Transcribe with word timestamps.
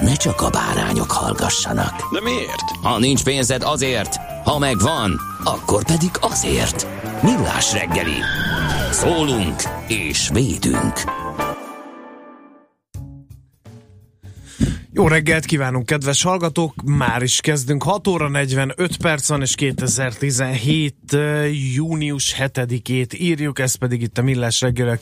ne 0.00 0.14
csak 0.14 0.40
a 0.40 0.50
bárányok 0.50 1.10
hallgassanak. 1.10 2.12
De 2.12 2.20
miért? 2.20 2.70
Ha 2.82 2.98
nincs 2.98 3.24
pénzed 3.24 3.62
azért, 3.62 4.16
ha 4.44 4.58
megvan, 4.58 5.20
akkor 5.44 5.84
pedig 5.84 6.10
azért. 6.20 6.86
Millás 7.22 7.72
reggeli. 7.72 8.18
Szólunk 8.90 9.62
és 9.88 10.28
védünk. 10.32 11.22
Jó 14.96 15.08
reggelt 15.08 15.44
kívánunk, 15.44 15.86
kedves 15.86 16.22
hallgatók! 16.22 16.74
Már 16.84 17.22
is 17.22 17.40
kezdünk. 17.40 17.82
6 17.82 18.06
óra 18.06 18.28
45 18.28 18.96
perc 18.96 19.28
van, 19.28 19.40
és 19.40 19.54
2017. 19.54 20.94
június 21.74 22.34
7-ét 22.38 23.14
írjuk, 23.18 23.58
ez 23.58 23.74
pedig 23.74 24.02
itt 24.02 24.18
a 24.18 24.22
Millás 24.22 24.60
reggel 24.60 24.88
a 24.88 24.96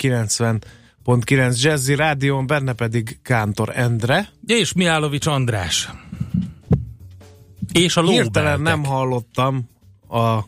90.9 1.05 1.62
Jazzy 1.62 1.95
Rádión, 1.95 2.47
benne 2.47 2.72
pedig 2.72 3.19
Kántor 3.22 3.72
Endre. 3.78 4.28
És 4.47 4.72
Mihálovics 4.72 5.27
András. 5.27 5.91
És 7.72 7.97
a 7.97 8.03
Hirtelen 8.03 8.25
lóbeltek. 8.56 8.58
nem 8.58 8.84
hallottam 8.84 9.69
a 10.08 10.39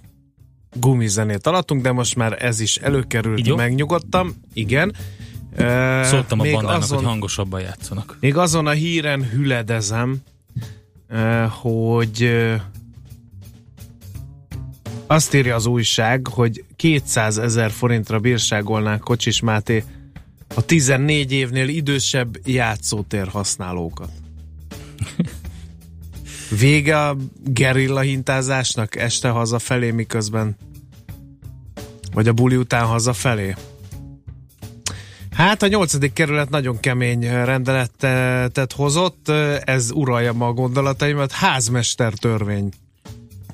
gumizenét 0.81 1.47
alattunk, 1.47 1.83
de 1.83 1.93
most 1.93 2.17
már 2.17 2.43
ez 2.45 2.61
is 2.61 2.77
előkerült, 2.77 3.39
Így 3.39 3.47
jó? 3.47 3.57
megnyugodtam. 3.57 4.35
Igen. 4.53 4.95
Szóltam 6.03 6.41
a 6.41 6.43
még 6.43 6.53
bandának, 6.53 6.83
azon- 6.83 6.99
hogy 6.99 7.07
hangosabban 7.07 7.61
játszanak. 7.61 8.17
Még 8.21 8.37
azon 8.37 8.67
a 8.67 8.71
híren 8.71 9.31
hüledezem, 9.31 10.17
hogy 11.49 12.31
azt 15.07 15.35
írja 15.35 15.55
az 15.55 15.67
újság, 15.67 16.27
hogy 16.27 16.65
200 16.77 17.39
ezer 17.39 17.71
forintra 17.71 18.19
bírságolnák 18.19 19.01
Kocsis 19.01 19.41
Máté 19.41 19.85
a 20.55 20.63
14 20.63 21.33
évnél 21.33 21.69
idősebb 21.69 22.39
játszótér 22.45 23.29
használókat. 23.29 24.11
Vége 26.59 26.99
a 26.99 27.17
gerilla 27.45 28.01
hintázásnak 28.01 28.97
este 28.97 29.29
hazafelé, 29.29 29.91
miközben 29.91 30.57
vagy 32.13 32.29
a 32.29 32.33
buli 32.33 32.57
után 32.57 32.87
hazafelé? 32.87 33.55
Hát 35.31 35.63
a 35.63 35.67
nyolcadik 35.67 36.13
kerület 36.13 36.51
nagyon 36.51 36.81
kemény 36.81 37.21
rendeletet 37.21 38.73
hozott, 38.73 39.29
ez 39.65 39.91
uralja 39.91 40.33
ma 40.33 40.47
a 40.47 40.53
gondolataimat, 40.53 41.33
házmester 41.33 42.13
törvény 42.13 42.73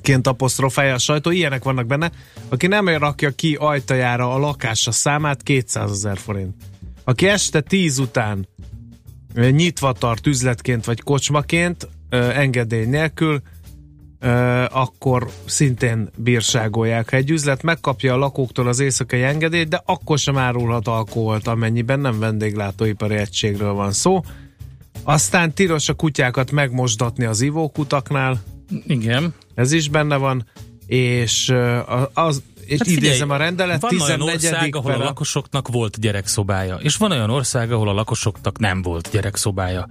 ként 0.00 0.26
apostrofálja 0.26 0.94
a 0.94 0.98
sajtó, 0.98 1.30
ilyenek 1.30 1.64
vannak 1.64 1.86
benne. 1.86 2.10
Aki 2.48 2.66
nem 2.66 2.88
rakja 2.88 3.30
ki 3.30 3.54
ajtajára 3.54 4.34
a 4.34 4.38
lakása 4.38 4.92
számát, 4.92 5.42
200 5.42 5.90
ezer 5.90 6.18
forint. 6.18 6.54
Aki 7.04 7.26
este 7.26 7.60
10 7.60 7.98
után 7.98 8.48
nyitva 9.34 9.92
tart 9.92 10.26
üzletként 10.26 10.84
vagy 10.84 11.00
kocsmaként, 11.00 11.88
engedély 12.10 12.84
nélkül, 12.84 13.42
akkor 14.70 15.30
szintén 15.44 16.10
bírságolják. 16.16 17.10
Ha 17.10 17.16
egy 17.16 17.30
üzlet 17.30 17.62
megkapja 17.62 18.14
a 18.14 18.16
lakóktól 18.16 18.68
az 18.68 18.78
éjszakai 18.78 19.22
engedélyt, 19.22 19.68
de 19.68 19.82
akkor 19.84 20.18
sem 20.18 20.38
árulhat 20.38 20.88
alkoholt, 20.88 21.46
amennyiben 21.46 22.00
nem 22.00 22.18
vendéglátóipari 22.18 23.14
egységről 23.14 23.72
van 23.72 23.92
szó. 23.92 24.20
Aztán 25.02 25.52
tilos 25.52 25.88
a 25.88 25.94
kutyákat 25.94 26.50
megmosdatni 26.50 27.24
az 27.24 27.40
ivókutaknál, 27.40 28.42
Igen. 28.86 29.34
ez 29.54 29.72
is 29.72 29.88
benne 29.88 30.16
van, 30.16 30.46
és 30.86 31.54
az, 32.12 32.42
és 32.70 32.78
hát 32.78 32.88
figyelj, 32.88 33.06
idézem 33.06 33.30
a 33.30 33.36
rendelet, 33.36 33.80
Van 33.80 34.00
olyan 34.00 34.18
14. 34.18 34.34
ország, 34.34 34.76
ahol 34.76 34.92
a 34.92 35.04
lakosoknak 35.04 35.68
volt 35.68 36.00
gyerekszobája, 36.00 36.76
és 36.76 36.96
van 36.96 37.10
olyan 37.10 37.30
ország, 37.30 37.72
ahol 37.72 37.88
a 37.88 37.92
lakosoknak 37.92 38.58
nem 38.58 38.82
volt 38.82 39.08
gyerekszobája. 39.12 39.88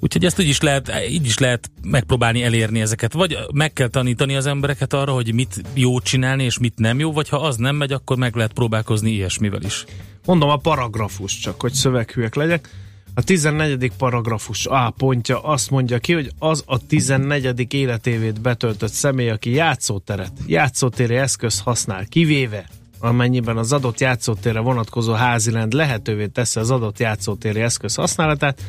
Úgyhogy 0.00 0.24
ezt 0.24 0.40
így 0.40 0.48
is 0.48 0.60
lehet, 0.60 0.92
így 1.08 1.26
is 1.26 1.38
lehet 1.38 1.70
megpróbálni 1.82 2.42
elérni 2.42 2.80
ezeket. 2.80 3.12
Vagy 3.12 3.38
meg 3.52 3.72
kell 3.72 3.88
tanítani 3.88 4.36
az 4.36 4.46
embereket 4.46 4.92
arra, 4.92 5.12
hogy 5.12 5.34
mit 5.34 5.62
jó 5.74 6.00
csinálni, 6.00 6.44
és 6.44 6.58
mit 6.58 6.74
nem 6.76 6.98
jó, 6.98 7.12
vagy 7.12 7.28
ha 7.28 7.36
az 7.36 7.56
nem 7.56 7.76
megy, 7.76 7.92
akkor 7.92 8.16
meg 8.16 8.34
lehet 8.34 8.52
próbálkozni 8.52 9.10
ilyesmivel 9.10 9.62
is. 9.62 9.84
Mondom 10.24 10.48
a 10.48 10.56
paragrafus 10.56 11.38
csak, 11.38 11.60
hogy 11.60 11.72
szöveghűek 11.72 12.34
legyek. 12.34 12.68
A 13.14 13.22
14. 13.22 13.92
paragrafus 13.98 14.66
A 14.66 14.90
pontja 14.96 15.42
azt 15.42 15.70
mondja 15.70 15.98
ki, 15.98 16.12
hogy 16.12 16.30
az 16.38 16.62
a 16.66 16.86
14. 16.86 17.74
életévét 17.74 18.40
betöltött 18.40 18.92
személy, 18.92 19.30
aki 19.30 19.50
játszóteret, 19.50 20.32
játszótéri 20.46 21.16
eszköz 21.16 21.60
használ, 21.60 22.06
kivéve 22.06 22.66
amennyiben 23.02 23.56
az 23.56 23.72
adott 23.72 24.00
játszótérre 24.00 24.60
vonatkozó 24.60 25.12
házilend 25.12 25.72
lehetővé 25.72 26.26
teszi 26.26 26.58
az 26.58 26.70
adott 26.70 26.98
játszótéri 26.98 27.60
eszköz 27.60 27.94
használatát, 27.94 28.62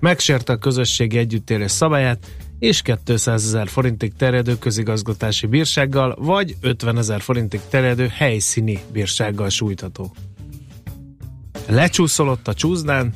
megsérte 0.00 0.52
a 0.52 0.56
közösségi 0.56 1.18
együttélés 1.18 1.70
szabályát, 1.70 2.26
és 2.58 2.82
200 3.04 3.44
ezer 3.44 3.68
forintig 3.68 4.12
terjedő 4.16 4.58
közigazgatási 4.58 5.46
bírsággal, 5.46 6.16
vagy 6.20 6.56
50 6.60 6.98
ezer 6.98 7.20
forintig 7.20 7.60
terjedő 7.70 8.06
helyszíni 8.06 8.78
bírsággal 8.92 9.48
sújtható. 9.48 10.14
Lecsúszolott 11.66 12.48
a 12.48 12.54
csúszdán, 12.54 13.14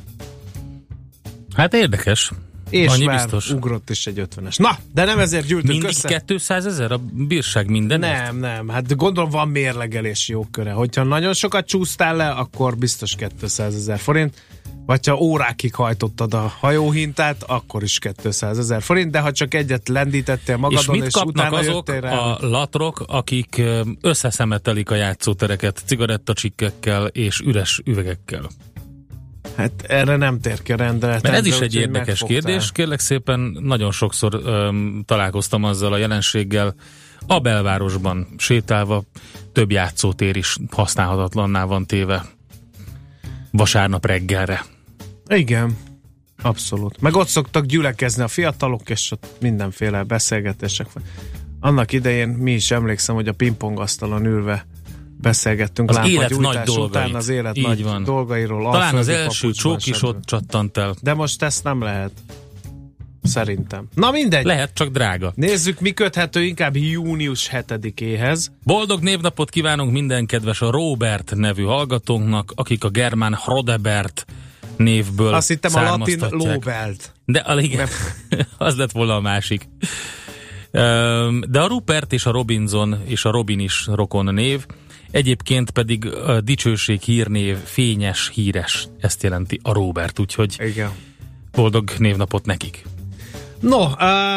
Hát 1.55 1.73
érdekes. 1.73 2.31
és 2.69 2.91
Annyi 2.91 3.05
már 3.05 3.21
biztos. 3.21 3.49
ugrott 3.49 3.89
is 3.89 4.07
egy 4.07 4.19
ötvenes. 4.19 4.57
Na, 4.57 4.77
de 4.93 5.05
nem 5.05 5.19
ezért 5.19 5.45
gyűltünk 5.45 5.71
Mindig 5.71 5.89
össze. 5.89 6.23
200 6.25 6.65
ezer 6.65 6.91
a 6.91 6.97
bírság 7.13 7.69
minden? 7.69 7.99
Nem, 7.99 8.37
nem, 8.37 8.67
hát 8.67 8.95
gondolom 8.95 9.29
van 9.29 9.47
mérlegelési 9.47 10.31
jogköre. 10.31 10.71
Hogyha 10.71 11.03
nagyon 11.03 11.33
sokat 11.33 11.67
csúsztál 11.67 12.15
le, 12.15 12.29
akkor 12.29 12.77
biztos 12.77 13.15
200 13.39 13.75
ezer 13.75 13.99
forint, 13.99 14.41
vagy 14.85 15.07
ha 15.07 15.15
órákig 15.15 15.75
hajtottad 15.75 16.33
a 16.33 16.53
hajóhintát, 16.59 17.43
akkor 17.47 17.83
is 17.83 17.99
200 18.23 18.57
ezer 18.57 18.81
forint, 18.81 19.11
de 19.11 19.19
ha 19.19 19.31
csak 19.31 19.53
egyet 19.53 19.89
lendítettél 19.89 20.55
És 20.55 20.61
magadon, 20.61 20.95
mit 20.95 21.05
és, 21.05 21.15
utána 21.15 21.57
azok 21.57 21.99
rá, 21.99 22.17
a 22.17 22.37
latrok, 22.41 23.03
akik 23.07 23.61
összeszemetelik 24.01 24.89
a 24.89 24.95
játszótereket 24.95 25.81
cigarettacsikkekkel 25.85 27.05
és 27.05 27.39
üres 27.39 27.81
üvegekkel? 27.85 28.49
Hát 29.55 29.71
erre 29.87 30.15
nem 30.15 30.39
tér 30.39 30.61
ki 30.61 30.71
a 30.71 30.75
rendelet. 30.75 31.21
Mert 31.21 31.35
ez 31.35 31.45
is 31.45 31.59
egy 31.59 31.75
érdekes 31.75 32.23
kérdés. 32.27 32.71
Kérlek 32.71 32.99
szépen, 32.99 33.39
nagyon 33.59 33.91
sokszor 33.91 34.41
öm, 34.43 35.03
találkoztam 35.05 35.63
azzal 35.63 35.93
a 35.93 35.97
jelenséggel, 35.97 36.75
a 37.27 37.39
belvárosban 37.39 38.27
sétálva 38.37 39.03
több 39.51 39.71
játszótér 39.71 40.35
is 40.35 40.57
használhatatlanná 40.71 41.63
van 41.63 41.85
téve 41.85 42.25
vasárnap 43.51 44.05
reggelre. 44.05 44.65
Igen, 45.27 45.77
abszolút. 46.41 47.01
Meg 47.01 47.15
ott 47.15 47.27
szoktak 47.27 47.65
gyülekezni 47.65 48.23
a 48.23 48.27
fiatalok, 48.27 48.89
és 48.89 49.11
ott 49.11 49.27
mindenféle 49.41 50.03
beszélgetések. 50.03 50.87
Annak 51.59 51.91
idején 51.91 52.29
mi 52.29 52.51
is 52.51 52.71
emlékszem, 52.71 53.15
hogy 53.15 53.27
a 53.27 53.33
pingpongasztalon 53.33 54.25
ülve 54.25 54.65
beszélgettünk 55.23 55.89
Az 55.89 56.07
élet 56.07 56.29
nagy 56.37 56.57
dolgait. 56.57 56.89
után 56.89 57.15
az 57.15 57.29
élet 57.29 57.57
Így 57.57 57.63
nagy 57.63 57.83
van. 57.83 58.03
dolgairól. 58.03 58.71
Talán 58.71 58.95
az 58.95 59.07
első 59.07 59.51
csók 59.51 59.85
is 59.85 60.01
ott 60.01 60.23
csattant 60.25 60.77
el. 60.77 60.95
De 61.01 61.13
most 61.13 61.43
ezt 61.43 61.63
nem 61.63 61.81
lehet. 61.81 62.11
Szerintem. 63.23 63.87
Na 63.95 64.11
mindegy. 64.11 64.45
Lehet, 64.45 64.73
csak 64.73 64.89
drága. 64.89 65.31
Nézzük, 65.35 65.79
mi 65.79 65.91
köthető 65.91 66.43
inkább 66.43 66.75
június 66.75 67.49
7-éhez. 67.51 68.45
Boldog 68.63 69.01
névnapot 69.01 69.49
kívánunk 69.49 69.91
minden 69.91 70.25
kedves 70.25 70.61
a 70.61 70.71
Robert 70.71 71.31
nevű 71.35 71.63
hallgatónknak, 71.63 72.51
akik 72.55 72.83
a 72.83 72.89
Germán 72.89 73.33
Hrodebert 73.35 74.25
névből 74.77 75.33
Azt 75.33 75.47
hittem 75.47 75.75
a 75.75 75.81
latin 75.81 76.19
lóbelt. 76.29 77.11
De 77.25 77.39
a, 77.39 77.59
igen, 77.61 77.87
az 78.57 78.75
lett 78.75 78.91
volna 78.91 79.15
a 79.15 79.21
másik. 79.21 79.67
De 81.47 81.59
a 81.59 81.67
Rupert 81.67 82.13
és 82.13 82.25
a 82.25 82.31
Robinson 82.31 83.01
és 83.05 83.25
a 83.25 83.31
Robin 83.31 83.59
is 83.59 83.87
rokon 83.87 84.33
név, 84.33 84.65
egyébként 85.11 85.71
pedig 85.71 86.05
a 86.13 86.41
dicsőség 86.41 87.01
hírnév 87.01 87.57
fényes, 87.57 88.31
híres, 88.33 88.87
ezt 88.99 89.23
jelenti 89.23 89.59
a 89.63 89.73
Robert, 89.73 90.19
úgyhogy 90.19 90.55
Igen. 90.59 90.91
boldog 91.51 91.91
névnapot 91.97 92.45
nekik. 92.45 92.85
No, 93.59 93.87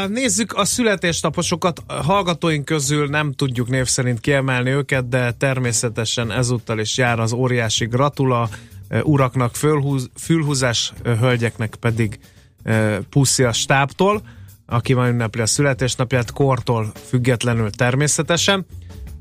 nézzük 0.09 0.53
a 0.53 0.65
születésnaposokat. 0.65 1.83
Hallgatóink 1.87 2.65
közül 2.65 3.09
nem 3.09 3.33
tudjuk 3.33 3.69
név 3.69 3.87
szerint 3.87 4.21
kiemelni 4.21 4.71
őket, 4.71 5.09
de 5.09 5.33
természetesen 5.33 6.33
ezúttal 6.33 6.79
is 6.79 6.97
jár 6.97 7.21
az 7.21 7.33
óriási 7.33 7.87
gratula, 7.87 8.49
uraknak 9.03 9.57
fölhúz, 9.57 10.11
fülhúzás, 10.17 10.93
hölgyeknek 11.05 11.75
pedig 11.81 12.19
puszi 13.11 13.43
a 13.43 13.53
stábtól, 13.53 14.23
aki 14.67 14.93
ma 14.93 15.09
ünnepli 15.09 15.41
a 15.41 15.47
születésnapját, 15.47 16.31
kortól 16.31 16.93
függetlenül 17.09 17.71
természetesen. 17.71 18.67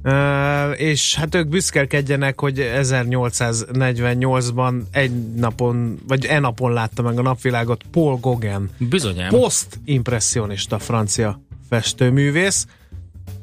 Uh, 0.03 0.81
és 0.81 1.15
hát 1.15 1.35
ők 1.35 1.47
büszkelkedjenek, 1.47 2.39
hogy 2.39 2.55
1848-ban 2.59 4.81
egy 4.91 5.33
napon, 5.35 5.99
vagy 6.07 6.25
e 6.25 6.39
napon 6.39 6.73
látta 6.73 7.01
meg 7.01 7.19
a 7.19 7.21
napvilágot 7.21 7.83
Paul 7.91 8.17
Gauguin, 8.21 8.69
Bizonyám. 8.77 9.29
posztimpressionista 9.29 10.79
francia 10.79 11.41
festőművész. 11.69 12.67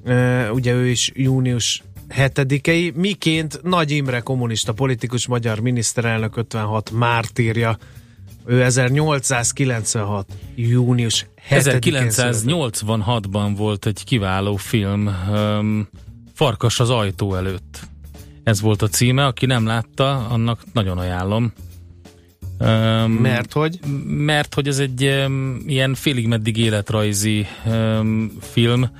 Uh, 0.04 0.46
ugye 0.52 0.72
ő 0.72 0.86
is 0.86 1.12
június 1.14 1.82
7-ei, 2.16 2.94
miként 2.94 3.62
Nagy 3.62 3.90
Imre 3.90 4.20
kommunista 4.20 4.72
politikus 4.72 5.26
magyar 5.26 5.58
miniszterelnök 5.58 6.36
56 6.36 6.90
mártírja. 6.90 7.78
Ő 8.44 8.62
1896. 8.62 10.26
június 10.54 11.26
7-én 11.50 12.10
született. 12.10 12.42
1986-ban 12.46 13.52
volt 13.56 13.86
egy 13.86 14.04
kiváló 14.04 14.56
film, 14.56 15.16
um, 15.30 15.88
Farkas 16.34 16.80
az 16.80 16.90
ajtó 16.90 17.34
előtt. 17.34 17.80
Ez 18.42 18.60
volt 18.60 18.82
a 18.82 18.88
címe, 18.88 19.26
aki 19.26 19.46
nem 19.46 19.66
látta, 19.66 20.26
annak 20.26 20.60
nagyon 20.72 20.98
ajánlom. 20.98 21.52
Um, 22.58 23.12
Mert 23.12 23.52
hogy? 23.52 23.78
mert 24.06 24.54
hogy 24.54 24.68
ez 24.68 24.78
egy 24.78 25.04
um, 25.04 25.62
ilyen 25.66 25.94
félig 25.94 26.26
meddig 26.26 26.56
életrajzi 26.56 27.46
um, 27.64 28.32
film, 28.40 28.90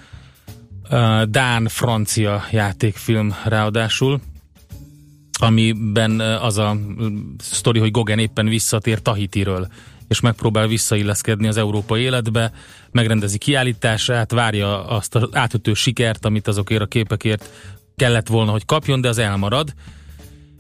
uh, 0.90 1.22
Dán-francia 1.22 2.44
játékfilm 2.50 3.34
ráadásul, 3.44 4.20
amiben 5.42 6.20
az 6.20 6.58
a 6.58 6.76
sztori, 7.38 7.78
hogy 7.78 7.90
Gogen 7.90 8.18
éppen 8.18 8.46
visszatér 8.46 9.02
Tahitiről, 9.02 9.68
és 10.08 10.20
megpróbál 10.20 10.66
visszailleszkedni 10.66 11.48
az 11.48 11.56
európai 11.56 12.02
életbe, 12.02 12.52
megrendezi 12.90 13.38
kiállítását, 13.38 14.32
várja 14.32 14.86
azt 14.86 15.14
az 15.14 15.28
átütő 15.32 15.74
sikert, 15.74 16.24
amit 16.24 16.48
azokért 16.48 16.82
a 16.82 16.86
képekért 16.86 17.50
kellett 17.96 18.28
volna, 18.28 18.50
hogy 18.50 18.64
kapjon, 18.64 19.00
de 19.00 19.08
az 19.08 19.18
elmarad 19.18 19.74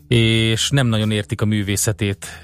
és 0.08 0.70
nem 0.70 0.86
nagyon 0.86 1.10
értik 1.10 1.40
a 1.40 1.44
művészetét, 1.44 2.42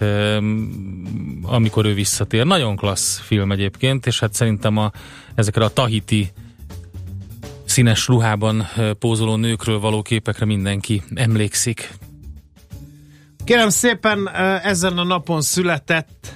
amikor 1.42 1.86
ő 1.86 1.94
visszatér. 1.94 2.44
Nagyon 2.44 2.76
klassz 2.76 3.18
film 3.18 3.52
egyébként, 3.52 4.06
és 4.06 4.20
hát 4.20 4.34
szerintem 4.34 4.76
a, 4.76 4.92
ezekre 5.34 5.64
a 5.64 5.68
tahiti 5.68 6.32
színes 7.64 8.06
ruhában 8.06 8.68
pózoló 8.98 9.36
nőkről 9.36 9.78
való 9.78 10.02
képekre 10.02 10.44
mindenki 10.44 11.02
emlékszik. 11.14 11.90
Kérem 13.48 13.68
szépen, 13.68 14.30
ezen 14.62 14.98
a 14.98 15.04
napon 15.04 15.40
született, 15.40 16.34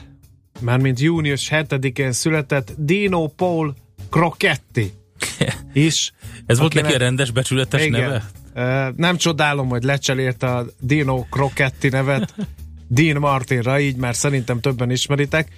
mármint 0.61 1.01
június 1.01 1.49
7-én 1.51 2.13
született 2.13 2.73
Dino 2.77 3.27
Paul 3.27 3.75
Crocetti 4.11 4.93
is. 5.73 6.13
Ez 6.47 6.59
volt 6.59 6.75
neki 6.75 6.93
a 6.95 6.99
rendes 6.99 7.31
becsületes 7.31 7.85
Igen. 7.85 8.01
neve? 8.01 8.93
Nem 8.97 9.17
csodálom, 9.17 9.69
hogy 9.69 9.83
lecserélte 9.83 10.47
a 10.47 10.67
Dino 10.81 11.27
Crocetti 11.31 11.89
nevet 11.89 12.35
Dean 12.89 13.19
Martinra, 13.19 13.81
így 13.81 13.97
már 13.97 14.15
szerintem 14.15 14.61
többen 14.61 14.91
ismeritek. 14.91 15.49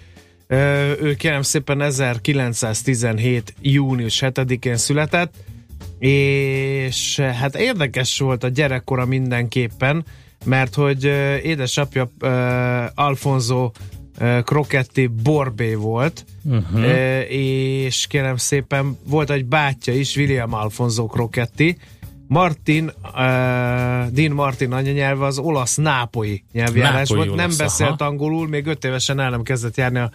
Ő 1.00 1.14
kérem 1.18 1.42
szépen 1.42 1.80
1917. 1.80 3.54
június 3.60 4.22
7-én 4.26 4.76
született, 4.76 5.34
és 5.98 7.18
hát 7.18 7.56
érdekes 7.56 8.18
volt 8.18 8.44
a 8.44 8.48
gyerekkora 8.48 9.06
mindenképpen, 9.06 10.04
mert 10.44 10.74
hogy 10.74 11.04
édesapja 11.42 12.10
Alfonso 12.94 13.70
Crocetti 14.44 15.06
Borbé 15.06 15.74
volt, 15.74 16.24
uh-huh. 16.42 16.84
és 17.30 18.06
kérem 18.06 18.36
szépen 18.36 18.98
volt 19.06 19.30
egy 19.30 19.44
bátyja 19.44 19.94
is, 19.94 20.16
William 20.16 20.52
Alfonso 20.52 21.06
Crocetti, 21.06 21.76
Martin, 22.26 22.84
uh, 22.84 23.12
Dean 24.10 24.32
Martin 24.32 24.72
anyanyelve 24.72 25.26
az 25.26 25.38
olasz 25.38 25.76
nápoi 25.76 26.44
nyelvjárás 26.52 27.08
Nápolyi 27.08 27.26
volt, 27.26 27.38
nem 27.38 27.46
olasz, 27.46 27.58
beszélt 27.58 28.00
aha. 28.00 28.10
angolul, 28.10 28.48
még 28.48 28.66
öt 28.66 28.84
évesen 28.84 29.20
el 29.20 29.30
nem 29.30 29.42
kezdett 29.42 29.76
járni 29.76 29.98
a 29.98 30.10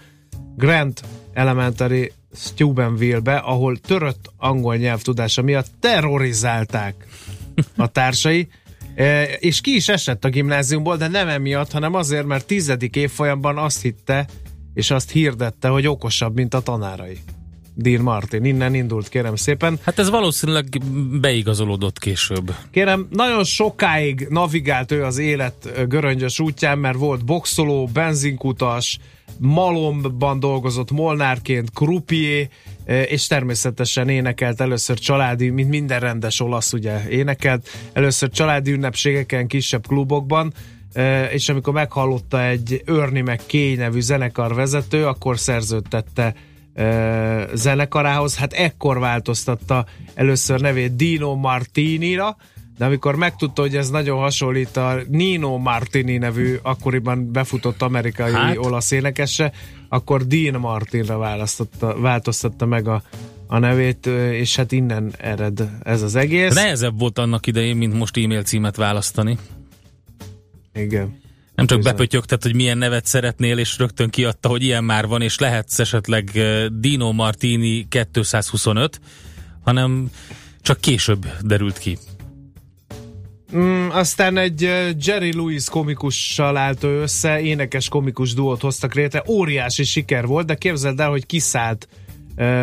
Grant 0.56 1.02
Elementary 1.34 2.12
Steubenville-be, 2.34 3.36
ahol 3.36 3.78
törött 3.78 4.32
angol 4.38 4.76
nyelvtudása 4.76 5.42
miatt 5.42 5.68
terrorizálták 5.80 7.08
a 7.76 7.88
társai, 7.88 8.48
és 9.40 9.62
ki 9.62 9.76
is 9.76 9.88
esett 9.88 10.26
a 10.26 10.30
gimnáziumból, 10.30 10.98
de 10.98 11.08
nem 11.08 11.28
emiatt, 11.28 11.72
hanem 11.72 11.94
azért, 11.94 12.26
mert 12.26 12.46
tizedik 12.46 12.96
évfolyamban 12.96 13.58
azt 13.58 13.82
hitte, 13.82 14.28
és 14.74 14.92
azt 14.92 15.12
hirdette, 15.12 15.68
hogy 15.68 15.88
okosabb, 15.88 16.36
mint 16.36 16.54
a 16.54 16.62
tanárai. 16.62 17.18
Dean 17.76 18.02
Martin, 18.02 18.46
innen 18.46 18.74
indult, 18.74 19.10
kérem 19.10 19.36
szépen. 19.36 19.80
Hát 19.84 20.00
ez 20.00 20.10
valószínűleg 20.10 20.66
beigazolódott 21.22 22.00
később. 22.00 22.56
Kérem, 22.72 23.08
nagyon 23.10 23.44
sokáig 23.44 24.28
navigált 24.30 24.92
ő 24.92 25.04
az 25.04 25.18
élet 25.18 25.88
göröngyös 25.88 26.40
útján, 26.40 26.78
mert 26.78 26.98
volt 26.98 27.26
boxoló, 27.26 27.90
benzinkutas, 27.94 29.00
malomban 29.38 30.40
dolgozott 30.40 30.92
molnárként, 30.92 31.72
krupié, 31.74 32.50
és 32.90 33.28
természetesen 33.28 34.10
énekelt 34.10 34.62
először 34.62 35.00
családi, 35.00 35.50
mint 35.50 35.70
minden 35.70 36.00
rendes 36.00 36.40
olasz, 36.40 36.74
ugye 36.74 37.08
énekelt, 37.10 37.70
először 37.94 38.30
családi 38.30 38.72
ünnepségeken, 38.72 39.48
kisebb 39.48 39.88
klubokban, 39.88 40.54
és 41.32 41.50
amikor 41.50 41.74
meghallotta 41.74 42.44
egy 42.44 42.82
Örni 42.86 43.22
meg 43.22 43.40
Kény 43.46 43.78
nevű 43.78 44.00
zenekar 44.00 44.56
vezető, 44.56 45.06
akkor 45.06 45.40
szerződtette 45.40 46.34
zenekarához, 47.54 48.38
hát 48.38 48.54
ekkor 48.54 49.00
változtatta 49.00 49.86
először 50.14 50.62
nevét 50.62 50.96
Dino 50.96 51.36
Martinira, 51.36 52.38
de 52.78 52.86
amikor 52.86 53.16
megtudta, 53.16 53.62
hogy 53.62 53.76
ez 53.76 53.90
nagyon 53.90 54.20
hasonlít 54.20 54.78
a 54.78 54.98
Nino 55.08 55.58
Martini 55.58 56.18
nevű 56.18 56.56
akkoriban 56.62 57.32
befutott 57.32 57.82
amerikai 57.82 58.32
Hát? 58.32 58.58
olasz 58.58 58.92
énekese, 58.92 59.52
akkor 59.90 60.28
Dean 60.28 60.60
Martinra 60.60 61.18
választotta, 61.18 62.00
változtatta 62.00 62.66
meg 62.66 62.88
a, 62.88 63.04
a 63.48 63.58
nevét, 63.58 64.06
és 64.32 64.56
hát 64.56 64.72
innen 64.72 65.14
ered 65.18 65.70
ez 65.84 66.02
az 66.02 66.16
egész. 66.16 66.54
Nehezebb 66.54 67.00
volt 67.00 67.18
annak 67.18 67.48
idején, 67.48 67.78
mint 67.78 67.94
most 67.94 68.18
e-mail 68.18 68.44
címet 68.44 68.76
választani. 68.76 69.38
Igen. 70.74 71.22
Nem 71.56 71.68
csak 71.68 71.82
bepötyögtet, 71.82 72.44
hogy 72.44 72.56
milyen 72.56 72.78
nevet 72.78 73.06
szeretnél, 73.06 73.58
és 73.58 73.78
rögtön 73.78 74.10
kiadta, 74.10 74.50
hogy 74.50 74.64
ilyen 74.64 74.84
már 74.84 75.08
van, 75.08 75.22
és 75.22 75.40
lehetsz 75.40 75.80
esetleg 75.80 76.32
Dino 76.72 77.12
Martini 77.12 77.88
225, 77.90 79.00
hanem 79.64 80.10
csak 80.62 80.82
később 80.82 81.26
derült 81.42 81.78
ki. 81.78 81.98
Mm, 83.56 83.90
aztán 83.90 84.38
egy 84.38 84.62
Jerry 85.00 85.34
Lewis 85.34 85.70
komikussal 85.70 86.58
állt 86.58 86.84
ő 86.84 87.02
össze, 87.02 87.42
énekes 87.42 87.90
komikus 87.90 88.34
duót 88.34 88.62
hoztak 88.62 88.94
létre, 88.94 89.24
óriási 89.28 89.84
siker 89.84 90.26
volt, 90.26 90.46
de 90.46 90.56
képzeld 90.56 91.00
el, 91.00 91.10
hogy 91.10 91.26
kiszállt 91.26 91.88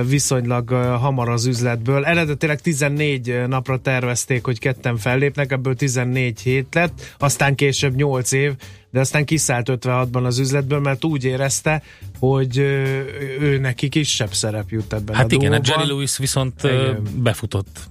viszonylag 0.08 0.70
hamar 0.70 1.28
az 1.28 1.46
üzletből. 1.46 2.04
Eredetileg 2.04 2.60
14 2.60 3.42
napra 3.46 3.78
tervezték, 3.78 4.44
hogy 4.44 4.58
ketten 4.58 4.96
fellépnek, 4.96 5.52
ebből 5.52 5.74
14 5.74 6.40
hét 6.40 6.74
lett, 6.74 7.14
aztán 7.18 7.54
később 7.54 7.94
8 7.94 8.32
év, 8.32 8.52
de 8.90 9.00
aztán 9.00 9.24
kiszállt 9.24 9.68
56-ban 9.70 10.24
az 10.24 10.38
üzletből, 10.38 10.80
mert 10.80 11.04
úgy 11.04 11.24
érezte, 11.24 11.82
hogy 12.18 12.58
ő 13.40 13.58
neki 13.60 13.88
kisebb 13.88 14.32
szerep 14.32 14.70
jut 14.70 14.92
ebben 14.92 15.14
Hát 15.14 15.32
a 15.32 15.34
igen, 15.34 15.52
a. 15.52 15.60
Jerry 15.62 15.86
Lewis 15.86 16.18
viszont 16.18 16.64
Igen. 16.64 17.02
befutott. 17.16 17.90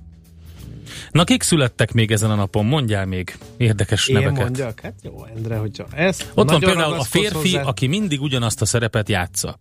Na, 1.15 1.23
kik 1.23 1.43
születtek 1.43 1.93
még 1.93 2.11
ezen 2.11 2.31
a 2.31 2.35
napon? 2.35 2.65
Mondjál 2.65 3.05
még 3.05 3.37
érdekes 3.57 4.07
Én 4.07 4.15
neveket. 4.15 4.39
mondjak? 4.39 4.79
Hát 4.79 4.93
jó, 5.03 5.25
Endre, 5.35 5.57
hogyha 5.57 5.85
ez 5.91 6.19
Ott 6.33 6.49
van 6.49 6.59
például 6.59 6.93
a 6.93 7.03
férfi, 7.03 7.33
hozzá- 7.35 7.65
aki 7.65 7.87
mindig 7.87 8.21
ugyanazt 8.21 8.61
a 8.61 8.65
szerepet 8.65 9.09
játsza. 9.09 9.59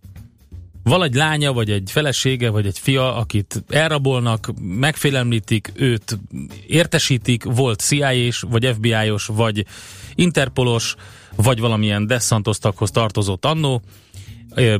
valagy 0.83 1.13
lánya, 1.13 1.53
vagy 1.53 1.69
egy 1.71 1.89
felesége, 1.91 2.49
vagy 2.49 2.65
egy 2.65 2.79
fia, 2.79 3.15
akit 3.15 3.63
elrabolnak, 3.69 4.49
megfélemlítik, 4.61 5.71
őt 5.75 6.19
értesítik, 6.67 7.43
volt 7.43 7.79
CIA-s, 7.79 8.41
vagy 8.49 8.65
FBI-os, 8.75 9.25
vagy 9.25 9.65
Interpolos, 10.15 10.95
vagy 11.35 11.59
valamilyen 11.59 12.07
Desantos 12.07 12.57
taghoz 12.57 12.91
tartozott 12.91 13.45
annó, 13.45 13.81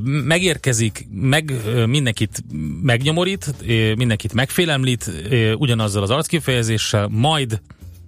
megérkezik, 0.04 1.08
meg 1.12 1.54
mindenkit 1.86 2.44
megnyomorít, 2.82 3.54
mindenkit 3.96 4.34
megfélemlít, 4.34 5.12
ugyanazzal 5.58 6.04
az 6.04 6.10
arckifejezéssel, 6.10 7.08
majd 7.08 7.62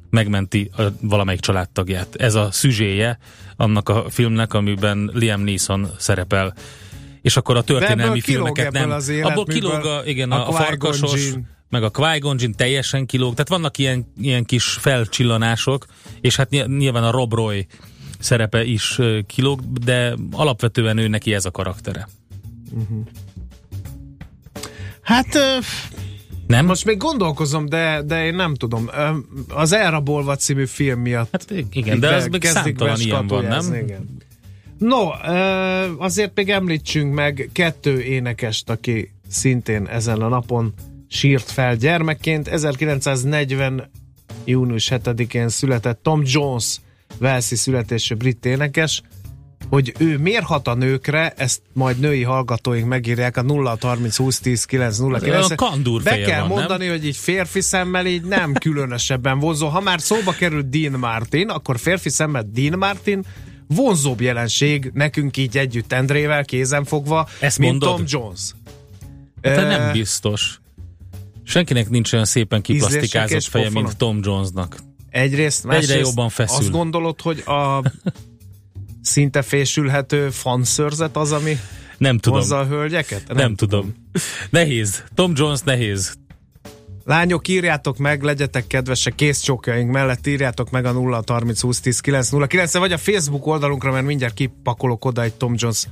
megmenti 0.09 0.69
a 0.77 0.83
valamelyik 1.01 1.41
családtagját. 1.41 2.15
Ez 2.15 2.35
a 2.35 2.51
szüzséje 2.51 3.17
annak 3.55 3.89
a 3.89 4.05
filmnek, 4.09 4.53
amiben 4.53 5.11
Liam 5.13 5.41
Neeson 5.41 5.89
szerepel. 5.97 6.53
És 7.21 7.37
akkor 7.37 7.55
a 7.55 7.61
történelmi 7.61 8.21
filmeket 8.21 8.71
nem... 8.71 8.91
az 8.91 9.09
abból 9.09 9.15
életműből 9.15 9.55
kilóg 9.55 9.85
a, 9.85 10.01
igen, 10.05 10.31
a 10.31 10.47
a, 10.47 10.51
farkasos, 10.51 11.33
meg 11.69 11.83
a 11.83 11.89
qui 11.89 12.49
teljesen 12.55 13.05
kilóg, 13.05 13.31
tehát 13.31 13.49
vannak 13.49 13.77
ilyen, 13.77 14.11
ilyen 14.21 14.45
kis 14.45 14.65
felcsillanások, 14.65 15.85
és 16.21 16.35
hát 16.35 16.49
ny- 16.49 16.77
nyilván 16.77 17.03
a 17.03 17.11
Rob 17.11 17.33
Roy 17.33 17.67
szerepe 18.19 18.63
is 18.63 18.99
kilóg, 19.27 19.61
de 19.73 20.13
alapvetően 20.31 20.97
ő 20.97 21.07
neki 21.07 21.33
ez 21.33 21.45
a 21.45 21.51
karaktere. 21.51 22.07
Hát 25.01 25.35
ö, 25.35 25.57
Nem? 26.47 26.65
most 26.65 26.85
még 26.85 26.97
gondolkozom, 26.97 27.65
de, 27.65 28.01
de 28.01 28.25
én 28.25 28.35
nem 28.35 28.55
tudom. 28.55 28.89
Az 29.49 29.71
Elrabolva 29.71 30.35
című 30.35 30.65
film 30.65 30.99
miatt 30.99 31.31
Hát 31.31 31.53
igen, 31.71 31.99
de 31.99 32.15
az 32.15 32.27
még 32.27 32.43
számtalan 32.43 32.99
ilyen 32.99 33.27
van, 33.27 33.45
nem? 33.45 33.73
Igen. 33.73 34.17
No, 34.77 35.09
azért 35.97 36.31
még 36.35 36.49
említsünk 36.49 37.13
meg 37.13 37.49
kettő 37.53 38.01
énekest, 38.01 38.69
aki 38.69 39.11
szintén 39.29 39.87
ezen 39.87 40.21
a 40.21 40.27
napon 40.27 40.73
sírt 41.07 41.51
fel 41.51 41.75
gyermekként. 41.75 42.47
1940. 42.47 43.89
június 44.45 44.91
7-én 44.91 45.49
született 45.49 46.03
Tom 46.03 46.21
Jones, 46.25 46.75
Velszi 47.19 47.55
születésű 47.55 48.15
brit 48.15 48.45
énekes, 48.45 49.01
hogy 49.69 49.93
ő 49.99 50.17
miért 50.17 50.43
hat 50.43 50.67
a 50.67 50.73
nőkre, 50.73 51.33
ezt 51.37 51.61
majd 51.73 51.99
női 51.99 52.23
hallgatóink 52.23 52.87
megírják 52.87 53.37
a 53.37 53.41
0 53.41 53.77
30 53.81 54.17
20 54.17 54.39
10 54.39 54.65
9 54.65 54.97
0 54.97 55.19
9 55.19 55.51
A 55.51 55.55
kandúr 55.55 56.03
Be 56.03 56.17
kell 56.17 56.39
van, 56.39 56.47
nem? 56.47 56.57
mondani, 56.57 56.87
hogy 56.87 57.05
így 57.05 57.17
férfi 57.17 57.61
szemmel 57.61 58.05
így 58.05 58.23
nem 58.23 58.53
különösebben 58.53 59.39
vonzó. 59.39 59.67
Ha 59.67 59.79
már 59.81 60.01
szóba 60.01 60.31
került 60.31 60.69
Dean 60.69 60.99
Martin, 60.99 61.49
akkor 61.49 61.79
férfi 61.79 62.09
szemmel 62.09 62.49
Dean 62.53 62.77
Martin 62.77 63.25
vonzóbb 63.67 64.21
jelenség 64.21 64.91
nekünk 64.93 65.37
így 65.37 65.57
együtt 65.57 65.93
Endrével 65.93 66.45
kézenfogva, 66.45 67.27
Ezt 67.39 67.59
mint 67.59 67.71
mondod? 67.71 67.89
Tom 67.89 68.03
Jones. 68.07 68.39
Hát 69.41 69.57
Ö, 69.57 69.67
nem 69.67 69.91
biztos. 69.91 70.59
Senkinek 71.43 71.89
nincs 71.89 72.13
olyan 72.13 72.25
szépen 72.25 72.61
kiplasztikázott 72.61 73.43
feje, 73.43 73.69
mint 73.69 73.97
Tom 73.97 74.19
Jonesnak. 74.23 74.77
Egyrészt, 75.09 75.63
másrészt 75.63 75.99
jobban 75.99 76.29
feszül. 76.29 76.57
Azt 76.57 76.71
gondolod, 76.71 77.21
hogy 77.21 77.39
a 77.45 77.83
szinte 79.01 79.41
fésülhető 79.41 80.29
fanszörzet 80.29 81.17
az, 81.17 81.31
ami 81.31 81.57
Nem 81.97 82.17
tudom. 82.17 82.39
hozza 82.39 82.59
a 82.59 82.65
hölgyeket? 82.65 83.27
Nem, 83.27 83.37
nem 83.37 83.55
tudom. 83.55 83.93
Nehéz. 84.49 85.03
Tom 85.15 85.31
Jones 85.35 85.59
nehéz. 85.61 86.15
Lányok, 87.05 87.47
írjátok 87.47 87.97
meg, 87.97 88.23
legyetek 88.23 88.67
kedvesek, 88.67 89.15
kész 89.15 89.39
csokjaink 89.39 89.91
mellett 89.91 90.27
írjátok 90.27 90.69
meg 90.69 90.85
a 90.85 90.91
0 90.91 91.23
30 91.27 91.61
20 91.61 91.79
10 91.79 91.99
9 91.99 92.29
0 92.29 92.47
9 92.47 92.73
vagy 92.77 92.91
a 92.91 92.97
Facebook 92.97 93.45
oldalunkra, 93.45 93.91
mert 93.91 94.05
mindjárt 94.05 94.33
kipakolok 94.33 95.05
oda 95.05 95.21
egy 95.21 95.33
Tom 95.33 95.53
Jones 95.57 95.87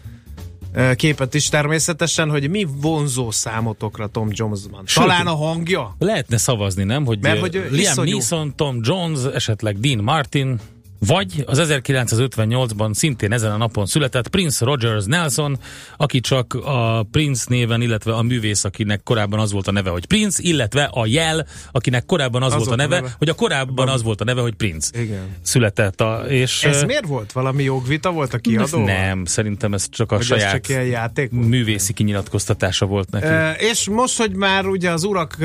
képet 0.95 1.33
is 1.33 1.49
természetesen, 1.49 2.29
hogy 2.29 2.49
mi 2.49 2.67
vonzó 2.81 3.31
számotokra 3.31 4.07
Tom 4.07 4.27
Jonesban. 4.31 4.83
Talán 4.93 5.27
a 5.27 5.35
hangja? 5.35 5.95
Lehetne 5.99 6.37
szavazni, 6.37 6.83
nem? 6.83 7.05
Hogy 7.05 7.19
Mert 7.21 7.39
hogy 7.39 7.53
Liam 7.53 7.71
iszonyú- 7.73 8.13
Neeson, 8.17 8.55
Tom 8.55 8.79
Jones, 8.81 9.19
esetleg 9.33 9.79
Dean 9.79 10.03
Martin, 10.03 10.59
vagy 11.07 11.43
az 11.45 11.61
1958-ban 11.63 12.93
szintén 12.93 13.31
ezen 13.31 13.51
a 13.51 13.57
napon 13.57 13.85
született 13.85 14.27
Prince 14.27 14.65
Rogers 14.65 15.05
Nelson, 15.05 15.59
aki 15.97 16.19
csak 16.19 16.53
a 16.53 17.03
Prince 17.11 17.45
néven, 17.47 17.81
illetve 17.81 18.13
a 18.13 18.21
művész, 18.21 18.63
akinek 18.63 19.03
korábban 19.03 19.39
az 19.39 19.51
volt 19.51 19.67
a 19.67 19.71
neve, 19.71 19.89
hogy 19.89 20.05
Prince, 20.05 20.39
illetve 20.43 20.83
a 20.83 21.05
jel, 21.05 21.47
akinek 21.71 22.05
korábban 22.05 22.43
az, 22.43 22.53
volt 22.53 22.69
a 22.69 22.75
neve, 22.75 22.95
neve. 22.95 23.15
hogy 23.17 23.29
a 23.29 23.33
korábban 23.33 23.87
az 23.87 24.03
volt 24.03 24.21
a 24.21 24.23
neve, 24.23 24.41
hogy 24.41 24.53
Prince. 24.53 25.01
Igen. 25.01 25.27
Született 25.41 26.01
a, 26.01 26.23
és 26.27 26.63
Ez 26.63 26.83
miért 26.83 27.05
volt? 27.05 27.31
Valami 27.31 27.63
jogvita 27.63 28.11
volt 28.11 28.33
a 28.33 28.37
kiadó? 28.37 28.83
Nem, 28.83 29.25
szerintem 29.25 29.73
ez 29.73 29.89
csak 29.89 30.11
a 30.11 30.15
Hogy 30.15 30.25
saját 30.25 30.51
csak 30.51 30.69
ilyen 30.69 30.85
játék 30.85 31.31
művészi 31.31 31.93
kinyilatkoztatása 31.93 32.85
volt 32.85 33.11
neki. 33.11 33.25
Ö, 33.25 33.49
és 33.51 33.89
most, 33.89 34.17
hogy 34.17 34.35
már 34.35 34.65
ugye 34.65 34.91
az 34.91 35.03
urak 35.03 35.37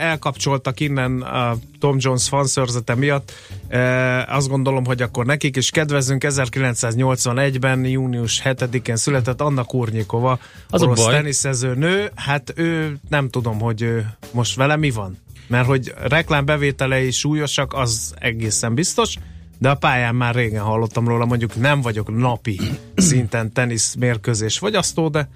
elkapcsoltak 0.00 0.80
innen 0.80 1.22
a 1.22 1.56
Tom 1.84 1.96
Jones 1.98 2.28
fanszörzete 2.28 2.94
miatt, 2.94 3.32
ö, 3.68 3.78
azt 4.26 4.48
gondolom, 4.48 4.84
hogy 4.84 5.02
akkor 5.02 5.26
nekik 5.26 5.56
is 5.56 5.70
kedvezünk. 5.70 6.24
1981-ben, 6.28 7.84
június 7.84 8.40
7-én 8.44 8.96
született 8.96 9.40
Anna 9.40 9.64
Kurnyikova, 9.64 10.38
Az 10.70 10.82
orosz 10.82 11.06
teniszező 11.06 11.74
nő. 11.74 12.10
Hát 12.14 12.52
ő 12.56 12.96
nem 13.08 13.28
tudom, 13.28 13.60
hogy 13.60 13.82
ő 13.82 14.16
most 14.32 14.56
vele 14.56 14.76
mi 14.76 14.90
van. 14.90 15.18
Mert 15.46 15.66
hogy 15.66 15.94
reklámbevételei 16.02 17.10
súlyosak, 17.10 17.72
az 17.74 18.14
egészen 18.18 18.74
biztos, 18.74 19.16
de 19.58 19.70
a 19.70 19.74
pályán 19.74 20.14
már 20.14 20.34
régen 20.34 20.62
hallottam 20.62 21.08
róla, 21.08 21.24
mondjuk 21.24 21.56
nem 21.56 21.80
vagyok 21.80 22.16
napi 22.16 22.60
szinten 22.96 23.52
tenisz 23.52 23.94
mérkőzés 23.94 24.58
fogyasztó, 24.58 25.08
de 25.08 25.28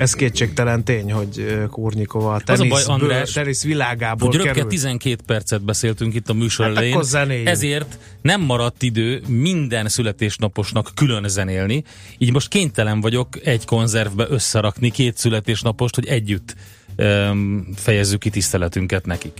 ez 0.00 0.14
kétségtelen 0.14 0.84
tény, 0.84 1.12
hogy 1.12 1.64
Kurnyikova 1.70 2.34
a 2.34 2.40
Az 2.46 2.60
a 2.60 2.64
baj, 2.64 2.68
tenisz, 2.68 2.86
András, 2.86 3.30
tenisz 3.30 3.64
világából 3.64 4.28
hogy 4.28 4.42
került. 4.42 4.68
12 4.68 5.22
percet 5.26 5.62
beszéltünk 5.64 6.14
itt 6.14 6.28
a 6.28 6.32
műsor 6.32 6.66
Hát 6.66 6.76
elején, 7.12 7.46
ezért 7.46 7.98
nem 8.22 8.40
maradt 8.40 8.82
idő 8.82 9.22
minden 9.26 9.88
születésnaposnak 9.88 10.90
külön 10.94 11.28
zenélni, 11.28 11.84
így 12.18 12.32
most 12.32 12.48
kénytelen 12.48 13.00
vagyok 13.00 13.46
egy 13.46 13.64
konzervbe 13.64 14.26
összerakni 14.28 14.90
két 14.90 15.16
születésnapost, 15.16 15.94
hogy 15.94 16.06
együtt 16.06 16.54
um, 16.96 17.66
fejezzük 17.74 18.20
ki 18.20 18.30
tiszteletünket 18.30 19.06
nekik. 19.06 19.32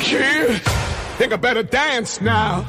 Kid, 0.00 0.60
think 1.18 1.32
I 1.32 1.36
better 1.36 1.62
dance 1.62 2.20
now. 2.20 2.68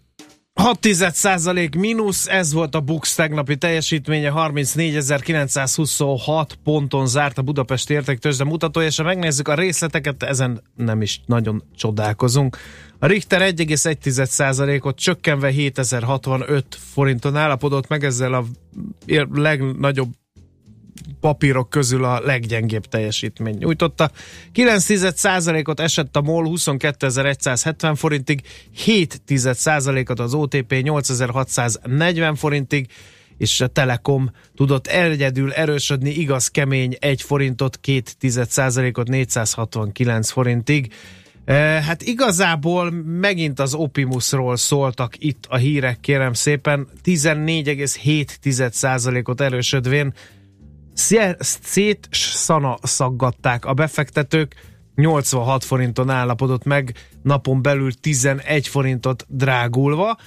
6 0.61 0.87
százalék 1.13 1.75
mínusz, 1.75 2.27
ez 2.27 2.53
volt 2.53 2.75
a 2.75 2.79
Bux 2.79 3.15
tegnapi 3.15 3.57
teljesítménye, 3.57 4.31
34.926 4.35 6.49
ponton 6.63 7.07
zárt 7.07 7.37
a 7.37 7.41
Budapest 7.41 7.89
értéktőzsde 7.89 8.43
mutatója, 8.43 8.87
és 8.87 8.97
ha 8.97 9.03
megnézzük 9.03 9.47
a 9.47 9.53
részleteket, 9.53 10.23
ezen 10.23 10.61
nem 10.75 11.01
is 11.01 11.21
nagyon 11.25 11.63
csodálkozunk. 11.75 12.57
A 12.99 13.05
Richter 13.05 13.53
1,1 13.55 14.25
százalékot 14.25 14.99
csökkenve 14.99 15.49
7065 15.49 16.65
forinton 16.93 17.35
állapodott 17.35 17.87
meg, 17.87 18.03
ezzel 18.03 18.33
a 18.33 18.43
legnagyobb 19.33 20.09
papírok 21.19 21.69
közül 21.69 22.03
a 22.03 22.19
leggyengébb 22.19 22.85
teljesítmény 22.85 23.57
nyújtotta. 23.57 24.11
9 24.51 24.89
ot 25.67 25.79
esett 25.79 26.15
a 26.15 26.21
MOL 26.21 26.45
22.170 26.47 27.93
forintig, 27.95 28.41
7 28.71 29.21
ot 30.09 30.19
az 30.19 30.33
OTP 30.33 30.81
8640 30.81 32.35
forintig, 32.35 32.87
és 33.37 33.61
a 33.61 33.67
Telekom 33.67 34.31
tudott 34.55 34.87
egyedül 34.87 35.53
erősödni, 35.53 36.09
igaz 36.09 36.47
kemény 36.47 36.95
1 36.99 37.21
forintot, 37.21 37.79
2% 37.83 38.97
ot 38.97 39.07
469 39.07 40.29
forintig. 40.29 40.93
E, 41.45 41.81
Hát 41.81 42.01
igazából 42.01 42.91
megint 43.05 43.59
az 43.59 43.73
Opimusról 43.73 44.57
szóltak 44.57 45.13
itt 45.17 45.45
a 45.49 45.57
hírek, 45.57 45.99
kérem 45.99 46.33
szépen, 46.33 46.87
14,7%-ot 47.03 49.41
erősödvén 49.41 50.13
szét 50.93 52.07
szana 52.11 52.77
szaggatták 52.81 53.65
a 53.65 53.73
befektetők, 53.73 54.55
86 54.95 55.63
forinton 55.63 56.09
állapodott 56.09 56.63
meg, 56.63 56.93
napon 57.21 57.61
belül 57.61 57.93
11 57.93 58.67
forintot 58.67 59.25
drágulva. 59.29 60.17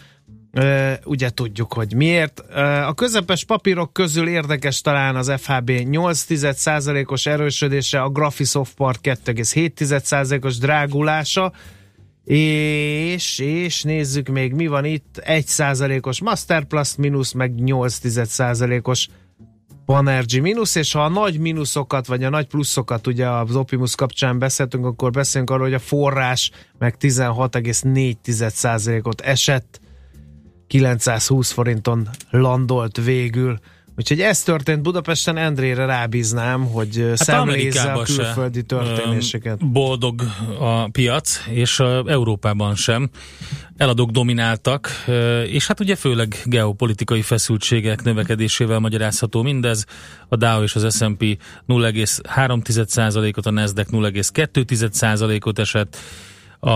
Ugye 1.04 1.30
tudjuk, 1.30 1.72
hogy 1.72 1.94
miért. 1.94 2.40
A 2.86 2.92
közepes 2.94 3.44
papírok 3.44 3.92
közül 3.92 4.28
érdekes 4.28 4.80
talán 4.80 5.16
az 5.16 5.32
FHB 5.36 5.70
8,1%-os 5.70 7.26
erősödése, 7.26 8.00
a 8.02 8.08
Graphisoft 8.08 8.74
Park 8.74 8.98
2,7%-os 9.02 10.58
drágulása, 10.58 11.52
és, 12.24 13.38
és 13.38 13.82
nézzük 13.82 14.28
még 14.28 14.52
mi 14.52 14.66
van 14.66 14.84
itt, 14.84 15.22
1%-os 15.26 16.20
Masterplus 16.20 16.96
mínusz, 16.96 17.32
meg 17.32 17.52
8%-os 17.56 19.08
Panergy 19.84 20.40
mínusz, 20.40 20.74
és 20.74 20.92
ha 20.92 21.04
a 21.04 21.08
nagy 21.08 21.38
mínuszokat, 21.38 22.06
vagy 22.06 22.24
a 22.24 22.30
nagy 22.30 22.46
pluszokat 22.46 23.06
ugye 23.06 23.28
az 23.28 23.56
Optimus 23.56 23.94
kapcsán 23.94 24.38
beszéltünk, 24.38 24.84
akkor 24.84 25.10
beszélünk 25.10 25.50
arról, 25.50 25.64
hogy 25.64 25.74
a 25.74 25.78
forrás 25.78 26.50
meg 26.78 26.96
16,4%-ot 27.00 29.20
esett, 29.20 29.80
920 30.66 31.50
forinton 31.50 32.08
landolt 32.30 33.04
végül. 33.04 33.58
Úgyhogy 33.96 34.20
ez 34.20 34.42
történt 34.42 34.82
Budapesten, 34.82 35.36
Endrére 35.36 35.84
rábíznám, 35.84 36.64
hogy 36.66 37.04
hát 37.08 37.16
szemlézze 37.16 37.92
a 37.92 38.02
külföldi 38.02 38.62
történéseket. 38.62 39.70
Boldog 39.70 40.22
a 40.58 40.88
piac, 40.88 41.40
és 41.50 41.78
Európában 42.06 42.74
sem. 42.74 43.10
Eladók 43.76 44.10
domináltak, 44.10 44.90
és 45.46 45.66
hát 45.66 45.80
ugye 45.80 45.96
főleg 45.96 46.36
geopolitikai 46.44 47.22
feszültségek 47.22 48.02
növekedésével 48.02 48.78
magyarázható 48.78 49.42
mindez. 49.42 49.84
A 50.28 50.36
Dow 50.36 50.62
és 50.62 50.74
az 50.74 50.96
S&P 50.96 51.38
0,3%-ot, 51.68 53.46
a 53.46 53.50
Nasdaq 53.50 53.88
0,2%-ot 53.90 55.58
esett. 55.58 55.96
A, 56.60 56.70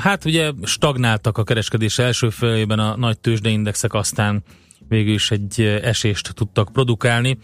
hát 0.00 0.24
ugye 0.24 0.50
stagnáltak 0.62 1.38
a 1.38 1.44
kereskedés 1.44 1.98
első 1.98 2.30
felében 2.30 2.78
a 2.78 2.96
nagy 2.96 3.18
tőzsdeindexek, 3.18 3.94
aztán 3.94 4.42
végül 4.88 5.14
is 5.14 5.30
egy 5.30 5.60
esést 5.82 6.34
tudtak 6.34 6.72
produkálni. 6.72 7.38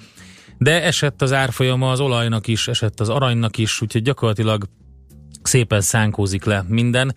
De 0.59 0.83
esett 0.83 1.23
az 1.23 1.33
árfolyama 1.33 1.91
az 1.91 2.01
olajnak 2.01 2.47
is, 2.47 2.69
esett 2.69 3.01
az 3.01 3.09
aranynak 3.09 3.59
is, 3.59 3.81
úgyhogy 3.81 4.03
gyakorlatilag 4.03 4.69
szépen 5.43 5.81
szánkózik 5.81 6.45
le 6.45 6.65
minden. 6.69 7.15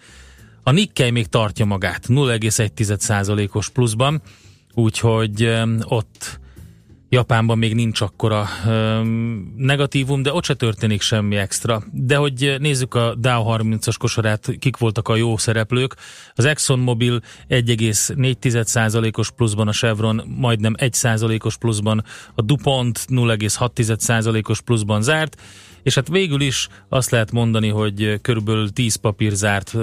A 0.64 0.72
Nikkei 0.72 1.12
még 1.12 1.28
tartja 1.28 1.66
magát 1.66 2.06
0,1%-os 2.08 3.70
pluszban, 3.70 4.22
úgyhogy 4.74 5.44
öm, 5.44 5.80
ott 5.84 6.40
Japánban 7.14 7.58
még 7.58 7.76
nincs 7.76 8.02
akkora 8.02 8.48
öm, 8.68 9.54
negatívum, 9.58 10.22
de 10.22 10.34
ott 10.34 10.44
se 10.44 10.54
történik 10.54 11.02
semmi 11.02 11.36
extra. 11.36 11.84
De 11.92 12.16
hogy 12.16 12.56
nézzük 12.60 12.94
a 12.94 13.16
Dow 13.16 13.44
30-as 13.48 13.96
kosarát, 14.00 14.56
kik 14.60 14.78
voltak 14.78 15.08
a 15.08 15.16
jó 15.16 15.38
szereplők. 15.38 15.96
Az 16.36 16.46
ExxonMobil 16.46 17.22
1,4%-os 17.50 19.32
pluszban, 19.32 19.68
a 19.68 19.72
Chevron 19.72 20.24
majdnem 20.38 20.76
1%-os 20.78 21.58
pluszban, 21.58 22.04
a 22.36 22.42
DuPont 22.42 23.06
0,6%-os 23.10 24.62
pluszban 24.62 25.02
zárt, 25.02 25.42
és 25.84 25.96
hát 25.96 26.08
végül 26.08 26.42
is 26.42 26.68
azt 26.90 27.10
lehet 27.10 27.32
mondani, 27.32 27.68
hogy 27.68 28.20
körülbelül 28.22 28.74
10 28.74 28.96
papír 28.96 29.32
zárt 29.32 29.74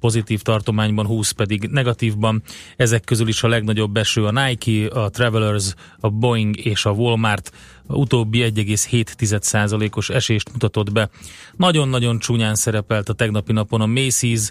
pozitív 0.00 0.42
tartományban, 0.42 1.06
20 1.06 1.30
pedig 1.30 1.68
negatívban. 1.70 2.42
Ezek 2.76 3.04
közül 3.04 3.28
is 3.28 3.42
a 3.42 3.48
legnagyobb 3.48 3.96
eső 3.96 4.24
a 4.24 4.44
Nike, 4.46 5.00
a 5.00 5.10
Travelers, 5.10 5.74
a 6.00 6.08
Boeing 6.08 6.56
és 6.56 6.84
a 6.84 6.90
Walmart 6.90 7.52
utóbbi 7.86 8.52
1,7%-os 8.54 10.08
esést 10.08 10.52
mutatott 10.52 10.92
be. 10.92 11.10
Nagyon-nagyon 11.56 12.18
csúnyán 12.18 12.54
szerepelt 12.54 13.08
a 13.08 13.12
tegnapi 13.12 13.52
napon 13.52 13.80
a 13.80 13.86
Macy's, 13.86 14.50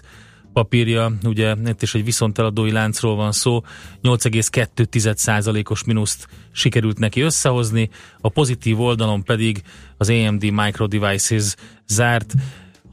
papírja, 0.52 1.12
ugye 1.24 1.54
itt 1.66 1.82
is 1.82 1.94
egy 1.94 2.04
viszonteladói 2.04 2.70
láncról 2.70 3.16
van 3.16 3.32
szó, 3.32 3.62
8,2%-os 4.02 5.84
mínuszt 5.84 6.28
sikerült 6.52 6.98
neki 6.98 7.20
összehozni, 7.20 7.90
a 8.20 8.28
pozitív 8.28 8.80
oldalon 8.80 9.22
pedig 9.22 9.62
az 10.00 10.08
AMD 10.08 10.50
Micro 10.50 10.86
Devices 10.86 11.54
zárt 11.86 12.32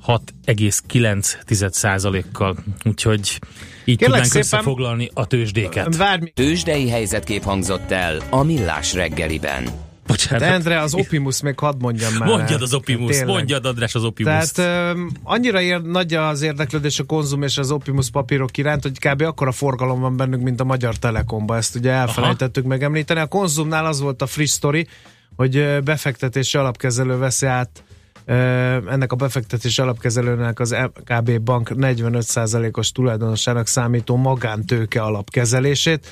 6,9%-kal, 0.07 2.55
úgyhogy 2.83 3.39
így 3.85 3.97
Kérlek 3.97 3.99
tudnánk 3.99 4.23
szépen- 4.25 4.41
összefoglalni 4.41 5.09
a 5.13 5.27
tőzsdéket. 5.27 5.95
Várj, 5.95 6.31
Tőzsdei 6.33 6.89
helyzetkép 6.89 7.43
hangzott 7.43 7.91
el 7.91 8.17
a 8.29 8.43
Millás 8.43 8.93
reggeliben. 8.93 9.67
Bocsánat. 10.07 10.39
de 10.47 10.53
Endre, 10.53 10.81
az 10.81 10.93
Opimus 10.93 11.41
még 11.41 11.59
hadd 11.59 11.75
mondjam 11.79 12.13
már. 12.13 12.29
Mondjad 12.29 12.61
az 12.61 12.73
Opimus, 12.73 13.09
Tényleg. 13.11 13.27
mondjad 13.27 13.65
András 13.65 13.95
az 13.95 14.03
Opimus. 14.03 14.51
Tehát 14.51 14.89
öm, 14.95 15.11
annyira 15.23 15.61
ér, 15.61 15.81
nagy 15.81 16.13
az 16.13 16.41
érdeklődés 16.41 16.99
a 16.99 17.03
konzum 17.03 17.43
és 17.43 17.57
az 17.57 17.71
Opimus 17.71 18.09
papírok 18.09 18.57
iránt, 18.57 18.83
hogy 18.83 18.99
kb. 18.99 19.21
akkora 19.21 19.51
forgalom 19.51 19.99
van 19.99 20.17
bennünk, 20.17 20.43
mint 20.43 20.59
a 20.59 20.63
Magyar 20.63 20.95
Telekomba. 20.95 21.55
Ezt 21.55 21.75
ugye 21.75 21.91
elfelejtettük 21.91 22.65
megemlíteni. 22.65 23.19
A 23.19 23.25
konzumnál 23.27 23.85
az 23.85 23.99
volt 24.01 24.21
a 24.21 24.25
friss 24.25 24.51
story, 24.53 24.87
hogy 25.37 25.83
befektetési 25.83 26.57
alapkezelő 26.57 27.17
veszi 27.17 27.45
át 27.45 27.83
ennek 28.89 29.11
a 29.11 29.15
befektetési 29.15 29.81
alapkezelőnek 29.81 30.59
az 30.59 30.71
MKB 30.71 31.41
Bank 31.41 31.71
45%-os 31.75 32.91
tulajdonosának 32.91 33.67
számító 33.67 34.15
magántőke 34.15 35.01
alapkezelését. 35.01 36.07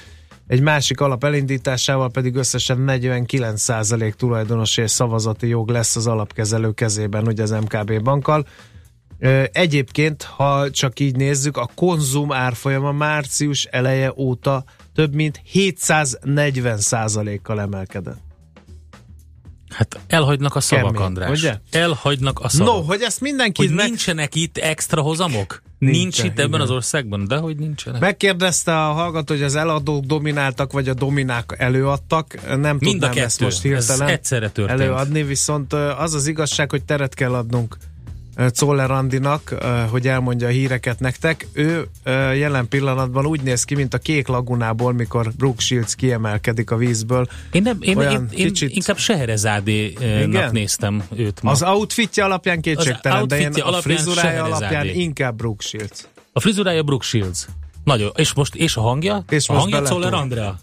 Egy 0.48 0.62
másik 0.62 1.00
alap 1.00 1.24
elindításával 1.24 2.10
pedig 2.10 2.36
összesen 2.36 2.84
49% 2.88 4.12
tulajdonosi 4.12 4.82
és 4.82 4.92
szavazati 4.92 5.48
jog 5.48 5.70
lesz 5.70 5.96
az 5.96 6.08
alapkezelő 6.08 6.72
kezében, 6.72 7.28
ugye 7.28 7.44
az 7.44 7.52
MKB 7.52 8.02
bankkal. 8.02 8.46
Egyébként, 9.52 10.24
ha 10.24 10.70
csak 10.70 11.00
így 11.00 11.16
nézzük, 11.16 11.58
a 11.58 11.70
konzum 11.76 12.32
árfolyama 12.32 12.92
március 12.92 13.66
eleje 13.66 14.14
óta 14.16 14.64
több 14.94 15.14
mint 15.14 15.42
740%-kal 15.54 17.62
emelkedett. 17.62 18.25
Hát 19.76 20.00
elhagynak 20.08 20.56
a 20.56 20.60
szavak, 20.60 20.86
Kemény, 20.92 21.02
András. 21.08 21.40
ugye? 21.40 21.58
Elhagynak 21.72 22.40
a 22.40 22.50
szavak. 22.50 22.74
No, 22.74 22.82
hogy 22.82 23.02
ezt 23.02 23.22
mindenki 23.22 23.66
hogy 23.66 23.76
meg, 23.76 23.86
nincsenek 23.88 24.36
itt 24.36 24.58
extra 24.58 25.02
hozamok? 25.02 25.62
Nincs, 25.80 25.96
Nincs 25.98 26.24
itt 26.24 26.32
ebben 26.40 26.48
igen. 26.48 26.62
az 26.62 26.70
országban? 26.72 27.28
De 27.28 27.38
hogy 27.38 27.56
nincsenek. 27.58 28.02
megkérdezte 28.02 28.86
a 28.88 28.92
hallgató, 28.92 29.34
hogy 29.34 29.44
az 29.44 29.56
eladók 29.56 30.04
domináltak, 30.06 30.72
vagy 30.72 30.90
a 30.90 30.94
dominák 30.94 31.56
előadtak. 31.58 32.36
Nem 32.48 32.60
Mind 32.60 33.04
a 33.04 33.08
tudnám 33.08 33.12
ezt 33.26 33.38
kettő. 33.38 33.46
most 33.46 33.62
hirtelen 33.62 34.08
Ez 34.08 34.14
egyszerre 34.14 34.50
történt. 34.50 34.80
előadni, 34.80 35.24
viszont 35.24 35.74
az 35.74 36.14
az 36.14 36.28
igazság, 36.28 36.70
hogy 36.72 36.84
teret 36.84 37.14
kell 37.14 37.34
adnunk 37.34 37.78
Czoller 38.52 38.92
Andinak, 38.92 39.56
hogy 39.90 40.08
elmondja 40.08 40.48
a 40.48 40.50
híreket 40.50 41.00
nektek. 41.00 41.48
Ő 41.54 41.88
jelen 42.36 42.68
pillanatban 42.68 43.26
úgy 43.26 43.42
néz 43.42 43.64
ki, 43.64 43.76
mint 43.76 43.94
a 43.94 43.98
kék 43.98 44.28
lagunából, 44.28 44.94
mikor 44.94 45.32
Brooke 45.38 45.62
Shields 45.62 45.96
kiemelkedik 45.96 46.72
a 46.72 46.76
vízből. 46.76 47.28
Én, 47.52 47.62
nem, 47.62 47.78
én, 47.82 47.98
Olyan 47.98 48.12
én, 48.12 48.28
én 48.32 48.48
kicsit- 48.48 48.76
inkább 48.76 48.98
Seherezádénak 48.98 50.28
Igen? 50.28 50.50
néztem 50.52 51.04
őt 51.16 51.42
ma. 51.42 51.52
Az 51.52 51.64
outfitje 51.64 52.24
alapján 52.24 52.62
kétségtelen, 52.62 53.28
de 53.28 53.36
én 53.36 53.42
outfitje 53.46 53.64
a 53.64 53.68
alapján 53.68 53.98
frizurája 53.98 54.44
alapján 54.44 54.86
inkább 54.88 55.36
Brooke 55.36 55.66
Shields. 55.68 56.08
A 56.34 56.40
frizurája 56.40 56.84
Brooke 56.84 57.06
Shields. 57.06 57.46
Nagyon. 57.84 58.12
És 58.16 58.34
most, 58.34 58.56
és 58.56 58.76
a 58.76 58.82
hangja? 58.82 59.24
És 59.30 59.50
a 59.50 59.54
most 59.54 59.72
hangja. 59.72 59.90
Czoller 59.90 60.14
Andrea. 60.14 60.60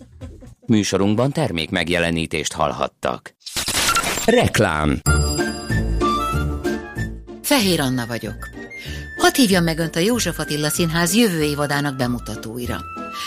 Műsorunkban 0.66 1.32
termék 1.32 1.70
megjelenítést 1.70 2.52
hallhattak. 2.52 3.34
Reklám. 4.26 5.00
Fehér 7.52 7.80
Anna 7.80 8.06
vagyok. 8.06 8.48
Hadd 9.16 9.36
hívjam 9.36 9.64
meg 9.64 9.78
Önt 9.78 9.96
a 9.96 10.00
József 10.00 10.38
Attila 10.38 10.68
Színház 10.68 11.14
jövő 11.14 11.42
évadának 11.42 11.96
bemutatóira. 11.96 12.80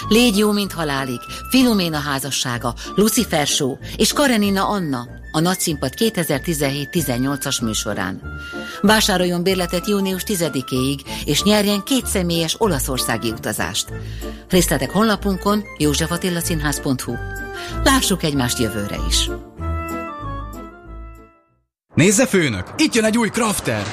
Légy 0.10 0.38
jó, 0.38 0.52
mint 0.52 0.72
halálig, 0.72 1.20
Filoména 1.50 1.98
házassága, 1.98 2.74
Lucifer 2.96 3.48
Show 3.48 3.78
és 3.96 4.14
Karenina 4.14 4.68
Anna, 4.68 5.08
a 5.32 5.40
Nagyszínpad 5.40 5.94
2017-18-as 5.98 7.64
műsorán. 7.64 8.22
Vásároljon 8.82 9.44
bérletet 9.44 9.88
június 9.88 10.24
10-éig, 10.26 11.00
és 11.26 11.44
nyerjen 11.44 11.84
két 11.84 12.06
személyes 12.06 12.56
olaszországi 12.58 13.32
utazást. 13.32 13.88
Részletek 14.50 14.92
honlapunkon 14.92 15.64
józsefattillaszínház.hu. 15.78 17.14
Lássuk 17.84 18.24
egymást 18.24 18.60
jövőre 18.60 18.98
is! 19.08 19.30
Nézze 21.96 22.26
főnök, 22.28 22.74
itt 22.78 22.94
jön 22.94 23.04
egy 23.04 23.18
új 23.18 23.30
Crafter! 23.30 23.84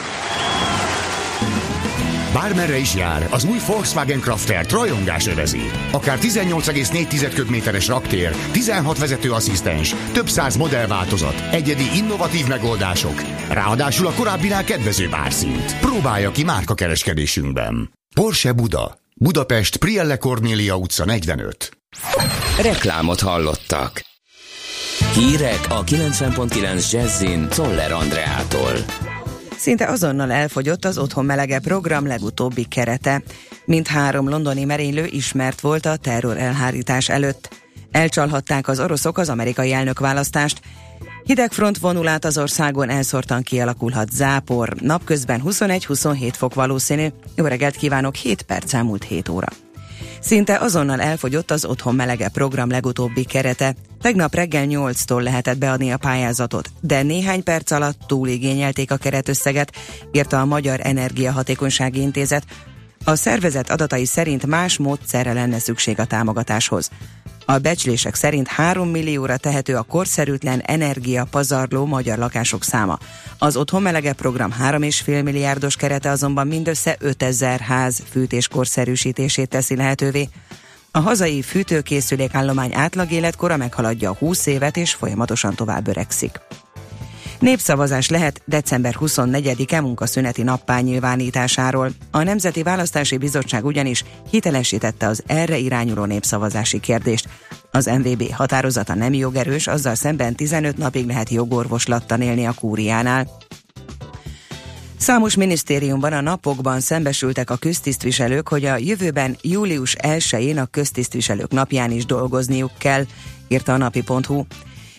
Bármerre 2.32 2.76
is 2.76 2.94
jár, 2.94 3.28
az 3.30 3.44
új 3.44 3.58
Volkswagen 3.66 4.20
Crafter 4.20 4.66
rajongás 4.70 5.26
övezi. 5.26 5.70
Akár 5.92 6.18
18,4 6.18 7.32
köbméteres 7.34 7.88
raktér, 7.88 8.36
16 8.52 8.98
vezetőasszisztens, 8.98 9.94
több 10.12 10.28
száz 10.28 10.56
modellváltozat, 10.56 11.42
egyedi 11.50 11.96
innovatív 11.96 12.46
megoldások, 12.46 13.22
ráadásul 13.48 14.06
a 14.06 14.12
korábbinál 14.12 14.64
kedvezőbb 14.64 15.12
árszint. 15.14 15.78
Próbálja 15.78 16.30
ki 16.30 16.44
márka 16.44 16.74
kereskedésünkben. 16.74 17.90
Porsche 18.14 18.52
Buda. 18.52 18.96
Budapest 19.14 19.76
Prielle 19.76 20.16
Cornélia 20.16 20.76
utca 20.76 21.04
45. 21.04 21.78
Reklámot 22.62 23.20
hallottak. 23.20 24.11
Hírek 24.98 25.66
a 25.68 25.84
90.9 25.84 26.90
Jazzin 26.90 27.48
Toller 27.48 27.92
Andreától. 27.92 28.72
Szinte 29.56 29.86
azonnal 29.86 30.32
elfogyott 30.32 30.84
az 30.84 30.98
Otthon 30.98 31.24
Melege 31.24 31.58
program 31.58 32.06
legutóbbi 32.06 32.64
kerete. 32.64 33.22
Mint 33.64 33.86
három 33.86 34.28
londoni 34.28 34.64
merénylő 34.64 35.06
ismert 35.06 35.60
volt 35.60 35.86
a 35.86 35.96
terror 35.96 36.36
elhárítás 36.38 37.08
előtt. 37.08 37.48
Elcsalhatták 37.90 38.68
az 38.68 38.80
oroszok 38.80 39.18
az 39.18 39.28
amerikai 39.28 39.72
elnökválasztást. 39.72 40.60
Hidegfront 41.24 41.78
vonul 41.78 42.08
át 42.08 42.24
az 42.24 42.38
országon, 42.38 42.88
elszórtan 42.88 43.42
kialakulhat 43.42 44.10
zápor. 44.10 44.74
Napközben 44.80 45.42
21-27 45.44 46.32
fok 46.36 46.54
valószínű. 46.54 47.06
Jó 47.36 47.44
reggelt 47.44 47.76
kívánok, 47.76 48.14
7 48.14 48.42
perc 48.42 48.74
elmúlt 48.74 49.04
7 49.04 49.28
óra. 49.28 49.48
Szinte 50.22 50.58
azonnal 50.58 51.00
elfogyott 51.00 51.50
az 51.50 51.64
Otthon 51.64 51.94
Melege 51.94 52.28
program 52.28 52.70
legutóbbi 52.70 53.24
kerete. 53.24 53.74
Tegnap 54.00 54.34
reggel 54.34 54.66
8-tól 54.68 55.22
lehetett 55.22 55.58
beadni 55.58 55.92
a 55.92 55.96
pályázatot, 55.96 56.70
de 56.80 57.02
néhány 57.02 57.42
perc 57.42 57.70
alatt 57.70 57.98
túligényelték 58.06 58.90
a 58.90 58.96
keretösszeget, 58.96 59.76
írta 60.12 60.40
a 60.40 60.44
Magyar 60.44 60.80
Energiahatékonysági 60.82 62.00
Intézet. 62.00 62.44
A 63.04 63.14
szervezet 63.14 63.70
adatai 63.70 64.04
szerint 64.04 64.46
más 64.46 64.78
módszerre 64.78 65.32
lenne 65.32 65.58
szükség 65.58 65.98
a 65.98 66.04
támogatáshoz. 66.04 66.90
A 67.44 67.58
becslések 67.58 68.14
szerint 68.14 68.48
3 68.48 68.88
millióra 68.88 69.36
tehető 69.36 69.76
a 69.76 69.82
korszerűtlen 69.82 70.60
energia 70.60 71.24
pazarló 71.30 71.86
magyar 71.86 72.18
lakások 72.18 72.64
száma. 72.64 72.98
Az 73.38 73.56
Otthon 73.56 73.82
Melege 73.82 74.12
program 74.12 74.54
3,5 74.62 75.22
milliárdos 75.22 75.76
kerete 75.76 76.10
azonban 76.10 76.46
mindössze 76.46 76.96
5000 76.98 77.60
ház 77.60 78.02
fűtéskorszerűsítését 78.10 79.48
teszi 79.48 79.76
lehetővé. 79.76 80.28
A 80.90 80.98
hazai 80.98 81.42
fűtőkészülék 81.42 82.34
állomány 82.34 82.74
átlag 82.74 83.10
életkora 83.10 83.56
meghaladja 83.56 84.10
a 84.10 84.16
20 84.18 84.46
évet 84.46 84.76
és 84.76 84.94
folyamatosan 84.94 85.54
tovább 85.54 85.88
öregszik. 85.88 86.40
Népszavazás 87.42 88.08
lehet 88.08 88.42
december 88.44 88.96
24-e 89.00 89.80
munkaszüneti 89.80 90.42
nappá 90.42 90.80
nyilvánításáról. 90.80 91.90
A 92.10 92.22
Nemzeti 92.22 92.62
Választási 92.62 93.16
Bizottság 93.16 93.64
ugyanis 93.64 94.04
hitelesítette 94.30 95.06
az 95.06 95.22
erre 95.26 95.56
irányuló 95.56 96.04
népszavazási 96.04 96.80
kérdést. 96.80 97.28
Az 97.70 97.86
MVB 97.86 98.32
határozata 98.32 98.94
nem 98.94 99.12
jogerős, 99.12 99.66
azzal 99.66 99.94
szemben 99.94 100.34
15 100.34 100.76
napig 100.76 101.06
lehet 101.06 101.30
jogorvoslattan 101.30 102.20
élni 102.20 102.46
a 102.46 102.52
kúriánál. 102.52 103.28
Számos 104.96 105.34
minisztériumban 105.34 106.12
a 106.12 106.20
napokban 106.20 106.80
szembesültek 106.80 107.50
a 107.50 107.56
köztisztviselők, 107.56 108.48
hogy 108.48 108.64
a 108.64 108.76
jövőben 108.76 109.36
július 109.40 109.96
1-én 109.98 110.58
a 110.58 110.66
köztisztviselők 110.66 111.50
napján 111.50 111.90
is 111.90 112.06
dolgozniuk 112.06 112.72
kell, 112.78 113.04
írta 113.48 113.72
a 113.72 113.76
napi.hu. 113.76 114.44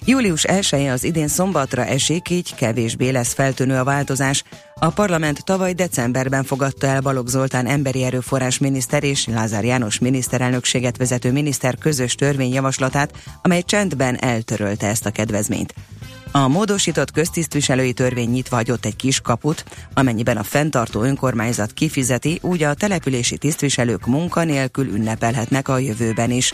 Július 0.06 0.44
1 0.44 0.74
az 0.74 1.04
idén 1.04 1.28
szombatra 1.28 1.86
esik, 1.86 2.30
így 2.30 2.56
kevésbé 2.56 3.10
lesz 3.10 3.34
feltűnő 3.34 3.78
a 3.78 3.84
változás. 3.84 4.44
A 4.76 4.90
parlament 4.90 5.46
tavaly 5.46 5.74
decemberben 5.74 6.44
fogadta 6.44 6.88
el 6.88 7.02
Balogh 7.02 7.30
Zoltán 7.30 7.66
emberi 7.66 8.04
erőforrás 8.04 8.58
miniszter 8.58 9.04
és 9.04 9.28
Lázár 9.28 9.64
János 9.64 10.00
miniszterelnökséget 10.00 10.98
vezető 10.98 11.32
miniszter 11.32 11.78
közös 11.78 12.16
törvényjavaslatát, 12.16 13.14
amely 13.42 13.62
csendben 13.62 14.16
eltörölte 14.22 14.88
ezt 14.88 15.06
a 15.06 15.12
kedvezményt. 15.12 15.74
A 16.32 16.48
módosított 16.48 17.12
köztisztviselői 17.12 17.94
törvény 17.94 18.30
nyitva 18.30 18.56
hagyott 18.56 18.86
egy 18.86 18.96
kis 18.96 19.22
kaput, 19.22 19.64
amennyiben 19.94 20.38
a 20.38 20.44
fenntartó 20.44 21.02
önkormányzat 21.02 21.74
kifizeti, 21.74 22.40
úgy 22.42 22.64
a 22.64 22.74
települési 22.74 23.38
tisztviselők 23.38 24.06
munkanélkül 24.06 24.88
ünnepelhetnek 24.88 25.68
a 25.68 25.78
jövőben 25.78 26.32
is. 26.32 26.54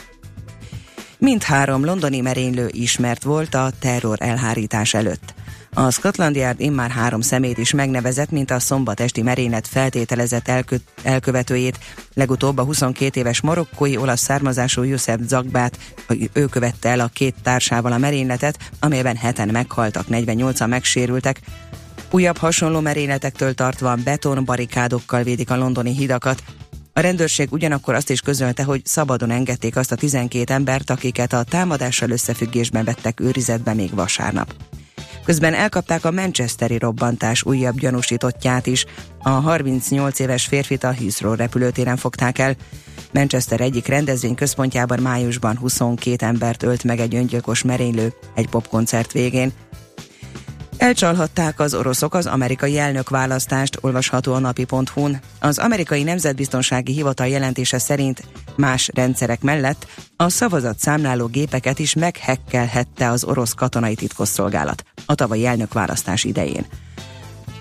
Mindhárom 1.22 1.86
londoni 1.86 2.20
merénylő 2.20 2.68
ismert 2.72 3.24
volt 3.24 3.56
a 3.56 3.72
terror 3.80 4.18
elhárítás 4.22 4.94
előtt. 4.94 5.34
A 5.74 5.92
Scotland 5.92 6.36
Yard 6.36 6.60
immár 6.60 6.90
három 6.90 7.22
szemét 7.22 7.58
is 7.58 7.74
megnevezett, 7.74 8.30
mint 8.30 8.52
a 8.52 8.60
szombatesti 8.60 9.22
merénylet 9.22 9.68
feltételezett 9.68 10.48
elkö- 10.48 10.84
elkövetőjét. 11.04 11.80
Legutóbb 12.14 12.58
a 12.58 12.64
22 12.64 13.20
éves 13.20 13.42
marokkói 13.42 13.98
olasz 13.98 14.22
származású 14.22 14.82
Youssef 14.82 15.20
Zagbát, 15.28 15.78
ő 16.34 16.46
követte 16.46 16.90
el 16.90 17.00
a 17.00 17.10
két 17.14 17.36
társával 17.44 17.92
a 17.92 17.98
merényletet, 17.98 18.72
amelyben 18.80 19.16
heten 19.16 19.50
meghaltak, 19.52 20.06
48-an 20.10 20.68
megsérültek. 20.68 21.42
Újabb 22.12 22.38
hasonló 22.38 22.80
merényletektől 22.80 23.54
tartva 23.54 23.96
betonbarikádokkal 24.04 25.24
védik 25.24 25.50
a 25.50 25.58
londoni 25.58 25.96
hidakat. 25.96 26.44
A 27.00 27.02
rendőrség 27.02 27.52
ugyanakkor 27.52 27.94
azt 27.94 28.10
is 28.10 28.22
közölte, 28.22 28.64
hogy 28.64 28.86
szabadon 28.86 29.32
engedték 29.32 29.76
azt 29.76 29.92
a 29.92 29.96
12 29.96 30.54
embert, 30.54 30.90
akiket 30.90 31.34
a 31.34 31.44
támadással 31.44 32.10
összefüggésben 32.10 32.84
vettek 32.86 33.20
őrizetbe 33.20 33.74
még 33.74 33.96
vasárnap. 33.96 34.54
Közben 35.26 35.54
elkapták 35.54 36.06
a 36.06 36.12
Manchesteri 36.12 36.78
robbantás 36.78 37.44
újabb 37.44 37.80
gyanúsítottját 37.80 38.68
is. 38.68 38.86
A 39.20 39.30
38 39.30 40.20
éves 40.20 40.46
férfit 40.46 40.84
a 40.84 40.92
Heathrow 40.92 41.36
repülőtéren 41.36 41.98
fogták 41.98 42.40
el. 42.40 42.56
Manchester 43.14 43.62
egyik 43.62 43.88
rendezvény 43.88 44.36
központjában 44.36 45.00
májusban 45.00 45.58
22 45.58 46.26
embert 46.26 46.64
ölt 46.64 46.84
meg 46.84 47.00
egy 47.00 47.16
öngyilkos 47.16 47.64
merénylő 47.64 48.14
egy 48.36 48.50
popkoncert 48.50 49.12
végén. 49.12 49.52
Elcsalhatták 50.80 51.60
az 51.60 51.74
oroszok 51.74 52.14
az 52.14 52.26
amerikai 52.26 52.78
elnökválasztást, 52.78 53.78
olvasható 53.82 54.34
a 54.34 54.40
napi.hu-n. 54.40 55.20
Az 55.40 55.58
amerikai 55.58 56.04
nemzetbiztonsági 56.04 56.94
hivatal 56.94 57.28
jelentése 57.28 57.80
szerint 57.80 58.24
más 58.56 58.90
rendszerek 58.94 59.42
mellett 59.42 59.88
a 60.16 60.30
szavazat 60.30 60.80
számláló 60.80 61.26
gépeket 61.26 61.80
is 61.80 61.94
meghekkelhette 61.94 63.10
az 63.10 63.24
orosz 63.24 63.54
katonai 63.54 63.96
titkosszolgálat 63.96 64.84
a 65.06 65.16
tavalyi 65.16 65.46
elnökválasztás 65.46 66.24
idején. 66.24 66.66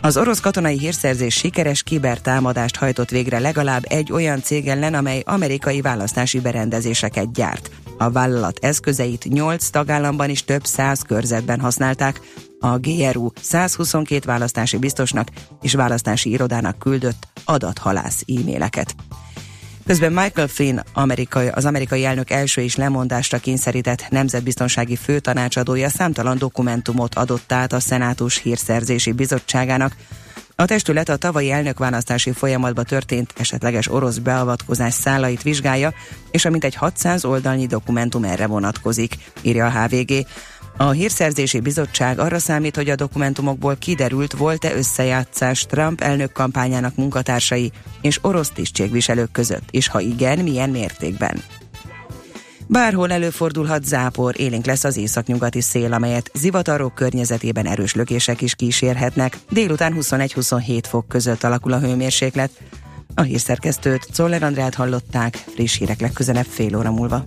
Az 0.00 0.16
orosz 0.16 0.40
katonai 0.40 0.78
hírszerzés 0.78 1.34
sikeres 1.34 1.82
kibertámadást 1.82 2.76
hajtott 2.76 3.10
végre 3.10 3.38
legalább 3.38 3.84
egy 3.88 4.12
olyan 4.12 4.42
cég 4.42 4.68
ellen, 4.68 4.94
amely 4.94 5.22
amerikai 5.26 5.80
választási 5.80 6.40
berendezéseket 6.40 7.32
gyárt. 7.32 7.70
A 7.96 8.10
vállalat 8.10 8.58
eszközeit 8.60 9.24
8 9.24 9.68
tagállamban 9.68 10.30
is 10.30 10.44
több 10.44 10.64
száz 10.64 11.02
körzetben 11.02 11.60
használták, 11.60 12.20
a 12.60 12.78
GRU 12.78 13.28
122 13.40 14.26
választási 14.26 14.76
biztosnak 14.76 15.28
és 15.60 15.74
választási 15.74 16.30
irodának 16.30 16.78
küldött 16.78 17.28
adathalász 17.44 18.22
e-maileket. 18.26 18.94
Közben 19.86 20.12
Michael 20.12 20.48
Flynn, 20.48 20.80
amerikai, 20.92 21.48
az 21.48 21.64
amerikai 21.64 22.04
elnök 22.04 22.30
első 22.30 22.60
is 22.60 22.76
lemondásra 22.76 23.38
kényszerített 23.38 24.08
nemzetbiztonsági 24.10 24.96
főtanácsadója 24.96 25.88
számtalan 25.88 26.38
dokumentumot 26.38 27.14
adott 27.14 27.52
át 27.52 27.72
a 27.72 27.80
Szenátus 27.80 28.38
hírszerzési 28.38 29.12
bizottságának. 29.12 29.96
A 30.54 30.64
testület 30.64 31.08
a 31.08 31.16
tavalyi 31.16 31.50
elnökválasztási 31.50 32.32
folyamatban 32.32 32.84
történt 32.84 33.32
esetleges 33.36 33.88
orosz 33.90 34.16
beavatkozás 34.16 34.94
szálait 34.94 35.42
vizsgálja, 35.42 35.92
és 36.30 36.44
amint 36.44 36.64
egy 36.64 36.74
600 36.74 37.24
oldalnyi 37.24 37.66
dokumentum 37.66 38.24
erre 38.24 38.46
vonatkozik, 38.46 39.16
írja 39.42 39.66
a 39.66 39.70
HVG. 39.70 40.26
A 40.80 40.90
hírszerzési 40.90 41.60
bizottság 41.60 42.18
arra 42.18 42.38
számít, 42.38 42.76
hogy 42.76 42.88
a 42.88 42.94
dokumentumokból 42.94 43.76
kiderült, 43.76 44.32
volt-e 44.32 44.74
összejátszás 44.74 45.66
Trump 45.66 46.00
elnök 46.00 46.32
kampányának 46.32 46.96
munkatársai 46.96 47.72
és 48.00 48.18
orosz 48.22 48.50
tisztségviselők 48.50 49.32
között, 49.32 49.68
és 49.70 49.88
ha 49.88 50.00
igen, 50.00 50.38
milyen 50.38 50.70
mértékben. 50.70 51.42
Bárhol 52.66 53.12
előfordulhat 53.12 53.84
zápor, 53.84 54.40
élénk 54.40 54.66
lesz 54.66 54.84
az 54.84 54.96
északnyugati 54.96 55.60
szél, 55.60 55.92
amelyet 55.92 56.30
zivatarok 56.34 56.94
környezetében 56.94 57.66
erős 57.66 57.94
lökések 57.94 58.40
is 58.40 58.54
kísérhetnek. 58.54 59.38
Délután 59.50 59.94
21-27 60.00 60.82
fok 60.88 61.08
között 61.08 61.44
alakul 61.44 61.72
a 61.72 61.78
hőmérséklet. 61.78 62.50
A 63.14 63.22
hírszerkesztőt 63.22 64.08
Czoller 64.12 64.42
Andrát 64.42 64.74
hallották, 64.74 65.34
friss 65.54 65.78
hírek 65.78 66.00
legközelebb 66.00 66.46
fél 66.46 66.76
óra 66.76 66.90
múlva. 66.90 67.24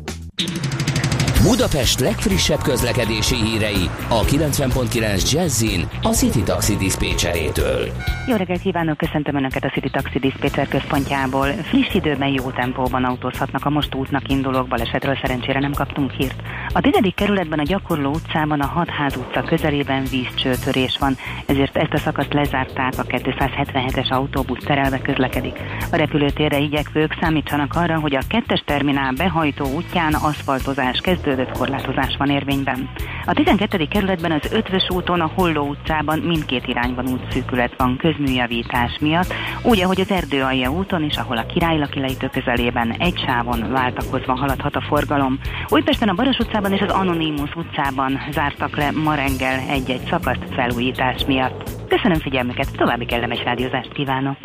Budapest 1.43 1.99
legfrissebb 1.99 2.61
közlekedési 2.61 3.35
hírei 3.35 3.89
a 4.09 4.21
90.9 4.21 5.31
Jazzin 5.31 5.87
a 6.01 6.07
City 6.07 6.43
Taxi 6.43 6.75
Dispécsejétől. 6.75 7.91
Jó 8.27 8.35
reggelt 8.35 8.61
kívánok, 8.61 8.97
köszöntöm 8.97 9.35
Önöket 9.35 9.63
a 9.63 9.69
City 9.69 9.89
Taxi 9.89 10.19
Dispatcher 10.19 10.67
központjából. 10.67 11.47
Friss 11.47 11.93
időben 11.93 12.29
jó 12.29 12.49
tempóban 12.51 13.03
autózhatnak 13.03 13.65
a 13.65 13.69
most 13.69 13.95
útnak 13.95 14.29
indulók, 14.29 14.67
balesetről 14.67 15.17
szerencsére 15.21 15.59
nem 15.59 15.73
kaptunk 15.73 16.11
hírt. 16.11 16.41
A 16.73 16.81
tizedik 16.81 17.15
kerületben 17.15 17.59
a 17.59 17.63
gyakorló 17.63 18.09
utcában 18.09 18.59
a 18.59 18.65
Hatház 18.65 19.15
utca 19.15 19.41
közelében 19.41 20.03
vízcsőtörés 20.09 20.97
van, 20.99 21.17
ezért 21.45 21.77
ezt 21.77 21.93
a 21.93 21.97
szakaszt 21.97 22.33
lezárták, 22.33 22.93
a 22.97 23.03
277-es 23.03 24.09
autóbusz 24.09 24.63
terelve 24.63 25.01
közlekedik. 25.01 25.59
A 25.91 25.95
repülőtérre 25.95 26.57
igyekvők 26.57 27.17
számítsanak 27.21 27.73
arra, 27.75 27.99
hogy 27.99 28.15
a 28.15 28.21
kettes 28.27 28.63
terminál 28.65 29.11
behajtó 29.11 29.65
útján 29.75 30.13
aszfaltozás 30.13 30.99
kezdődött 31.35 31.57
korlátozás 31.57 32.15
van 32.17 32.29
érvényben. 32.29 32.89
A 33.25 33.33
12. 33.33 33.85
kerületben 33.85 34.31
az 34.31 34.51
Ötvös 34.51 34.89
úton, 34.89 35.21
a 35.21 35.31
Holló 35.35 35.67
utcában 35.67 36.19
mindkét 36.19 36.67
irányban 36.67 37.07
útszűkület 37.07 37.73
van 37.77 37.97
közműjavítás 37.97 38.97
miatt, 38.99 39.33
úgy, 39.63 39.81
ahogy 39.81 40.01
az 40.01 40.11
Erdőalja 40.11 40.71
úton 40.71 41.03
is, 41.03 41.15
ahol 41.17 41.37
a 41.37 41.45
Királylaki 41.45 41.99
lejtő 41.99 42.29
közelében 42.29 42.95
egy 42.99 43.23
sávon 43.25 43.71
váltakozva 43.71 44.35
haladhat 44.35 44.75
a 44.75 44.81
forgalom. 44.81 45.39
Újpesten 45.67 46.09
a 46.09 46.13
Baros 46.13 46.37
utcában 46.37 46.73
és 46.73 46.81
az 46.81 46.93
Anonymous 46.93 47.55
utcában 47.55 48.19
zártak 48.31 48.77
le 48.77 48.91
ma 48.91 49.15
reggel 49.15 49.59
egy-egy 49.69 50.07
szakaszt 50.09 50.45
felújítás 50.51 51.25
miatt. 51.25 51.69
Köszönöm 51.87 52.19
figyelmüket, 52.19 52.71
további 52.77 53.05
kellemes 53.05 53.43
rádiózást 53.43 53.93
kívánok! 53.93 54.37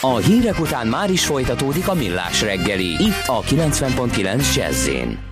A 0.00 0.16
hírek 0.16 0.60
után 0.60 0.86
már 0.86 1.10
is 1.10 1.26
folytatódik 1.26 1.88
a 1.88 1.94
millás 1.94 2.42
reggeli, 2.42 2.90
itt 2.98 3.26
a 3.26 3.40
90.9 3.40 4.54
Jazzin. 4.54 5.31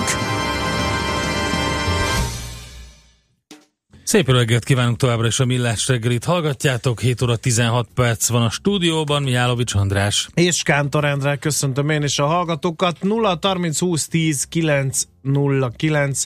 Szép 4.11 4.29
reggelt 4.29 4.63
kívánunk 4.63 4.97
továbbra 4.97 5.27
is 5.27 5.39
a 5.39 5.45
Millás 5.45 5.87
reggelit. 5.87 6.23
Hallgatjátok, 6.23 6.99
7 6.99 7.21
óra 7.21 7.35
16 7.35 7.87
perc 7.95 8.29
van 8.29 8.41
a 8.41 8.49
stúdióban, 8.49 9.23
Mihálovics 9.23 9.75
András. 9.75 10.27
És 10.33 10.63
Kántor 10.63 11.05
Endre, 11.05 11.35
köszöntöm 11.35 11.89
én 11.89 12.03
is 12.03 12.19
a 12.19 12.25
hallgatókat. 12.25 13.01
0 13.01 13.39
30 13.41 13.79
20 13.79 14.07
10 14.07 14.43
9 14.43 15.03
0 15.21 15.71
9 15.75 16.25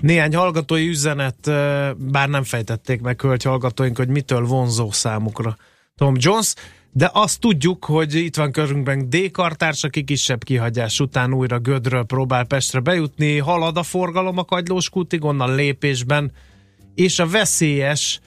néhány 0.00 0.34
hallgatói 0.34 0.88
üzenet, 0.88 1.36
bár 1.96 2.28
nem 2.28 2.44
fejtették 2.44 3.00
meg 3.00 3.20
hölgy 3.20 3.42
hallgatóink, 3.42 3.96
hogy 3.96 4.08
mitől 4.08 4.44
vonzó 4.44 4.90
számukra 4.90 5.56
Tom 5.96 6.14
Jones, 6.18 6.54
de 6.92 7.10
azt 7.12 7.40
tudjuk, 7.40 7.84
hogy 7.84 8.14
itt 8.14 8.36
van 8.36 8.52
körünkben 8.52 9.10
D. 9.10 9.30
Kartárs, 9.30 9.84
aki 9.84 10.04
kisebb 10.04 10.44
kihagyás 10.44 11.00
után 11.00 11.32
újra 11.32 11.58
Gödről 11.58 12.04
próbál 12.04 12.44
Pestre 12.44 12.80
bejutni, 12.80 13.38
halad 13.38 13.76
a 13.76 13.82
forgalom 13.82 14.38
a 14.38 14.44
Kagylós 14.44 14.90
kútig, 14.90 15.24
onnan 15.24 15.54
lépésben, 15.54 16.32
és 16.96 17.18
a 17.18 17.26
veszélyes 17.26 18.20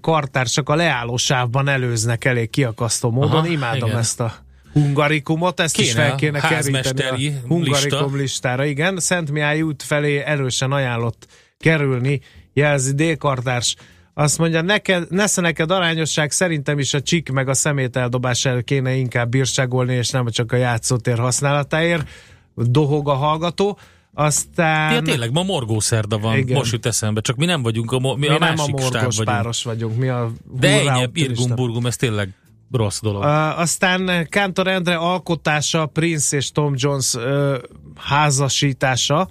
kartársak 0.00 0.68
a 0.68 0.74
leálló 0.74 1.16
sávban 1.16 1.68
előznek 1.68 2.24
elég 2.24 2.50
kiakasztó 2.50 3.10
módon. 3.10 3.30
Aha, 3.30 3.46
Imádom 3.46 3.88
igen. 3.88 4.00
ezt 4.00 4.20
a 4.20 4.34
hungarikumot, 4.72 5.60
ezt 5.60 5.78
is 5.78 5.92
Kéne 5.92 6.04
fel 6.04 6.14
kéne 6.14 6.40
keríteni 6.40 7.28
a 7.28 7.46
hungarikum 7.46 8.00
lista. 8.00 8.16
listára. 8.16 8.64
Igen, 8.64 9.00
Szent 9.00 9.30
Mihály 9.30 9.62
út 9.62 9.82
felé 9.82 10.16
erősen 10.16 10.72
ajánlott 10.72 11.26
kerülni, 11.58 12.20
jelzi 12.52 12.92
D-kartárs. 12.92 13.76
Azt 14.14 14.38
mondja, 14.38 14.60
neked, 14.60 15.10
nesze 15.10 15.40
neked 15.40 15.70
arányosság, 15.70 16.30
szerintem 16.30 16.78
is 16.78 16.94
a 16.94 17.02
csik 17.02 17.30
meg 17.30 17.48
a 17.48 17.54
szemét 17.54 17.96
eldobás 17.96 18.44
el 18.44 18.62
kéne 18.62 18.94
inkább 18.94 19.28
bírságolni, 19.28 19.94
és 19.94 20.10
nem 20.10 20.30
csak 20.30 20.52
a 20.52 20.56
játszótér 20.56 21.18
használatáért. 21.18 22.08
Dohog 22.54 23.08
a 23.08 23.14
hallgató. 23.14 23.78
Aztán... 24.14 24.92
Ja, 24.92 25.02
tényleg, 25.02 25.32
ma 25.32 25.42
morgószerda 25.42 26.18
van, 26.18 26.36
Igen. 26.36 26.56
most 26.56 26.72
jut 26.72 26.86
eszembe, 26.86 27.20
csak 27.20 27.36
mi 27.36 27.44
nem 27.44 27.62
vagyunk, 27.62 27.92
a, 27.92 27.98
mo- 27.98 28.16
mi, 28.16 28.28
mi 28.28 28.34
a 28.34 28.38
nem 28.38 28.42
a 28.42 28.54
másik 28.54 28.78
stáb 28.78 28.92
morgos 28.92 29.16
vagyunk. 29.16 29.36
páros 29.36 29.64
vagyunk, 29.64 29.96
mi 29.96 30.08
a 30.08 30.32
De 30.50 30.68
ennyi. 30.68 31.08
Irgumburgum, 31.12 31.86
ez 31.86 31.96
tényleg 31.96 32.34
rossz 32.70 33.00
dolog. 33.00 33.22
Uh, 33.22 33.58
aztán 33.58 34.26
Kántor 34.30 34.66
Endre 34.66 34.94
alkotása, 34.96 35.86
Prince 35.86 36.36
és 36.36 36.50
Tom 36.50 36.72
Jones 36.76 37.14
uh, 37.14 37.54
házasítása 37.96 39.28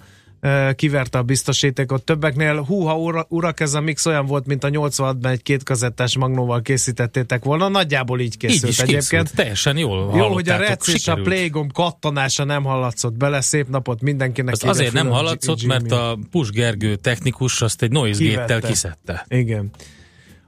kiverte 0.75 1.17
a 1.17 1.23
biztosítékot 1.23 2.03
többeknél. 2.03 2.61
Húha 2.61 2.97
ura, 2.97 3.25
urak, 3.29 3.59
ez 3.59 3.73
a 3.73 3.81
mix 3.81 4.05
olyan 4.05 4.25
volt, 4.25 4.45
mint 4.45 4.63
a 4.63 4.69
86-ban 4.69 5.29
egy 5.29 5.41
két 5.41 5.63
kazettás 5.63 6.17
magnóval 6.17 6.61
készítettétek 6.61 7.43
volna. 7.43 7.67
Nagyjából 7.67 8.19
így 8.19 8.37
készült 8.37 8.63
Így 8.63 8.69
is 8.69 8.79
egyébként. 8.79 9.09
készült, 9.09 9.35
teljesen 9.35 9.77
jól 9.77 10.11
Jó, 10.15 10.33
hogy 10.33 10.49
a 10.49 10.57
Rec 10.57 10.87
és 10.87 11.07
a. 11.07 11.13
Playgom 11.13 11.71
kattanása 11.71 12.43
nem 12.43 12.63
hallatszott 12.63 13.13
bele. 13.13 13.41
Szép 13.41 13.67
napot 13.69 14.01
mindenkinek. 14.01 14.55
Ide 14.55 14.69
azért 14.69 14.93
nem 14.93 15.09
hallatszott, 15.09 15.63
mert 15.63 15.91
a 15.91 16.19
Pus 16.31 16.49
Gergő 16.49 16.95
technikus 16.95 17.61
azt 17.61 17.81
egy 17.81 17.91
noise 17.91 18.19
Kivette. 18.19 18.59
kiszedte. 18.59 19.25
Igen. 19.27 19.71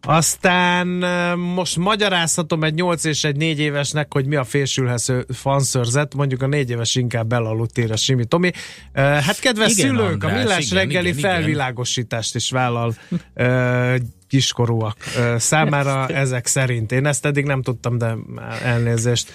Aztán 0.05 0.87
most 1.37 1.77
magyarázhatom 1.77 2.63
egy 2.63 2.73
8 2.73 3.03
és 3.03 3.23
egy 3.23 3.35
4 3.35 3.59
évesnek, 3.59 4.13
hogy 4.13 4.25
mi 4.25 4.35
a 4.35 4.43
fésülhető 4.43 5.25
fanszörzet, 5.33 6.15
mondjuk 6.15 6.41
a 6.41 6.47
4 6.47 6.69
éves 6.69 6.95
inkább 6.95 7.33
elaludt 7.33 7.77
ér 7.77 7.91
a 7.91 7.95
Simi 7.95 8.25
Tomi. 8.25 8.51
Hát 8.93 9.39
kedves 9.39 9.71
Igen, 9.71 9.87
szülők, 9.87 10.23
András, 10.23 10.31
a 10.31 10.37
millás 10.37 10.65
igen, 10.65 10.77
reggeli 10.77 11.07
igen, 11.07 11.19
felvilágosítást 11.19 12.35
is 12.35 12.49
vállal 12.49 12.95
kiskorúak 14.27 14.97
számára 15.37 16.07
ezek 16.07 16.45
szerint. 16.45 16.91
Én 16.91 17.05
ezt 17.05 17.25
eddig 17.25 17.45
nem 17.45 17.61
tudtam, 17.61 17.97
de 17.97 18.15
elnézést. 18.63 19.33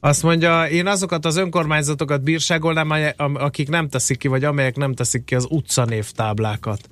Azt 0.00 0.22
mondja, 0.22 0.64
én 0.64 0.86
azokat 0.86 1.24
az 1.24 1.36
önkormányzatokat 1.36 2.22
bírságolnám, 2.22 3.12
akik 3.16 3.68
nem 3.68 3.88
teszik 3.88 4.18
ki, 4.18 4.28
vagy 4.28 4.44
amelyek 4.44 4.76
nem 4.76 4.94
teszik 4.94 5.24
ki 5.24 5.34
az 5.34 5.46
utcanévtáblákat. 5.48 6.88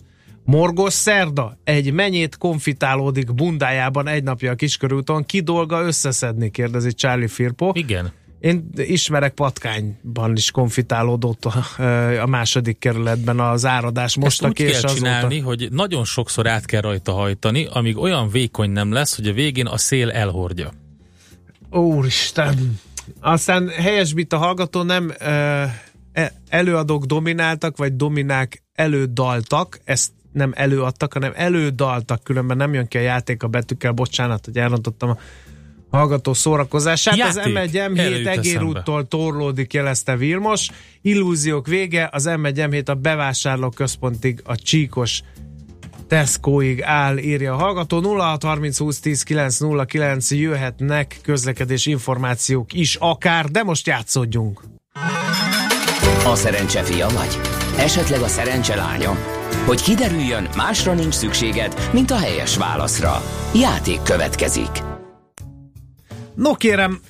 Morgos 0.50 0.92
szerda, 0.92 1.58
egy 1.64 1.92
menyét 1.92 2.36
konfitálódik 2.36 3.34
bundájában 3.34 4.08
egy 4.08 4.22
napja 4.22 4.50
a 4.50 4.54
kiskörúton, 4.54 5.24
ki 5.26 5.40
dolga 5.40 5.82
összeszedni, 5.82 6.50
kérdezi 6.50 6.92
Charlie 6.92 7.28
Firpo. 7.28 7.70
Igen. 7.74 8.12
Én 8.40 8.70
ismerek 8.74 9.34
patkányban 9.34 10.36
is 10.36 10.50
konfitálódott 10.50 11.44
a, 11.44 11.82
a 12.22 12.26
második 12.26 12.78
kerületben 12.78 13.40
az 13.40 13.66
áradás 13.66 14.16
most 14.16 14.42
Ezt 14.42 14.50
úgy 14.50 14.66
kell 14.66 14.74
azóta. 14.74 14.94
csinálni, 14.94 15.38
hogy 15.38 15.68
nagyon 15.70 16.04
sokszor 16.04 16.46
át 16.46 16.64
kell 16.64 16.80
rajta 16.80 17.12
hajtani, 17.12 17.66
amíg 17.70 17.98
olyan 17.98 18.28
vékony 18.30 18.70
nem 18.70 18.92
lesz, 18.92 19.16
hogy 19.16 19.26
a 19.26 19.32
végén 19.32 19.66
a 19.66 19.78
szél 19.78 20.10
elhordja. 20.10 20.70
Úristen! 21.70 22.80
Aztán 23.20 23.68
helyesbít 23.68 24.32
a 24.32 24.36
hallgató, 24.36 24.82
nem 24.82 25.12
e- 26.12 26.32
előadók 26.48 27.04
domináltak, 27.04 27.76
vagy 27.76 27.96
dominák 27.96 28.62
elődaltak, 28.74 29.80
ezt 29.84 30.10
nem 30.38 30.52
előadtak, 30.56 31.12
hanem 31.12 31.32
elődaltak, 31.34 32.22
különben 32.22 32.56
nem 32.56 32.74
jön 32.74 32.88
ki 32.88 32.98
a 32.98 33.00
játék 33.00 33.42
a 33.42 33.48
betűkkel, 33.48 33.92
bocsánat, 33.92 34.44
hogy 34.44 34.56
elrontottam 34.56 35.10
a 35.10 35.16
hallgató 35.90 36.34
szórakozását. 36.34 37.16
Játék. 37.16 37.36
Az 37.36 37.50
M1 37.50 37.74
Erről 37.74 37.96
jut 37.98 38.26
M7 38.26 38.26
egérúttól 38.26 39.08
torlódik, 39.08 39.72
jelezte 39.72 40.16
Vilmos. 40.16 40.68
Illúziók 41.02 41.66
vége, 41.66 42.08
az 42.12 42.28
M1 42.28 42.68
M7 42.70 42.88
a 42.88 42.94
bevásárló 42.94 43.68
központig 43.68 44.40
a 44.44 44.56
csíkos 44.56 45.22
Tescoig 46.08 46.82
áll, 46.82 47.18
írja 47.18 47.52
a 47.52 47.56
hallgató. 47.56 48.00
0630 48.02 48.78
20 48.78 49.00
10 49.00 49.22
909 49.22 50.30
jöhetnek 50.30 51.18
közlekedés 51.22 51.86
információk 51.86 52.72
is 52.72 52.94
akár, 52.94 53.44
de 53.44 53.62
most 53.62 53.86
játszódjunk. 53.86 54.62
A 56.24 56.34
szerencse 56.34 56.82
fia 56.82 57.08
vagy? 57.08 57.38
Esetleg 57.78 58.20
a 58.20 58.28
szerencse 58.28 58.76
lánya? 58.76 59.37
Hogy 59.68 59.82
kiderüljön, 59.82 60.48
másra 60.56 60.94
nincs 60.94 61.14
szükséged, 61.14 61.90
mint 61.92 62.10
a 62.10 62.16
helyes 62.16 62.56
válaszra. 62.56 63.22
Játék 63.54 64.02
következik. 64.02 64.68
No 66.34 66.54
kérem, 66.54 67.00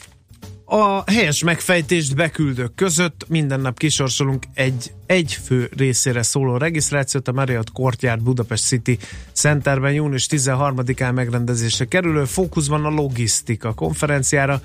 a 0.65 1.11
helyes 1.11 1.43
megfejtést 1.43 2.17
beküldők 2.17 2.75
között 2.75 3.25
minden 3.29 3.61
nap 3.61 3.79
kisorsolunk 3.79 4.45
egy 4.55 4.93
egy 5.07 5.39
fő 5.45 5.71
részére 5.77 6.23
szóló 6.23 6.57
regisztrációt 6.57 7.29
a 7.29 7.33
Marriott 7.33 7.73
Courtyard 7.73 8.23
Budapest 8.23 8.67
City 8.67 8.99
Centerben 9.33 9.93
június 9.93 10.27
13-án 10.31 11.15
megrendezésre 11.15 11.85
kerülő 11.85 12.25
fókuszban 12.25 12.85
a 12.85 12.91
logisztika 12.91 13.75
konferenciára 13.75 14.61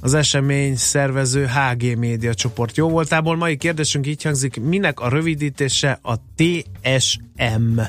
az 0.00 0.14
esemény 0.14 0.76
szervező 0.76 1.46
HG 1.46 1.98
Média 1.98 2.34
csoport 2.34 2.76
jó 2.76 2.88
voltából. 2.88 3.36
Mai 3.36 3.56
kérdésünk 3.56 4.06
így 4.06 4.22
hangzik, 4.22 4.60
minek 4.60 5.00
a 5.00 5.08
rövidítése 5.08 5.98
a 6.02 6.14
TSM? 6.36 7.80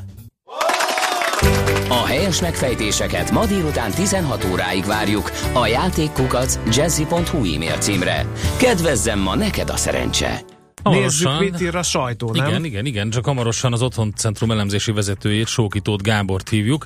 A 1.90 2.06
helyes 2.06 2.42
megfejtéseket 2.42 3.32
ma 3.32 3.46
délután 3.46 3.92
16 3.92 4.48
óráig 4.52 4.86
várjuk 4.86 5.32
a 5.54 5.68
játékkukac 5.68 6.60
jazzy.hu 6.76 7.54
e-mail 7.54 7.78
címre. 7.78 8.26
Kedvezzem 8.58 9.20
ma 9.20 9.36
neked 9.36 9.70
a 9.70 9.78
szerencse! 9.78 10.42
Nézzük, 10.84 11.28
Hamarosan- 11.28 11.40
mit 11.40 11.62
ír 11.62 11.76
a 11.76 11.84
sajtó, 11.84 12.32
nem? 12.34 12.48
Igen, 12.48 12.66
igen, 12.66 12.86
igen, 12.86 13.10
csak 13.10 13.26
hamarosan 13.26 13.74
az 13.74 13.82
Otthon 13.82 14.14
Centrum 14.16 14.52
elemzési 14.52 14.92
vezetőjét, 14.92 15.48
Sókitót 15.48 16.02
Gábort 16.02 16.50
hívjuk, 16.50 16.86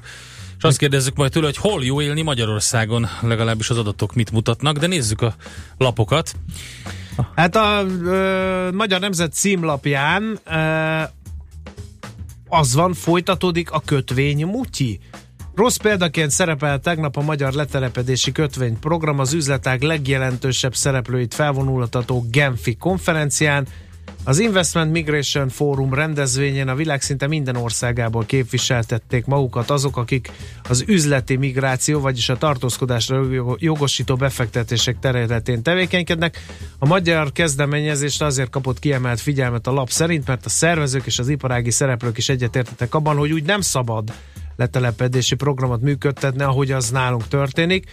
és 0.58 0.64
azt 0.64 0.78
kérdezzük 0.78 1.16
majd 1.16 1.32
tőle, 1.32 1.46
hogy 1.46 1.58
hol 1.58 1.84
jó 1.84 2.02
élni 2.02 2.22
Magyarországon, 2.22 3.08
legalábbis 3.22 3.70
az 3.70 3.78
adatok 3.78 4.14
mit 4.14 4.32
mutatnak, 4.32 4.78
de 4.78 4.88
nézzük 4.88 5.22
a 5.22 5.36
lapokat. 5.78 6.36
Hát 7.36 7.56
a 7.56 7.86
ö, 8.04 8.70
Magyar 8.74 9.00
Nemzet 9.00 9.34
címlapján 9.34 10.40
ö, 10.46 11.02
az 12.50 12.74
van, 12.74 12.94
folytatódik 12.94 13.72
a 13.72 13.82
kötvény 13.86 14.46
mutyi. 14.46 15.00
Rossz 15.56 15.76
példaként 15.76 16.32
szerepel 16.32 16.80
tegnap 16.80 17.18
a 17.18 17.22
Magyar 17.22 17.54
Letelepedési 17.54 18.32
Kötvényprogram 18.32 19.20
az 19.20 19.34
üzletág 19.34 19.82
legjelentősebb 19.82 20.76
szereplőit 20.76 21.34
felvonultató 21.34 22.26
Genfi 22.32 22.76
konferencián. 22.76 23.68
Az 24.28 24.40
Investment 24.40 24.92
Migration 24.92 25.50
Forum 25.50 25.94
rendezvényén 25.94 26.68
a 26.68 26.76
világ 26.76 27.02
szinte 27.02 27.28
minden 27.28 27.56
országából 27.56 28.26
képviseltették 28.26 29.26
magukat 29.26 29.70
azok, 29.70 29.98
akik 29.98 30.32
az 30.70 30.84
üzleti 30.88 31.36
migráció, 31.36 32.00
vagyis 32.00 32.30
a 32.30 32.38
tartózkodásra 32.38 33.26
jogosító 33.58 34.16
befektetések 34.16 35.00
területén 35.00 35.64
tevékenykednek. 35.64 36.44
A 36.80 36.86
magyar 36.86 37.32
kezdeményezést 37.32 38.22
azért 38.22 38.50
kapott 38.50 38.80
kiemelt 38.80 39.20
figyelmet 39.20 39.68
a 39.68 39.72
lap 39.72 39.90
szerint, 39.90 40.28
mert 40.28 40.46
a 40.46 40.50
szervezők 40.50 41.06
és 41.06 41.20
az 41.20 41.30
iparági 41.30 41.72
szereplők 41.72 42.18
is 42.18 42.30
egyetértettek 42.30 42.96
abban, 42.96 43.18
hogy 43.18 43.32
úgy 43.32 43.44
nem 43.44 43.62
szabad 43.62 44.14
letelepedési 44.56 45.36
programot 45.36 45.82
működtetni, 45.82 46.44
ahogy 46.44 46.72
az 46.72 46.90
nálunk 46.90 47.28
történik. 47.28 47.86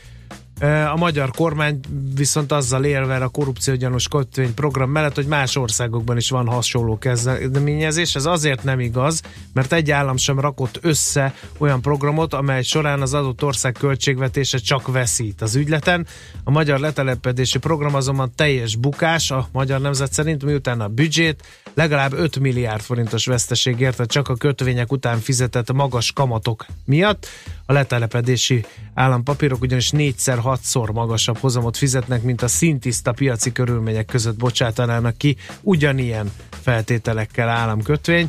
A 0.93 0.97
magyar 0.97 1.31
kormány 1.31 1.81
viszont 2.17 2.53
azzal 2.53 2.85
élve 2.85 3.17
a 3.17 3.29
korrupciógyanús 3.29 4.09
kötvényprogram 4.09 4.91
mellett, 4.91 5.15
hogy 5.15 5.27
más 5.27 5.57
országokban 5.57 6.17
is 6.17 6.31
van 6.31 6.47
hasonló 6.47 6.99
kezdeményezés. 6.99 8.15
Ez 8.15 8.25
azért 8.25 8.65
nem 8.65 8.81
igaz, 8.81 9.23
mert 9.53 9.73
egy 9.73 9.91
állam 9.91 10.17
sem 10.17 10.41
rakott 10.41 10.79
össze 10.83 11.35
olyan 11.59 11.81
programot, 11.81 12.35
amely 12.35 12.63
során 12.63 13.03
az 13.03 13.15
adott 13.15 13.45
ország 13.45 13.73
költségvetése 13.73 14.59
csak 14.59 14.93
veszít 14.93 15.43
az 15.43 15.55
ügyleten. 15.55 16.07
A 16.45 16.51
magyar 16.51 16.79
letelepedési 16.79 17.59
program 17.59 17.95
azonban 17.95 18.33
teljes 18.35 18.77
bukás 18.77 19.31
a 19.31 19.49
magyar 19.53 19.81
nemzet 19.81 20.13
szerint, 20.13 20.45
miután 20.45 20.81
a 20.81 20.89
büdzsét 20.89 21.43
legalább 21.75 22.13
5 22.13 22.39
milliárd 22.39 22.83
forintos 22.83 23.27
veszteség 23.27 23.81
érte 23.81 24.05
csak 24.05 24.29
a 24.29 24.35
kötvények 24.35 24.93
után 24.93 25.19
fizetett 25.19 25.73
magas 25.73 26.13
kamatok 26.13 26.67
miatt. 26.85 27.27
A 27.67 27.73
letelepedési 27.73 28.65
állampapírok 28.95 29.63
ugyanis 29.63 29.91
négyszer 29.91 30.39
hatszor 30.43 30.91
magasabb 30.91 31.37
hozamot 31.39 31.77
fizetnek, 31.77 32.23
mint 32.23 32.43
a 32.43 32.49
szintiszta 32.49 33.13
piaci 33.13 33.53
körülmények 33.53 34.07
között 34.07 34.37
bocsátanának 34.37 35.17
ki 35.17 35.37
ugyanilyen 35.61 36.33
feltételekkel 36.63 37.49
államkötvény. 37.49 38.29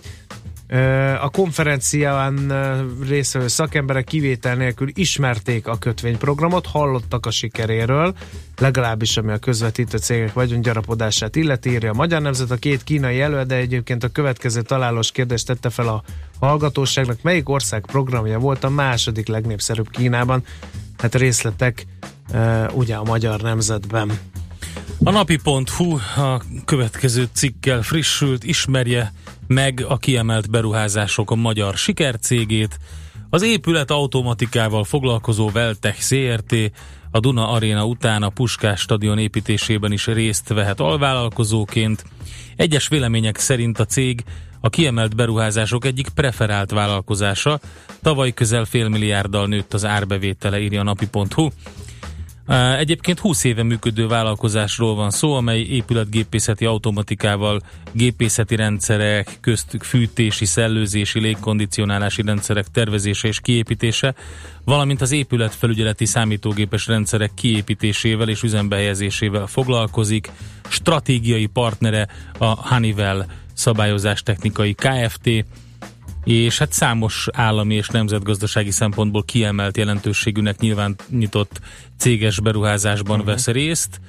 A 1.22 1.30
konferencián 1.30 2.54
részvevő 3.08 3.48
szakemberek 3.48 4.04
kivétel 4.04 4.56
nélkül 4.56 4.88
ismerték 4.94 5.68
a 5.68 5.78
kötvényprogramot, 5.78 6.66
hallottak 6.66 7.26
a 7.26 7.32
sikeréről, 7.32 8.16
legalábbis 8.58 9.18
ami 9.18 9.32
a 9.32 9.38
közvetítő 9.38 9.98
cégek 9.98 10.34
vagyongyarapodását 10.34 11.36
illeti, 11.36 11.70
írja 11.70 11.92
a 11.92 11.94
Magyar 11.94 12.22
Nemzet. 12.22 12.52
A 12.52 12.56
két 12.56 12.84
kínai 12.84 13.22
előade 13.22 13.56
egyébként 13.56 14.04
a 14.04 14.08
következő 14.08 14.62
találós 14.62 15.12
kérdést 15.12 15.46
tette 15.46 15.70
fel 15.70 15.88
a 15.88 16.04
hallgatóságnak, 16.40 17.22
melyik 17.22 17.50
ország 17.50 17.86
programja 17.86 18.40
volt 18.40 18.64
a 18.64 18.70
második 18.70 19.28
legnépszerűbb 19.28 19.90
Kínában. 19.90 20.44
Hát 21.04 21.16
részletek 21.16 21.86
ugye 22.72 22.96
a 22.96 23.04
Magyar 23.04 23.42
Nemzetben. 23.42 24.20
A 25.04 25.12
napi.hu 25.12 25.98
a 26.22 26.42
következő 26.66 27.28
cikkel 27.34 27.82
frissült, 27.82 28.44
ismerje 28.44 29.14
meg 29.48 29.86
a 29.88 29.98
kiemelt 29.98 30.50
beruházások 30.50 31.32
a 31.32 31.36
magyar 31.36 31.76
sikercégét, 31.78 32.80
az 33.30 33.42
épület 33.42 33.92
automatikával 33.92 34.84
foglalkozó 34.84 35.50
Veltech 35.50 36.08
CRT 36.08 36.56
a 37.12 37.20
Duna 37.20 37.50
Aréna 37.50 37.86
után 37.86 38.24
a 38.24 38.30
Puskás 38.30 38.80
stadion 38.80 39.18
építésében 39.18 39.92
is 39.92 40.08
részt 40.08 40.48
vehet 40.48 40.80
alvállalkozóként. 40.80 42.06
Egyes 42.56 42.88
vélemények 42.88 43.38
szerint 43.38 43.80
a 43.80 43.86
cég 43.86 44.24
a 44.66 44.70
kiemelt 44.70 45.16
beruházások 45.16 45.86
egyik 45.86 46.10
preferált 46.10 46.72
vállalkozása. 46.72 47.60
Tavaly 48.02 48.32
közel 48.32 48.66
fél 48.66 48.90
milliárddal 48.90 49.48
nőtt 49.48 49.74
az 49.74 49.86
árbevétele, 49.86 50.60
írja 50.60 50.80
a 50.80 50.84
napi.hu. 50.84 51.50
Egyébként 52.78 53.20
20 53.20 53.44
éve 53.44 53.64
működő 53.64 54.08
vállalkozásról 54.08 54.96
van 54.96 55.10
szó, 55.10 55.34
amely 55.34 55.60
épületgépészeti 55.60 56.66
automatikával, 56.66 57.62
gépészeti 57.92 58.56
rendszerek, 58.56 59.38
köztük 59.42 59.84
fűtési, 59.84 60.46
szellőzési, 60.46 61.20
légkondicionálási 61.20 62.22
rendszerek 62.22 62.68
tervezése 62.68 63.28
és 63.28 63.40
kiépítése, 63.40 64.16
valamint 64.66 65.02
az 65.02 65.12
épületfelügyeleti 65.12 66.06
számítógépes 66.06 66.88
rendszerek 66.88 67.32
kiépítésével 67.34 68.30
és 68.30 68.44
üzembehelyezésével 68.44 69.48
foglalkozik. 69.48 70.32
Stratégiai 70.70 71.46
partnere 71.46 72.08
a 72.38 72.46
Honeywell 72.46 73.26
szabályozás 73.54 74.24
technikai 74.24 74.74
Kft., 74.74 75.46
és 76.24 76.58
hát 76.58 76.72
számos 76.72 77.28
állami 77.32 77.76
és 77.76 77.88
nemzetgazdasági 77.88 78.72
szempontból 78.72 79.24
kiemelt 79.24 79.78
jelentőségűnek 79.78 80.60
nyilván 80.60 80.96
nyitott 81.10 81.60
céges 81.98 82.40
beruházásban 82.40 83.20
uh-huh. 83.20 83.34
vesz 83.34 83.48
részt. 83.48 84.00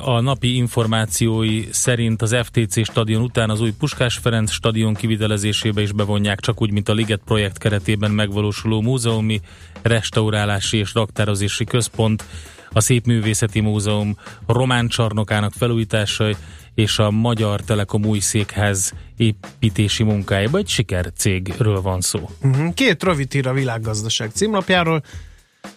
A 0.00 0.20
napi 0.20 0.56
információi 0.56 1.68
szerint 1.70 2.22
az 2.22 2.36
FTC 2.42 2.84
stadion 2.84 3.22
után 3.22 3.50
az 3.50 3.60
új 3.60 3.72
Puskás 3.78 4.16
Ferenc 4.16 4.50
stadion 4.50 4.94
kivitelezésébe 4.94 5.80
is 5.82 5.92
bevonják, 5.92 6.40
csak 6.40 6.62
úgy, 6.62 6.70
mint 6.70 6.88
a 6.88 6.92
Liget 6.92 7.20
projekt 7.24 7.58
keretében 7.58 8.10
megvalósuló 8.10 8.80
múzeumi, 8.80 9.40
restaurálási 9.82 10.76
és 10.78 10.94
raktározási 10.94 11.64
központ, 11.64 12.24
a 12.78 12.80
Szépművészeti 12.80 13.60
Múzeum 13.60 14.16
román 14.46 14.88
csarnokának 14.88 15.52
felújítása 15.52 16.28
és 16.74 16.98
a 16.98 17.10
Magyar 17.10 17.60
Telekom 17.60 18.04
új 18.04 18.18
székház 18.18 18.92
építési 19.16 20.02
munkájába. 20.02 20.58
Egy 20.58 20.68
sikercégről 20.68 21.80
van 21.80 22.00
szó. 22.00 22.30
Uh-huh. 22.42 22.74
Két 22.74 23.02
rövid 23.02 23.32
hír 23.32 23.46
a 23.46 23.52
világgazdaság 23.52 24.30
címlapjáról. 24.30 25.02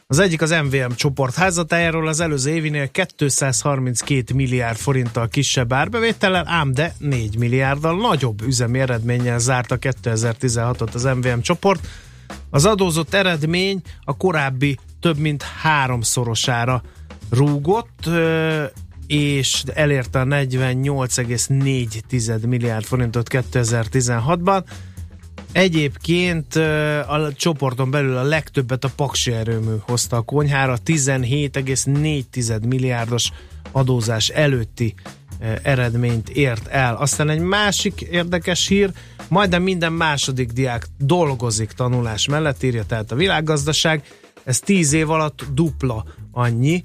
Az 0.07 0.19
egyik 0.19 0.41
az 0.41 0.55
MVM 0.63 0.91
csoport 0.95 1.35
házatájáról 1.35 2.07
az 2.07 2.19
előző 2.19 2.51
évinél 2.51 2.89
232 3.15 4.33
milliárd 4.33 4.77
forinttal 4.77 5.27
kisebb 5.27 5.73
árbevétellel, 5.73 6.47
ám 6.47 6.73
de 6.73 6.93
4 6.97 7.37
milliárddal 7.37 7.95
nagyobb 7.95 8.41
üzemi 8.41 8.79
eredménnyel 8.79 9.39
zárta 9.39 9.77
2016-ot 9.81 10.93
az 10.93 11.03
MVM 11.03 11.39
csoport. 11.39 11.87
Az 12.49 12.65
adózott 12.65 13.13
eredmény 13.13 13.81
a 14.03 14.17
korábbi 14.17 14.77
több 15.01 15.17
mint 15.17 15.43
háromszorosára 15.43 16.81
rúgott, 17.29 18.09
és 19.07 19.63
elérte 19.73 20.19
a 20.19 20.23
48,4 20.23 22.47
milliárd 22.47 22.83
forintot 22.83 23.27
2016-ban. 23.31 24.63
Egyébként 25.51 26.55
a 27.07 27.33
csoporton 27.33 27.91
belül 27.91 28.17
a 28.17 28.23
legtöbbet 28.23 28.83
a 28.83 28.91
Paksi 28.95 29.31
erőmű 29.31 29.75
hozta 29.81 30.17
a 30.17 30.21
konyhára, 30.21 30.77
17,4 30.85 32.67
milliárdos 32.67 33.31
adózás 33.71 34.29
előtti 34.29 34.93
eredményt 35.61 36.29
ért 36.29 36.67
el. 36.67 36.95
Aztán 36.95 37.29
egy 37.29 37.39
másik 37.39 38.01
érdekes 38.01 38.67
hír, 38.67 38.91
majdnem 39.27 39.63
minden 39.63 39.93
második 39.93 40.51
diák 40.51 40.87
dolgozik 40.97 41.71
tanulás 41.71 42.27
mellett, 42.27 42.63
írja 42.63 42.85
tehát 42.85 43.11
a 43.11 43.15
világgazdaság, 43.15 44.03
ez 44.43 44.59
10 44.59 44.93
év 44.93 45.09
alatt 45.09 45.45
dupla 45.53 46.05
annyi, 46.31 46.83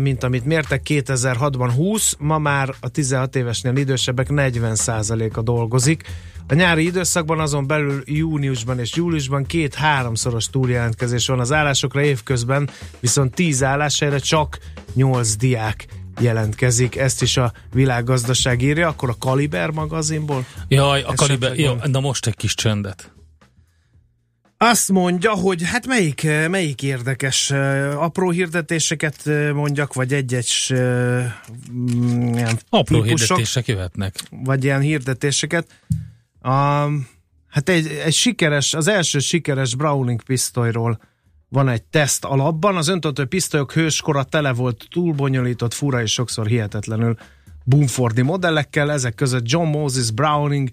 mint 0.00 0.22
amit 0.22 0.44
mértek 0.44 0.82
2006-ban 0.84 1.70
20, 1.74 2.16
ma 2.18 2.38
már 2.38 2.74
a 2.80 2.88
16 2.88 3.36
évesnél 3.36 3.76
idősebbek 3.76 4.26
40%-a 4.30 5.42
dolgozik. 5.42 6.02
A 6.48 6.54
nyári 6.54 6.84
időszakban 6.84 7.40
azon 7.40 7.66
belül 7.66 8.02
júniusban 8.04 8.78
és 8.78 8.94
júliusban 8.94 9.46
két-háromszoros 9.46 10.50
túljelentkezés 10.50 11.26
van 11.26 11.40
az 11.40 11.52
állásokra, 11.52 12.02
évközben 12.02 12.70
viszont 13.00 13.34
10 13.34 13.62
állására 13.62 14.20
csak 14.20 14.58
8 14.94 15.36
diák 15.36 15.86
jelentkezik, 16.20 16.96
ezt 16.96 17.22
is 17.22 17.36
a 17.36 17.52
világgazdaság 17.72 18.62
írja, 18.62 18.88
akkor 18.88 19.08
a 19.08 19.16
Kaliber 19.18 19.70
magazinból? 19.70 20.44
Jaj, 20.68 21.02
a 21.02 21.12
Kaliber, 21.14 21.58
jó, 21.58 21.74
na 21.84 22.00
most 22.00 22.26
egy 22.26 22.36
kis 22.36 22.54
csendet. 22.54 23.15
Azt 24.58 24.92
mondja, 24.92 25.30
hogy 25.30 25.62
hát 25.62 25.86
melyik, 25.86 26.22
melyik 26.48 26.82
érdekes 26.82 27.50
apró 27.96 28.30
hirdetéseket 28.30 29.22
mondjak, 29.52 29.94
vagy 29.94 30.12
egy-egy 30.12 30.52
mm, 31.72 32.34
ilyen 32.34 32.58
Apró 32.68 33.02
típusok, 33.02 33.18
hirdetések 33.18 33.66
jöhetnek. 33.66 34.14
vagy 34.30 34.64
ilyen 34.64 34.80
hirdetéseket. 34.80 35.66
A, 36.40 36.50
hát 37.48 37.68
egy, 37.68 37.86
egy 37.86 38.14
sikeres, 38.14 38.74
az 38.74 38.88
első 38.88 39.18
sikeres 39.18 39.74
Browning 39.74 40.22
pisztolyról 40.22 41.00
van 41.48 41.68
egy 41.68 41.82
teszt 41.82 42.24
alapban. 42.24 42.76
Az 42.76 42.88
öntöltő 42.88 43.24
pisztolyok 43.24 43.72
hőskora 43.72 44.22
tele 44.24 44.52
volt 44.52 44.86
túlbonyolított, 44.90 45.74
fura 45.74 46.02
és 46.02 46.12
sokszor 46.12 46.46
hihetetlenül 46.46 47.16
Bumfordi 47.64 48.22
modellekkel, 48.22 48.92
ezek 48.92 49.14
között 49.14 49.50
John 49.50 49.66
Moses 49.66 50.10
Browning 50.10 50.68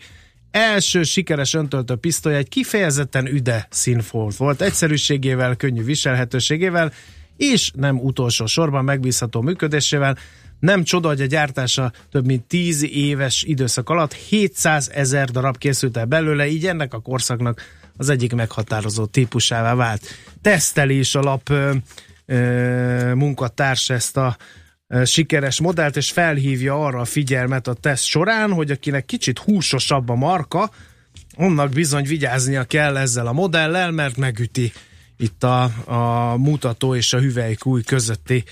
első 0.53 1.03
sikeres 1.03 1.53
öntöltő 1.53 1.95
pisztoly 1.95 2.35
egy 2.35 2.49
kifejezetten 2.49 3.27
üde 3.27 3.67
színfolt 3.69 4.35
volt, 4.35 4.61
egyszerűségével, 4.61 5.55
könnyű 5.55 5.83
viselhetőségével, 5.83 6.91
és 7.37 7.71
nem 7.75 7.99
utolsó 7.99 8.45
sorban 8.45 8.83
megbízható 8.83 9.41
működésével, 9.41 10.17
nem 10.59 10.83
csoda, 10.83 11.07
hogy 11.07 11.21
a 11.21 11.25
gyártása 11.25 11.91
több 12.11 12.25
mint 12.25 12.43
10 12.43 12.83
éves 12.83 13.43
időszak 13.43 13.89
alatt 13.89 14.13
700 14.13 14.89
ezer 14.93 15.29
darab 15.29 15.57
készült 15.57 15.97
el 15.97 16.05
belőle, 16.05 16.47
így 16.47 16.67
ennek 16.67 16.93
a 16.93 16.99
korszaknak 16.99 17.61
az 17.97 18.09
egyik 18.09 18.33
meghatározó 18.33 19.05
típusává 19.05 19.75
vált. 19.75 20.01
Teszteli 20.41 20.97
is 20.97 21.15
ö, 21.49 21.73
ö, 22.25 23.13
munkatárs 23.13 23.89
ezt 23.89 24.17
a 24.17 24.37
sikeres 25.05 25.59
modellt, 25.59 25.95
és 25.95 26.11
felhívja 26.11 26.85
arra 26.85 26.99
a 26.99 27.05
figyelmet 27.05 27.67
a 27.67 27.73
teszt 27.73 28.03
során, 28.03 28.51
hogy 28.51 28.71
akinek 28.71 29.05
kicsit 29.05 29.39
húsosabb 29.39 30.09
a 30.09 30.15
marka, 30.15 30.71
annak 31.37 31.69
bizony 31.69 32.03
vigyáznia 32.03 32.63
kell 32.63 32.97
ezzel 32.97 33.27
a 33.27 33.33
modellel, 33.33 33.91
mert 33.91 34.17
megüti 34.17 34.71
itt 35.17 35.43
a, 35.43 35.63
a 35.85 36.37
mutató 36.37 36.95
és 36.95 37.13
a 37.13 37.19
hüvelykúj 37.19 37.81
közötti 37.83 38.43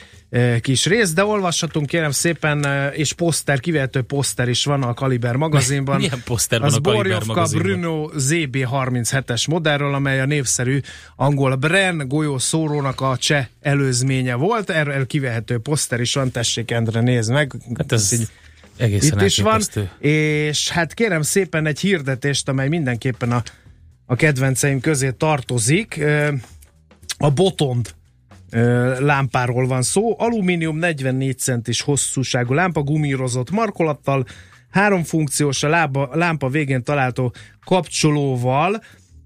kis 0.61 0.85
rész, 0.85 1.13
de 1.13 1.25
olvashatunk 1.25 1.85
kérem 1.85 2.11
szépen, 2.11 2.65
és 2.93 3.13
poszter, 3.13 3.59
kivehető 3.59 4.01
poszter 4.01 4.49
is 4.49 4.65
van 4.65 4.83
a 4.83 4.93
Kaliber 4.93 5.35
magazinban. 5.35 5.97
Milyen 5.99 6.21
poszter 6.25 6.59
van 6.59 6.67
Az 6.67 6.75
a 6.75 6.81
Kaliber 6.81 7.03
Borjovka 7.03 7.33
magazinban? 7.33 7.79
Bruno 7.79 8.09
ZB37-es 8.17 9.49
modellről, 9.49 9.93
amely 9.93 10.19
a 10.19 10.25
népszerű 10.25 10.79
angol 11.15 11.55
Bren 11.55 12.07
golyó 12.07 12.37
szórónak 12.37 13.01
a 13.01 13.17
cseh 13.17 13.47
előzménye 13.61 14.35
volt. 14.35 14.69
Erről 14.69 15.07
kivehető 15.07 15.57
poszter 15.57 15.99
is 15.99 16.13
van, 16.13 16.31
tessék 16.31 16.71
Endre, 16.71 17.01
nézd 17.01 17.31
meg. 17.31 17.53
Hát 17.77 17.91
ez 17.91 18.11
így 18.13 18.27
egészen 18.77 19.19
itt 19.19 19.25
is 19.25 19.37
van, 19.39 19.61
és 19.99 20.69
hát 20.69 20.93
kérem 20.93 21.21
szépen 21.21 21.65
egy 21.65 21.79
hirdetést, 21.79 22.49
amely 22.49 22.67
mindenképpen 22.67 23.31
a, 23.31 23.43
a 24.05 24.15
kedvenceim 24.15 24.79
közé 24.79 25.11
tartozik. 25.11 26.03
A 27.17 27.29
Botond 27.31 27.93
lámpáról 28.99 29.67
van 29.67 29.81
szó. 29.81 30.15
Alumínium 30.19 30.77
44 30.77 31.37
centis 31.37 31.81
hosszúságú 31.81 32.53
lámpa, 32.53 32.81
gumírozott 32.81 33.51
markolattal, 33.51 34.25
három 34.69 35.03
funkciós 35.03 35.63
a 35.63 35.67
lába, 35.67 36.09
lámpa 36.13 36.49
végén 36.49 36.83
található 36.83 37.33
kapcsolóval, 37.65 38.83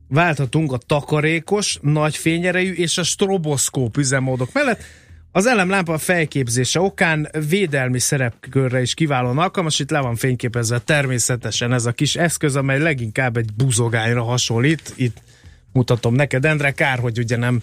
válthatunk 0.08 0.72
a 0.72 0.78
takarékos, 0.78 1.78
nagy 1.82 2.16
fényerejű 2.16 2.74
és 2.74 2.98
a 2.98 3.04
stroboszkóp 3.04 3.98
üzemmódok 3.98 4.54
mellett. 4.54 4.84
Az 5.32 5.46
elemlámpa 5.46 5.98
fejképzése 5.98 6.80
okán 6.80 7.30
védelmi 7.50 8.00
szerepkörre 8.00 8.82
is 8.82 8.94
kiválóan 8.94 9.38
alkalmas, 9.38 9.80
itt 9.80 9.90
le 9.90 10.00
van 10.00 10.16
fényképezve 10.16 10.80
természetesen 10.80 11.74
ez 11.74 11.86
a 11.86 11.92
kis 11.92 12.16
eszköz, 12.16 12.56
amely 12.56 12.80
leginkább 12.80 13.38
egy 13.38 13.54
buzogányra 13.54 14.24
hasonlít. 14.24 14.94
Itt 14.96 15.22
mutatom 15.76 16.14
neked, 16.16 16.46
Endre, 16.46 16.72
kár, 16.72 17.00
hogy 17.00 17.18
ugye 17.20 17.38
nem 17.38 17.62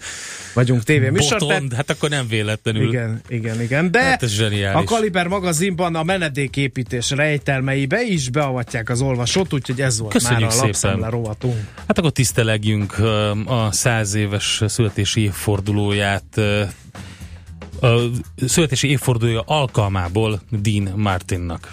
vagyunk 0.53 0.83
tévéműsor. 0.83 1.27
tehát- 1.39 1.53
Botond, 1.53 1.73
hát 1.73 1.89
akkor 1.89 2.09
nem 2.09 2.27
véletlenül. 2.27 2.87
igen, 2.87 3.21
igen, 3.27 3.61
igen. 3.61 3.91
De 3.91 4.01
Hát 4.03 4.23
ez 4.23 4.31
zseniális. 4.31 4.81
a 4.81 4.93
Kaliber 4.93 5.27
magazinban 5.27 5.95
a 5.95 6.03
menedéképítés 6.03 7.09
rejtelmeibe 7.09 8.01
is 8.01 8.29
beavatják 8.29 8.89
az 8.89 9.01
olvasót, 9.01 9.53
úgyhogy 9.53 9.81
ez 9.81 9.99
volt 9.99 10.11
Köszönjük 10.13 10.49
már 10.49 10.57
a 10.59 10.61
lapszemle 10.61 11.09
rovatunk. 11.09 11.55
Hát 11.87 11.97
akkor 11.97 12.11
tisztelegjünk 12.11 12.99
a 13.45 13.67
száz 13.71 14.13
éves 14.13 14.61
születési 14.67 15.21
évfordulóját 15.21 16.37
a 17.81 17.99
születési 18.47 18.87
évfordulója 18.89 19.41
alkalmából 19.45 20.41
Dean 20.49 20.93
Martinnak. 20.95 21.71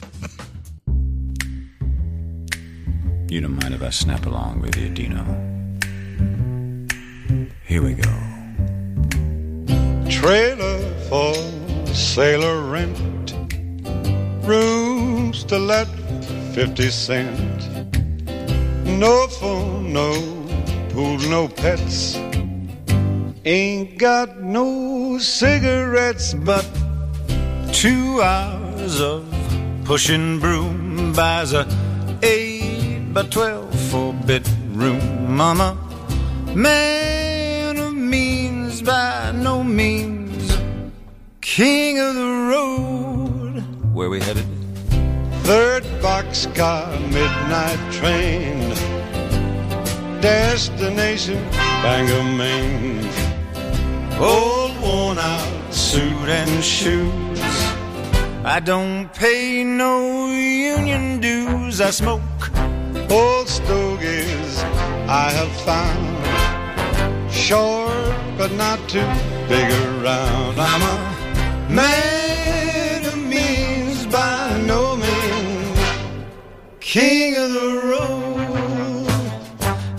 You 3.29 3.41
don't 3.41 3.63
mind 3.63 3.73
if 3.81 3.89
I 3.89 3.91
snap 3.91 4.27
along 4.27 4.63
with 4.63 4.77
you, 4.79 4.93
Dino? 4.93 5.23
Here 7.71 7.83
we 7.83 7.95
go. 7.95 8.13
Trailer 10.11 10.79
for 11.09 11.33
sailor 11.95 12.63
rent. 12.69 12.99
Rooms 14.45 15.45
to 15.45 15.57
let 15.57 15.87
50 16.53 16.91
cent. 16.91 17.87
No 18.85 19.29
phone, 19.29 19.93
no 19.93 20.13
pool, 20.89 21.19
no 21.31 21.47
pets. 21.47 22.17
Ain't 23.45 23.99
got 23.99 24.41
no 24.41 25.19
cigarettes, 25.19 26.35
but 26.35 26.67
Two 27.73 28.21
hours 28.21 29.01
of 29.01 29.25
pushing 29.85 30.39
broom 30.41 31.15
buys 31.15 31.55
a 31.55 31.67
eight 32.23 33.15
by 33.15 33.23
twelve 33.23 33.73
four 33.91 34.13
bedroom. 34.13 35.35
Mama, 35.35 35.79
man 36.55 37.00
king 41.61 41.99
of 41.99 42.15
the 42.15 42.33
road. 42.53 43.63
Where 43.93 44.09
we 44.09 44.19
headed? 44.19 44.47
third 45.45 45.83
boxcar 46.01 46.89
midnight 47.13 47.81
train. 47.93 48.59
Destination 50.23 51.39
Bangor, 51.83 52.25
Maine. 52.41 53.07
Old 54.19 54.73
worn 54.81 55.19
out 55.19 55.75
suit 55.75 56.29
and 56.41 56.65
shoes. 56.65 57.41
I 58.57 58.59
don't 58.65 59.13
pay 59.13 59.63
no 59.63 60.29
union 60.33 61.21
dues. 61.21 61.83
I 61.83 61.91
smoke 61.91 62.43
Old 63.11 63.49
stogies 63.51 64.53
I 65.25 65.29
have 65.39 65.55
found. 65.69 66.21
Short 67.31 68.15
but 68.39 68.51
not 68.53 68.79
too 68.89 69.11
big 69.53 69.69
around. 69.85 70.59
I'm 70.59 70.83
a 70.93 71.10
man 71.71 73.05
of 73.05 73.17
means 73.17 74.07
by 74.07 74.61
no 74.67 74.97
means. 74.97 75.79
king 76.81 77.37
of 77.37 77.53
the 77.53 77.71
road. 77.93 79.07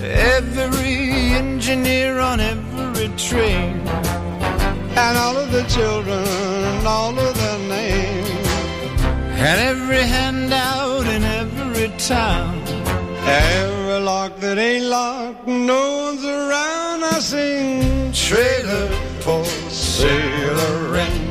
Every 0.02 1.34
engineer 1.42 2.20
on 2.20 2.40
every 2.40 3.10
train. 3.18 3.80
And 5.04 5.18
all 5.18 5.38
of 5.38 5.52
the 5.52 5.64
children, 5.64 6.26
and 6.72 6.88
all 6.88 7.18
of 7.18 7.34
their 7.42 7.60
names. 7.60 8.48
And 9.48 9.58
every 9.72 10.04
handout 10.16 11.08
in 11.08 11.24
every 11.24 11.90
town. 11.98 12.62
Every 13.24 14.00
lock 14.00 14.36
that 14.38 14.58
ain't 14.58 14.86
locked, 14.86 15.48
no 15.48 16.04
one's 16.04 16.26
around. 16.26 17.04
I 17.04 17.20
sing 17.20 18.12
Trailer 18.12 18.90
for 19.22 19.46
sailor 19.70 20.92
rent. 20.92 21.31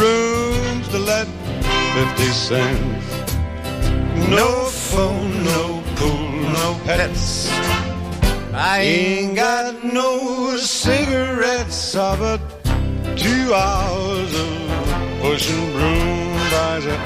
Rooms 0.00 0.88
to 0.88 0.98
let 0.98 1.26
50 2.16 2.24
cents. 2.32 3.06
No 4.28 4.64
phone, 4.90 5.44
no 5.44 5.82
pool, 5.96 6.30
no 6.60 6.80
pets. 6.84 7.50
I 8.54 8.80
ain't 8.80 9.36
got 9.36 9.82
no 9.82 10.56
cigarettes 10.58 11.94
it. 11.94 12.40
Two 13.16 13.54
hours 13.54 14.32
of 14.34 15.20
pushing 15.22 15.72
broom 15.72 16.36
buys 16.50 16.86
a 16.86 16.96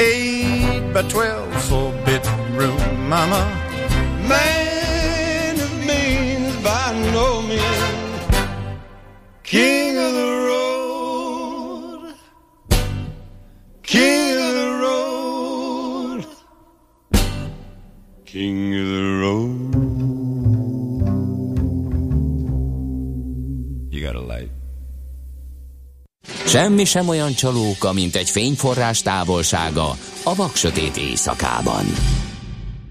eight 0.00 0.92
by 0.92 1.02
twelve 1.02 1.52
four 1.64 1.92
bedroom. 2.04 3.08
Mama, 3.08 3.42
man 4.28 5.60
of 5.60 5.72
means 5.86 6.56
by 6.62 6.92
no 7.12 7.42
means. 7.42 7.62
King 9.42 9.96
of 9.98 10.12
the 10.14 10.46
road. 10.46 10.75
King 18.36 18.74
of 18.74 18.86
the 18.86 19.02
road. 19.20 19.74
you 23.90 24.00
got 24.02 24.14
a 24.14 24.34
light. 24.34 24.50
Semmi 26.46 26.84
sem 26.84 27.08
olyan 27.08 27.32
csalóka, 27.32 27.92
mint 27.92 28.16
egy 28.16 28.30
fényforrás 28.30 29.02
távolsága 29.02 29.96
a 30.24 30.34
vaksötét 30.34 30.96
éjszakában. 30.96 31.84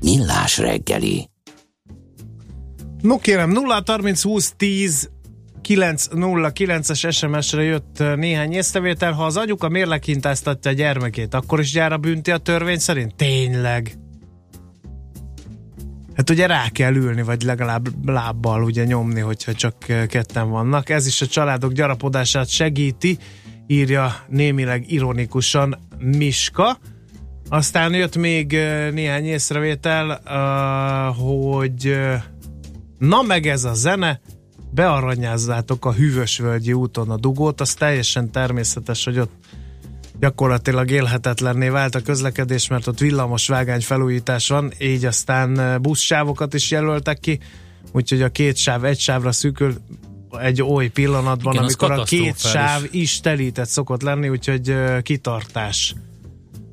Millás 0.01 0.57
reggeli. 0.57 1.29
No 3.01 3.17
kérem, 3.17 3.51
0 3.51 3.83
30 3.85 4.23
20 4.23 4.53
10 4.57 5.09
909-es 5.63 7.11
SMS-re 7.11 7.63
jött 7.63 7.97
uh, 7.99 8.15
néhány 8.15 8.53
észrevétel. 8.53 9.11
Ha 9.11 9.25
az 9.25 9.37
anyuka 9.37 9.69
mérleghintáztatja 9.69 10.71
a 10.71 10.73
gyermekét, 10.73 11.33
akkor 11.33 11.59
is 11.59 11.73
jár 11.73 11.91
a 11.91 11.97
bünti 11.97 12.31
a 12.31 12.37
törvény 12.37 12.79
szerint? 12.79 13.15
Tényleg? 13.15 13.97
Hát 16.16 16.30
ugye 16.30 16.47
rá 16.47 16.70
kell 16.70 16.95
ülni, 16.95 17.22
vagy 17.22 17.41
legalább 17.41 18.09
lábbal 18.09 18.63
ugye 18.63 18.86
nyomni, 18.86 19.20
hogyha 19.20 19.53
csak 19.53 19.76
uh, 19.89 20.05
ketten 20.05 20.49
vannak. 20.49 20.89
Ez 20.89 21.07
is 21.07 21.22
a 21.22 21.28
családok 21.28 21.72
gyarapodását 21.72 22.49
segíti, 22.49 23.18
írja 23.68 24.16
némileg 24.28 24.91
ironikusan 24.91 25.78
Miska. 25.99 26.78
Aztán 27.49 27.93
jött 27.93 28.16
még 28.16 28.53
ö, 28.53 28.91
néhány 28.91 29.26
észrevétel, 29.26 30.22
ö, 30.26 31.24
hogy 31.24 31.97
na 32.97 33.22
meg 33.22 33.47
ez 33.47 33.63
a 33.63 33.74
zene, 33.74 34.20
bearanyázzátok 34.72 35.86
a 35.86 35.93
Hűvösvölgyi 35.93 36.74
úton 36.74 37.09
a 37.09 37.18
dugót, 37.18 37.61
az 37.61 37.74
teljesen 37.74 38.32
természetes, 38.32 39.05
hogy 39.05 39.20
ott 39.20 39.44
gyakorlatilag 40.20 40.91
élhetetlenné 40.91 41.70
vált 41.70 41.95
a 41.95 42.01
közlekedés, 42.01 42.68
mert 42.68 42.88
ott 42.88 42.99
villamos 42.99 43.47
vágány 43.47 43.82
felújítás 43.82 44.47
van, 44.47 44.72
így 44.80 45.05
aztán 45.05 45.57
ö, 45.57 45.78
buszsávokat 45.78 46.53
is 46.53 46.72
jelöltek 46.72 47.20
ki, 47.20 47.39
úgyhogy 47.91 48.22
a 48.22 48.30
két 48.30 48.57
sáv 48.57 48.86
egy 48.86 48.99
sávra 48.99 49.32
szűkül 49.32 49.74
egy 50.39 50.61
oly 50.61 50.88
pillanatban, 50.88 51.53
Igen, 51.53 51.63
amikor 51.66 51.91
a 51.91 52.03
két 52.03 52.39
sáv 52.39 52.82
is 52.91 53.20
telített 53.20 53.68
szokott 53.68 54.01
lenni, 54.01 54.30
úgyhogy 54.30 54.70
ö, 54.70 54.99
kitartás 55.01 55.95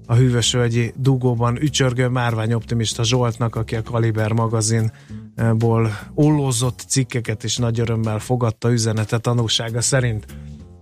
a 0.06 0.14
hűvösvölgyi 0.14 0.92
dugóban 0.96 1.62
ücsörgő 1.62 2.08
márvány 2.08 2.52
optimista 2.52 3.04
Zsoltnak, 3.04 3.56
aki 3.56 3.76
a 3.76 3.82
Kaliber 3.82 4.32
magazinból 4.32 5.98
ollózott 6.14 6.84
cikkeket 6.88 7.44
is 7.44 7.56
nagy 7.56 7.80
örömmel 7.80 8.18
fogadta 8.18 8.72
üzenete 8.72 9.18
tanúsága 9.18 9.80
szerint. 9.80 10.26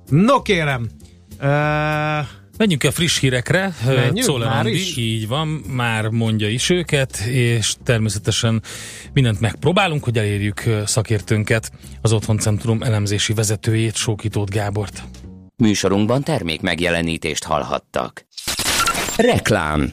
No 0.09 0.43
kérem, 0.43 0.89
uh, 1.41 1.49
Menjünk 2.61 2.85
a 2.85 2.91
friss 2.91 3.19
hírekre. 3.19 3.75
Menjünk? 3.85 4.19
Czoller 4.19 4.49
Már 4.49 4.59
Andi, 4.67 4.81
is? 4.81 4.97
így 4.97 5.29
van, 5.29 5.49
már 5.49 6.09
mondja 6.09 6.49
is 6.49 6.71
őket, 6.71 7.17
és 7.17 7.75
természetesen 7.85 8.63
mindent 9.13 9.41
megpróbálunk, 9.41 10.05
hogy 10.05 10.19
elérjük 10.19 10.63
szakértőnket, 10.85 11.71
az 12.01 12.13
Otthoncentrum 12.13 12.83
elemzési 12.83 13.33
vezetőjét, 13.33 13.95
Sókitót 13.95 14.51
Gábort. 14.51 15.03
Műsorunkban 15.57 16.23
termék 16.23 16.61
megjelenítést 16.61 17.45
hallhattak. 17.45 18.27
Reklám 19.17 19.91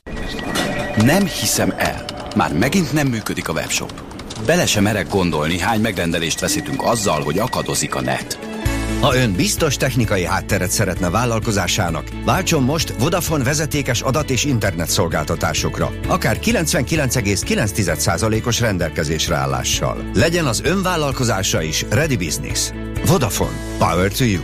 Nem 0.98 1.26
hiszem 1.26 1.74
el. 1.78 2.06
Már 2.36 2.54
megint 2.54 2.94
nem 2.94 3.08
működik 3.08 3.48
a 3.48 3.54
webshop. 3.54 4.02
Bele 4.46 4.66
sem 4.66 4.84
merek 4.84 5.10
gondolni, 5.10 5.60
hány 5.60 5.82
megrendelést 5.82 6.40
veszítünk 6.40 6.84
azzal, 6.84 7.22
hogy 7.22 7.38
akadozik 7.38 7.96
a 7.96 8.02
net. 8.02 8.57
Ha 9.02 9.16
ön 9.16 9.34
biztos 9.34 9.76
technikai 9.76 10.26
hátteret 10.26 10.70
szeretne 10.70 11.10
vállalkozásának, 11.10 12.08
váltson 12.26 12.64
most 12.64 12.94
Vodafone 13.00 13.44
vezetékes 13.44 14.02
adat 14.02 14.30
és 14.30 14.44
internet 14.44 14.90
szolgáltatásokra, 14.90 15.92
akár 16.08 16.40
99,9%-os 16.42 18.60
rendelkezésre 18.60 19.36
állással. 19.36 20.10
Legyen 20.14 20.46
az 20.46 20.62
ön 20.64 20.82
vállalkozása 20.82 21.62
is 21.62 21.86
Ready 21.90 22.18
Business. 22.18 22.72
Vodafone. 23.06 23.58
Power 23.78 24.12
to 24.12 24.24
you. 24.24 24.42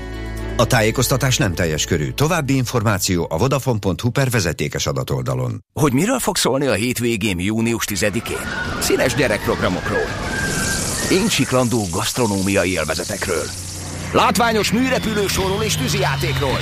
A 0.57 0.65
tájékoztatás 0.65 1.37
nem 1.37 1.53
teljes 1.53 1.85
körű. 1.85 2.11
További 2.11 2.55
információ 2.55 3.27
a 3.29 3.37
vodafone.hu 3.37 4.09
per 4.09 4.29
vezetékes 4.29 4.85
adatoldalon. 4.85 5.63
Hogy 5.73 5.93
miről 5.93 6.19
fog 6.19 6.37
szólni 6.37 6.65
a 6.65 6.73
hétvégém 6.73 7.39
június 7.39 7.85
10-én? 7.87 8.47
Színes 8.79 9.15
gyerekprogramokról. 9.15 10.07
Incsiklandó 11.11 11.87
gasztronómiai 11.91 12.71
élvezetekről. 12.71 13.45
Látványos 14.13 14.71
műrepülősóról 14.71 15.63
és 15.63 15.75
tűzijátékról. 15.75 16.59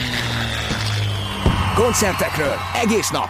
Koncertekről 1.75 2.55
egész 2.83 3.09
nap. 3.09 3.27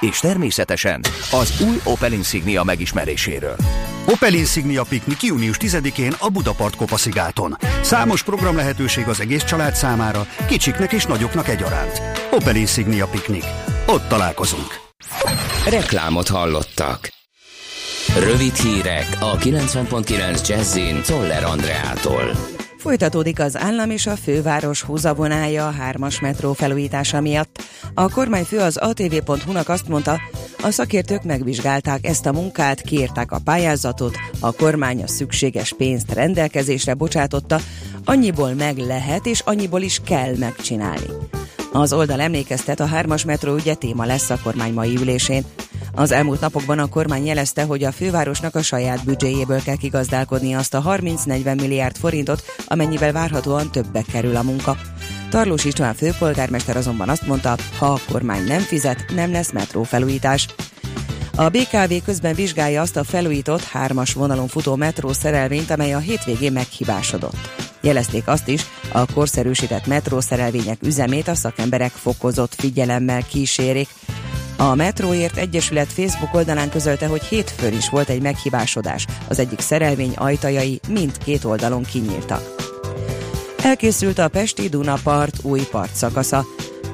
És 0.00 0.18
természetesen 0.18 1.00
az 1.30 1.60
új 1.60 1.76
Opel 1.84 2.12
Insignia 2.12 2.62
megismeréséről. 2.62 3.56
Opel 4.06 4.32
Insignia 4.32 4.82
Piknik 4.88 5.22
június 5.22 5.56
10-én 5.60 6.14
a 6.18 6.28
Budapart 6.28 6.76
Kopaszigáton. 6.76 7.56
Számos 7.82 8.22
program 8.22 8.56
lehetőség 8.56 9.08
az 9.08 9.20
egész 9.20 9.44
család 9.44 9.74
számára, 9.74 10.26
kicsiknek 10.46 10.92
és 10.92 11.04
nagyoknak 11.04 11.48
egyaránt. 11.48 12.02
Opel 12.30 12.56
Insignia 12.56 13.06
Piknik. 13.06 13.44
Ott 13.86 14.08
találkozunk. 14.08 14.80
Reklámot 15.68 16.28
hallottak. 16.28 17.12
Rövid 18.18 18.54
hírek 18.54 19.06
a 19.20 19.36
90.9 19.36 20.48
Jazzin 20.48 21.02
Toller 21.02 21.44
Andreától. 21.44 22.57
Folytatódik 22.78 23.40
az 23.40 23.56
állam 23.56 23.90
és 23.90 24.06
a 24.06 24.16
főváros 24.16 24.82
húzavonája 24.82 25.66
a 25.66 25.70
hármas 25.70 26.20
metró 26.20 26.52
felújítása 26.52 27.20
miatt. 27.20 27.62
A 27.94 28.08
kormányfő 28.08 28.58
az 28.58 28.76
atv.hu-nak 28.76 29.68
azt 29.68 29.88
mondta, 29.88 30.20
a 30.62 30.70
szakértők 30.70 31.22
megvizsgálták 31.22 32.06
ezt 32.06 32.26
a 32.26 32.32
munkát, 32.32 32.80
kiírták 32.80 33.32
a 33.32 33.40
pályázatot, 33.44 34.16
a 34.40 34.52
kormány 34.52 35.02
a 35.02 35.08
szükséges 35.08 35.72
pénzt 35.72 36.12
rendelkezésre 36.12 36.94
bocsátotta, 36.94 37.60
annyiból 38.04 38.52
meg 38.52 38.76
lehet 38.76 39.26
és 39.26 39.40
annyiból 39.40 39.80
is 39.80 40.00
kell 40.04 40.36
megcsinálni. 40.36 41.06
Az 41.72 41.92
oldal 41.92 42.20
emlékeztet, 42.20 42.80
a 42.80 42.86
hármas 42.86 43.24
metró 43.24 43.54
ügye 43.54 43.74
téma 43.74 44.04
lesz 44.04 44.30
a 44.30 44.38
kormány 44.42 44.72
mai 44.72 44.96
ülésén. 44.96 45.44
Az 45.92 46.10
elmúlt 46.10 46.40
napokban 46.40 46.78
a 46.78 46.86
kormány 46.86 47.26
jelezte, 47.26 47.62
hogy 47.62 47.84
a 47.84 47.92
fővárosnak 47.92 48.54
a 48.54 48.62
saját 48.62 49.04
büdzséjéből 49.04 49.62
kell 49.62 49.76
kigazdálkodni 49.76 50.54
azt 50.54 50.74
a 50.74 50.82
30-40 50.82 51.60
milliárd 51.60 51.96
forintot, 51.96 52.42
amennyivel 52.66 53.12
várhatóan 53.12 53.70
többbe 53.70 54.02
kerül 54.12 54.36
a 54.36 54.42
munka. 54.42 54.76
Tarlós 55.30 55.64
István 55.64 55.94
főpolgármester 55.94 56.76
azonban 56.76 57.08
azt 57.08 57.26
mondta, 57.26 57.56
ha 57.78 57.86
a 57.86 58.00
kormány 58.12 58.44
nem 58.44 58.60
fizet, 58.60 59.04
nem 59.14 59.32
lesz 59.32 59.52
metrófelújítás. 59.52 60.46
A 61.36 61.48
BKV 61.48 61.92
közben 62.04 62.34
vizsgálja 62.34 62.80
azt 62.80 62.96
a 62.96 63.04
felújított 63.04 63.62
hármas 63.62 64.12
vonalon 64.12 64.48
futó 64.48 64.74
metró 64.74 65.12
szerelvényt, 65.12 65.70
amely 65.70 65.94
a 65.94 65.98
hétvégén 65.98 66.52
meghibásodott. 66.52 67.67
Jelezték 67.80 68.28
azt 68.28 68.48
is, 68.48 68.64
a 68.92 69.12
korszerűsített 69.12 69.86
metrószerelvények 69.86 70.78
üzemét 70.82 71.28
a 71.28 71.34
szakemberek 71.34 71.90
fokozott 71.90 72.54
figyelemmel 72.54 73.22
kísérik. 73.22 73.88
A 74.56 74.74
Metróért 74.74 75.36
Egyesület 75.36 75.92
Facebook 75.92 76.34
oldalán 76.34 76.70
közölte, 76.70 77.06
hogy 77.06 77.22
hétfőn 77.22 77.72
is 77.72 77.88
volt 77.88 78.08
egy 78.08 78.22
meghibásodás. 78.22 79.06
Az 79.28 79.38
egyik 79.38 79.60
szerelvény 79.60 80.12
ajtajai 80.16 80.80
mindkét 80.88 81.44
oldalon 81.44 81.82
kinyíltak. 81.82 82.54
Elkészült 83.62 84.18
a 84.18 84.28
Pesti 84.28 84.68
Dunapart 84.68 85.36
új 85.42 85.60
partszakasza. 85.70 86.44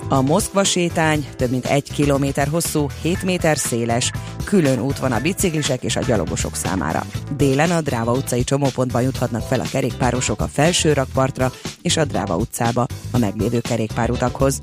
A 0.09 0.21
Moszkva 0.21 0.65
sétány 0.65 1.27
több 1.37 1.51
mint 1.51 1.67
egy 1.67 1.93
kilométer 1.93 2.49
hosszú, 2.49 2.87
7 3.03 3.23
méter 3.23 3.59
széles, 3.59 4.11
külön 4.45 4.81
út 4.81 4.99
van 4.99 5.13
a 5.13 5.21
biciklisek 5.21 5.83
és 5.83 5.97
a 5.97 6.01
gyalogosok 6.01 6.55
számára. 6.55 7.07
Délen 7.37 7.71
a 7.71 7.81
Dráva 7.81 8.13
utcai 8.13 8.45
csomópontban 8.45 9.03
juthatnak 9.03 9.43
fel 9.43 9.61
a 9.61 9.69
kerékpárosok 9.71 10.41
a 10.41 10.49
felső 10.53 10.93
rakpartra 10.93 11.53
és 11.83 11.97
a 11.97 12.05
Dráva 12.05 12.37
utcába 12.37 12.87
a 13.11 13.19
meglévő 13.19 13.61
kerékpárutakhoz. 13.61 14.61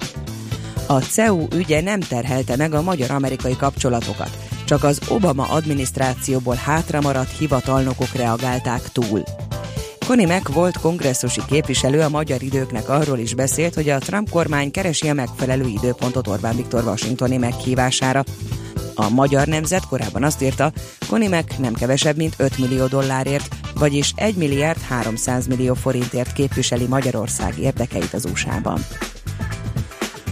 A 0.88 1.00
CEU 1.00 1.48
ügye 1.56 1.82
nem 1.82 2.00
terhelte 2.00 2.56
meg 2.56 2.74
a 2.74 2.82
magyar-amerikai 2.82 3.56
kapcsolatokat, 3.56 4.38
csak 4.66 4.84
az 4.84 5.02
Obama 5.08 5.44
adminisztrációból 5.50 6.56
hátramaradt 6.56 7.38
hivatalnokok 7.38 8.12
reagálták 8.14 8.92
túl. 8.92 9.24
Connie 10.12 10.28
Mack 10.28 10.54
volt 10.54 10.78
kongresszusi 10.78 11.42
képviselő 11.48 12.02
a 12.02 12.10
magyar 12.10 12.42
időknek 12.42 12.90
arról 12.90 13.18
is 13.18 13.34
beszélt, 13.34 13.74
hogy 13.74 13.90
a 13.90 13.98
Trump 13.98 14.30
kormány 14.30 14.72
keresi 14.72 15.10
a 15.10 15.14
megfelelő 15.14 15.68
időpontot 15.68 16.28
Orbán 16.28 16.56
Viktor 16.56 16.84
washingtoni 16.84 17.38
meghívására. 17.38 18.24
A 18.96 19.10
magyar 19.10 19.48
nemzet 19.48 19.88
korábban 19.88 20.24
azt 20.24 20.42
írta, 20.42 20.72
Connie 21.08 21.30
Mack 21.30 21.58
nem 21.58 21.74
kevesebb, 21.74 22.16
mint 22.16 22.34
5 22.38 22.58
millió 22.58 22.86
dollárért, 22.86 23.56
vagyis 23.76 24.14
1 24.16 24.36
milliárd 24.36 24.82
300 24.82 25.48
millió 25.48 25.74
forintért 25.74 26.34
képviseli 26.34 26.86
Magyarország 26.86 27.60
érdekeit 27.60 28.14
az 28.14 28.26
USA-ban. 28.26 28.86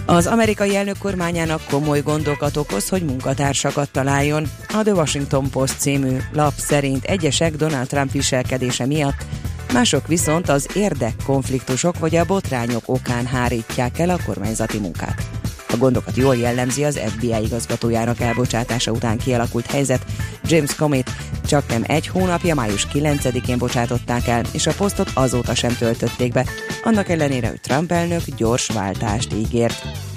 Az 0.05 0.27
amerikai 0.27 0.75
elnök 0.75 0.97
kormányának 0.97 1.61
komoly 1.69 2.01
gondokat 2.01 2.57
okoz, 2.57 2.89
hogy 2.89 3.03
munkatársakat 3.03 3.89
találjon. 3.91 4.49
A 4.67 4.82
The 4.82 4.93
Washington 4.93 5.49
Post 5.49 5.80
című 5.80 6.17
lap 6.34 6.53
szerint 6.57 7.03
egyesek 7.03 7.55
Donald 7.55 7.88
Trump 7.88 8.11
viselkedése 8.11 8.86
miatt, 8.86 9.25
mások 9.74 10.07
viszont 10.07 10.49
az 10.49 10.67
érdekkonfliktusok 10.74 11.99
vagy 11.99 12.15
a 12.15 12.26
botrányok 12.26 12.84
okán 12.86 13.26
hárítják 13.26 13.99
el 13.99 14.09
a 14.09 14.17
kormányzati 14.26 14.78
munkát. 14.78 15.30
A 15.74 15.78
gondokat 15.78 16.15
jól 16.15 16.36
jellemzi 16.36 16.84
az 16.84 16.99
FBI 17.05 17.36
igazgatójának 17.43 18.20
elbocsátása 18.20 18.91
után 18.91 19.17
kialakult 19.17 19.65
helyzet. 19.65 20.05
James 20.43 20.76
Comey 20.76 21.03
csak 21.45 21.67
nem 21.67 21.84
egy 21.88 22.07
hónapja, 22.07 22.55
május 22.55 22.88
9-én 22.93 23.57
bocsátották 23.57 24.28
el, 24.28 24.43
és 24.51 24.67
a 24.67 24.74
posztot 24.78 25.11
azóta 25.13 25.55
sem 25.55 25.76
töltötték 25.78 26.32
be, 26.32 26.45
annak 26.84 27.09
ellenére, 27.09 27.47
hogy 27.47 27.61
Trump 27.61 27.91
elnök 27.91 28.22
gyors 28.38 28.67
váltást 28.67 29.34
ígért. 29.34 30.09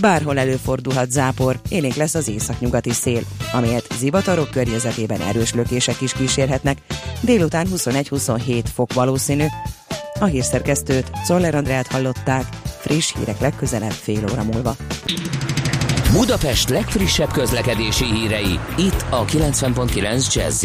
Bárhol 0.00 0.38
előfordulhat 0.38 1.10
zápor, 1.10 1.60
élénk 1.68 1.94
lesz 1.94 2.14
az 2.14 2.28
északnyugati 2.28 2.90
szél, 2.90 3.20
amelyet 3.52 3.86
zivatarok 3.98 4.50
környezetében 4.50 5.20
erős 5.20 5.54
lökések 5.54 6.00
is 6.00 6.12
kísérhetnek. 6.12 6.78
Délután 7.20 7.66
21-27 7.74 8.64
fok 8.74 8.92
valószínű. 8.92 9.44
A 10.20 10.24
hírszerkesztőt, 10.24 11.10
Czoller 11.24 11.54
Andrát 11.54 11.86
hallották, 11.86 12.44
friss 12.80 13.14
hírek 13.18 13.40
legközelebb 13.40 13.90
fél 13.90 14.24
óra 14.32 14.42
múlva. 14.42 14.76
Budapest 16.12 16.68
legfrissebb 16.68 17.30
közlekedési 17.30 18.04
hírei, 18.04 18.58
itt 18.76 19.04
a 19.10 19.24
90.9 19.24 20.34
jazz 20.34 20.64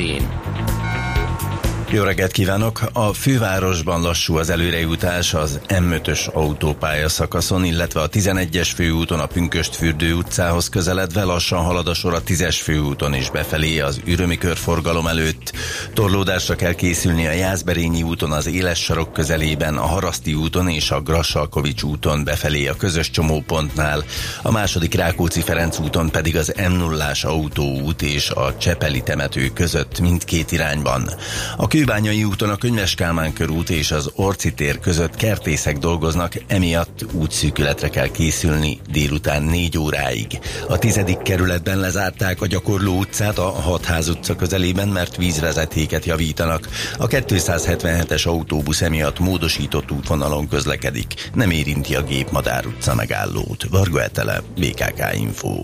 Jó 1.96 2.04
reggelt 2.04 2.32
kívánok! 2.32 2.82
A 2.94 3.14
fővárosban 3.14 4.02
lassú 4.02 4.38
az 4.38 4.50
előrejutás 4.50 5.34
az 5.34 5.60
M5-ös 5.68 6.34
autópálya 6.34 7.10
szakaszon, 7.10 7.66
illetve 7.66 8.02
a 8.02 8.10
11-es 8.10 8.70
főúton 8.76 9.20
a 9.20 9.26
Pünköstfürdő 9.26 10.14
utcához 10.14 10.70
közeledve 10.70 11.24
lassan 11.24 11.64
halad 11.64 11.88
a 11.88 11.94
sor 11.94 12.14
a 12.14 12.24
10-es 12.24 12.58
főúton 12.62 13.14
is 13.14 13.30
befelé 13.30 13.80
az 13.80 14.02
ürömi 14.06 14.38
körforgalom 14.38 15.08
előtt. 15.08 15.54
Torlódásra 15.94 16.56
kell 16.56 16.74
készülni 16.74 17.28
a 17.28 17.32
Jászberényi 17.32 18.04
úton 18.04 18.32
az 18.32 18.48
Éles 18.48 18.84
sarok 18.84 19.14
közelében, 19.14 19.78
a 19.78 19.86
Haraszti 19.86 20.34
úton 20.34 20.70
és 20.70 20.92
a 20.92 21.02
Grassalkovics 21.02 21.84
úton 21.84 22.24
befelé 22.24 22.68
a 22.68 22.76
közös 22.76 23.10
csomópontnál, 23.10 24.04
a 24.42 24.52
második 24.52 24.94
Rákóczi-Ferenc 24.94 25.80
úton 25.80 26.10
pedig 26.10 26.38
az 26.38 26.54
M0-ás 26.58 27.26
autóút 27.26 28.02
és 28.02 28.30
a 28.30 28.58
Csepeli 28.58 29.02
temető 29.02 29.50
között 29.54 30.00
mindkét 30.00 30.52
irányban. 30.52 31.10
A 31.58 31.68
Kőbányai 31.86 32.24
úton 32.24 32.50
a 32.50 32.56
Könyves 32.56 32.96
Kálmán 32.96 33.34
körút 33.34 33.70
és 33.70 33.92
az 33.92 34.12
Orci 34.16 34.54
tér 34.54 34.80
között 34.80 35.16
kertészek 35.16 35.78
dolgoznak, 35.78 36.34
emiatt 36.48 37.06
útszűkületre 37.12 37.90
kell 37.90 38.08
készülni 38.08 38.80
délután 38.92 39.44
4 39.44 39.78
óráig. 39.78 40.40
A 40.68 40.78
tizedik 40.78 41.18
kerületben 41.18 41.80
lezárták 41.80 42.42
a 42.42 42.48
Gyakorló 42.48 42.98
utcát 42.98 43.38
a 43.38 43.50
Hatház 43.50 44.08
utca 44.08 44.36
közelében, 44.36 44.88
mert 44.88 45.16
vízvezetéket 45.16 46.06
javítanak. 46.06 46.70
A 46.98 47.08
277-es 47.08 48.28
autóbusz 48.28 48.82
emiatt 48.82 49.20
módosított 49.20 49.92
útvonalon 49.92 50.48
közlekedik. 50.48 51.30
Nem 51.34 51.52
érinti 51.52 51.96
a 51.96 52.04
gép 52.04 52.32
Madár 52.32 52.66
utca 52.66 52.96
megállót. 52.96 53.64
Varga 53.70 54.04
Etele, 54.04 54.42
BKK 54.56 55.14
Info. 55.14 55.64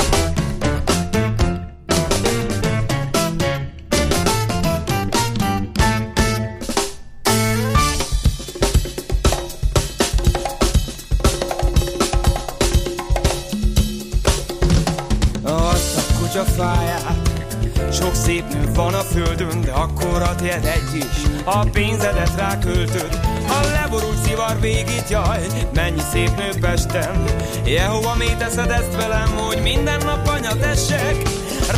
Van 18.83 18.93
a 18.93 19.03
földön, 19.03 19.61
de 19.61 19.71
akkor 19.71 20.21
a 20.21 20.35
tiéd 20.35 20.65
egy 20.65 20.95
is. 20.95 21.15
A 21.43 21.59
pénzedet 21.59 22.35
ráköltöd 22.37 23.19
A 23.47 23.67
leborult 23.73 24.25
szivar 24.25 24.59
végét, 24.59 25.09
jaj. 25.09 25.45
Mennyi 25.73 26.01
szép 26.11 26.37
nő 26.37 26.49
Pesten 26.59 27.23
Jehova, 27.65 28.15
mi 28.15 28.25
teszed 28.37 28.69
ezt 28.69 28.95
velem, 28.95 29.37
hogy 29.37 29.61
minden 29.61 29.99
nap 30.05 30.27
anya 30.27 30.55
tessek? 30.57 31.15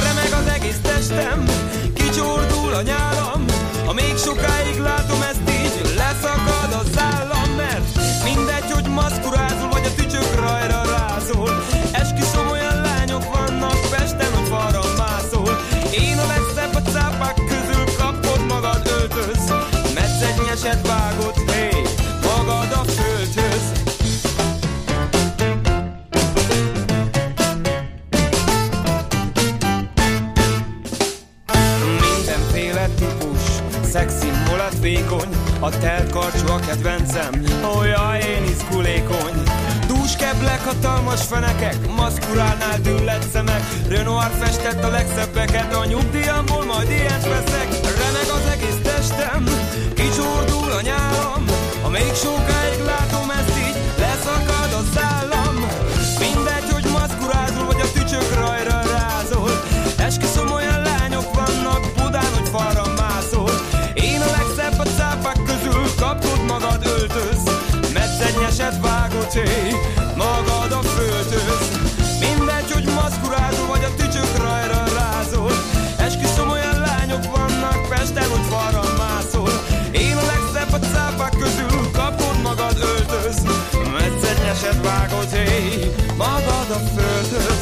Remeg 0.03 0.31
az 0.41 0.47
egész 0.55 0.79
testem 0.81 1.45
Kicsordul 1.93 2.73
a 2.73 2.81
nyálam. 2.81 3.45
Ha 3.85 3.93
még 3.93 4.17
sokáig 4.17 4.79
látom 4.79 5.21
ezt 5.21 5.49
így 5.49 5.95
Leszakad 5.95 6.71
az 6.81 6.97
állam, 6.97 7.49
mert 7.57 7.87
Mindegy, 8.23 8.71
hogy 8.71 8.87
maszkurázol, 8.87 9.52
típus, 33.43 33.89
szexi, 33.91 34.31
mulat, 34.47 34.79
vékony 34.79 35.29
A 35.59 35.69
telt 35.69 36.09
karcsú 36.09 36.47
a 36.47 36.59
kedvencem, 36.59 37.43
olyan 37.77 38.15
én 38.15 38.43
izgulékony. 38.43 39.43
Dúskeblek, 39.87 40.63
hatalmas 40.65 41.21
fenekek, 41.21 41.95
maszkurálnál 41.95 42.79
düllett 42.81 43.29
szemek. 43.33 43.63
Renoir 43.87 44.31
festett 44.39 44.83
a 44.83 44.89
legszebbeket, 44.89 45.73
a 45.73 45.85
nyugdíjamból 45.85 46.65
majd 46.65 46.89
ilyet 46.89 47.27
veszek. 47.27 47.67
Remeg 47.97 48.27
az 48.35 48.51
egész 48.51 48.81
testem, 48.83 49.43
kicsordul 49.93 50.71
a 50.71 50.81
nyálam 50.81 51.45
Ha 51.81 51.89
még 51.89 52.13
sokáig 52.13 52.62
hé 69.33 69.75
Magad 70.15 70.71
a 70.71 70.81
földhöz. 70.81 71.67
Mindegy, 72.19 72.71
hogy 72.71 72.85
maszkurázol 72.85 73.67
Vagy 73.67 73.83
a 73.83 73.95
tücsök 73.95 74.37
rajra 74.37 74.83
rázol. 74.97 75.51
Esküszöm, 75.97 76.49
olyan 76.49 76.79
lányok 76.79 77.23
vannak 77.35 77.89
Pesten, 77.89 78.29
hogy 78.29 78.45
falra 78.49 78.83
mászol. 78.97 79.51
Én 79.91 80.15
a 80.17 80.25
legszebb 80.25 80.73
a 80.73 80.79
cápák 80.79 81.35
közül 81.37 81.91
Kapod 81.91 82.41
magad 82.41 82.77
öltöz 82.91 83.41
Metszegnyeset 83.93 84.79
vágod, 84.85 85.29
hé 85.31 85.91
Magad 86.17 86.69
a 86.69 86.79
földhöz 86.95 87.52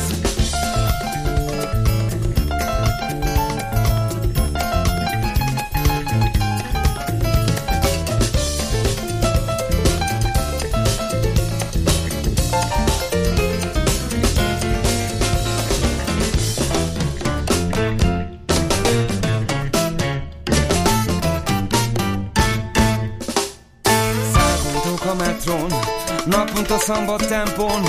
szambat 26.85 27.27
tempón 27.27 27.83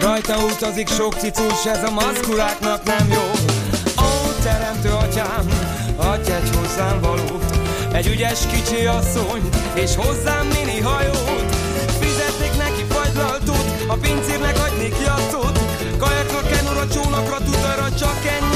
Rajta 0.00 0.36
utazik 0.38 0.88
sok 0.88 1.14
cicus, 1.14 1.66
ez 1.66 1.82
a 1.82 1.90
maszkuláknak 1.90 2.82
nem 2.84 3.08
jó. 3.12 3.24
Ó, 4.04 4.32
teremtő 4.42 4.88
atyám, 4.88 5.46
adj 5.96 6.30
egy 6.30 6.56
hozzám 6.56 7.00
valót. 7.00 7.44
Egy 7.92 8.06
ügyes 8.06 8.40
kicsi 8.46 8.86
asszony, 8.86 9.48
és 9.74 9.94
hozzám 9.96 10.46
mini 10.46 10.80
hajót. 10.80 11.56
Fizetnék 12.00 12.56
neki 12.56 12.84
fagylaltót, 12.88 13.84
a 13.86 13.94
pincérnek 13.94 14.58
adnék 14.58 14.94
jattot. 15.04 15.58
Kajakra, 15.98 16.40
kenura, 16.40 16.88
csónakra, 16.88 17.36
tutajra, 17.36 17.94
csak 17.94 18.18
ennyi 18.38 18.47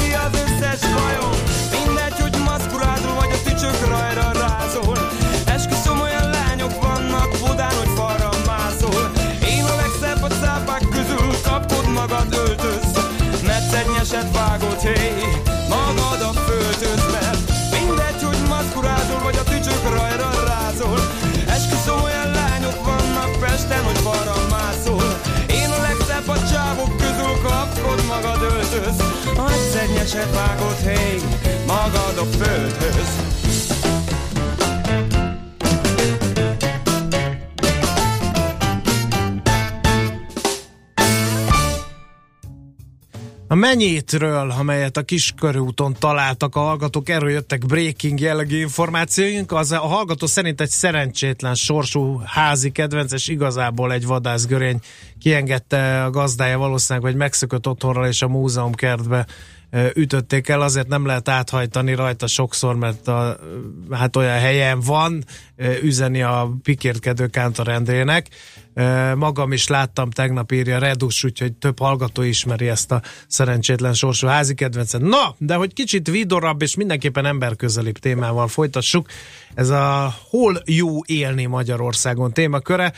Metszegnyeset 14.13 14.37
vágod, 14.37 14.79
hé 14.79 14.89
hey, 14.89 15.41
Magad 15.69 16.21
a 16.21 16.31
földhöz, 16.39 17.11
mert 17.11 17.41
Mindegy, 17.71 18.23
hogy 18.23 18.47
maszkurázol, 18.49 19.19
vagy 19.23 19.37
a 19.37 19.43
tücsök 19.43 19.83
rajra 19.89 20.29
rázol. 20.47 20.99
Esküszöm, 21.47 22.03
olyan 22.03 22.31
lányok 22.31 22.85
vannak 22.85 23.39
Pesten, 23.39 23.83
hogy 23.83 23.97
falra 23.97 24.35
mászol. 24.49 25.19
Én 25.47 25.69
a 25.69 25.81
legszebb 25.81 26.27
a 26.27 26.37
csávok 26.51 26.97
közül 26.97 27.33
Kapod 27.43 28.05
magad 28.07 28.41
öltöz 28.41 28.97
Metszegnyeset 29.47 30.35
vágod, 30.35 30.77
hé 30.85 30.93
hey, 30.93 31.19
Magad 31.67 32.17
a 32.17 32.25
földhöz 32.37 33.32
A 43.63 43.65
mennyétről, 43.65 44.51
amelyet 44.51 44.97
a 44.97 45.01
kiskörúton 45.01 45.95
találtak 45.99 46.55
a 46.55 46.59
hallgatók, 46.59 47.09
erről 47.09 47.29
jöttek 47.29 47.65
breaking 47.65 48.19
jellegű 48.19 48.57
információink. 48.59 49.51
Az 49.51 49.71
a 49.71 49.79
hallgató 49.79 50.25
szerint 50.25 50.61
egy 50.61 50.69
szerencsétlen 50.69 51.55
sorsú 51.55 52.21
házi 52.25 52.71
kedvences, 52.71 53.27
igazából 53.27 53.93
egy 53.93 54.05
vadászgörény 54.05 54.79
kiengedte 55.19 56.03
a 56.03 56.09
gazdája 56.09 56.57
valószínűleg, 56.57 57.09
hogy 57.09 57.19
megszökött 57.19 57.67
otthonról 57.67 58.07
és 58.07 58.21
a 58.21 58.27
múzeumkertbe 58.27 59.25
ütötték 59.93 60.47
el, 60.47 60.61
azért 60.61 60.87
nem 60.87 61.05
lehet 61.05 61.29
áthajtani 61.29 61.93
rajta 61.93 62.27
sokszor, 62.27 62.75
mert 62.75 63.07
a, 63.07 63.37
hát 63.91 64.15
olyan 64.15 64.39
helyen 64.39 64.79
van, 64.79 65.23
üzeni 65.81 66.21
a 66.21 66.51
pikértkedő 66.63 67.27
Kántor 67.27 67.67
Endrének. 67.67 68.27
Ö, 68.73 69.15
Magam 69.15 69.51
is 69.51 69.67
láttam, 69.67 70.09
tegnap 70.09 70.51
írja 70.51 70.77
Redus, 70.77 71.23
úgyhogy 71.23 71.53
több 71.53 71.79
hallgató 71.79 72.21
ismeri 72.21 72.67
ezt 72.67 72.91
a 72.91 73.01
szerencsétlen 73.27 73.93
sorsú 73.93 74.27
házi 74.27 74.53
kedvencet. 74.53 75.01
Na, 75.01 75.35
de 75.37 75.55
hogy 75.55 75.73
kicsit 75.73 76.09
vidorabb 76.09 76.61
és 76.61 76.75
mindenképpen 76.75 77.25
emberközelibb 77.25 77.97
témával 77.97 78.47
folytassuk, 78.47 79.07
ez 79.53 79.69
a 79.69 80.13
hol 80.29 80.61
jó 80.65 80.99
élni 81.05 81.45
Magyarországon 81.45 82.33
témaköre. 82.33 82.93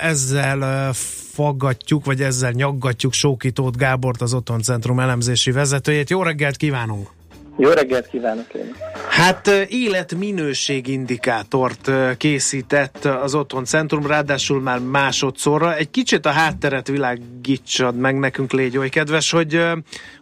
Ezzel 0.00 0.92
faggatjuk, 1.32 2.04
vagy 2.04 2.22
ezzel 2.22 2.50
nyaggatjuk 2.50 3.12
Sókitót 3.12 3.76
Gábort, 3.76 4.22
az 4.22 4.34
Otthoncentrum 4.34 5.00
elemzési 5.00 5.50
vezetőjét. 5.50 6.10
Jó 6.10 6.22
reggelt 6.22 6.56
kívánunk! 6.56 7.21
Jó 7.56 7.70
reggelt 7.70 8.06
kívánok 8.06 8.54
én! 8.54 8.76
Hát 9.08 9.46
életminőségindikátort 9.68 11.90
készített 12.16 13.04
az 13.04 13.34
Otthon 13.34 13.64
Centrum, 13.64 14.06
ráadásul 14.06 14.60
már 14.60 14.78
másodszorra. 14.78 15.76
Egy 15.76 15.90
kicsit 15.90 16.26
a 16.26 16.30
hátteret 16.30 16.88
világítsad 16.88 17.96
meg 17.96 18.18
nekünk, 18.18 18.52
légy 18.52 18.78
oly 18.78 18.88
kedves, 18.88 19.30
hogy, 19.30 19.64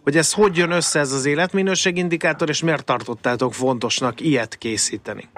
hogy 0.03 0.17
ez 0.17 0.33
hogy 0.33 0.57
jön 0.57 0.71
össze 0.71 0.99
ez 0.99 1.13
az 1.13 1.27
életminőségindikátor, 1.27 2.49
és 2.49 2.63
miért 2.63 2.85
tartottátok 2.85 3.55
fontosnak 3.55 4.21
ilyet 4.21 4.59
készíteni? 4.59 5.29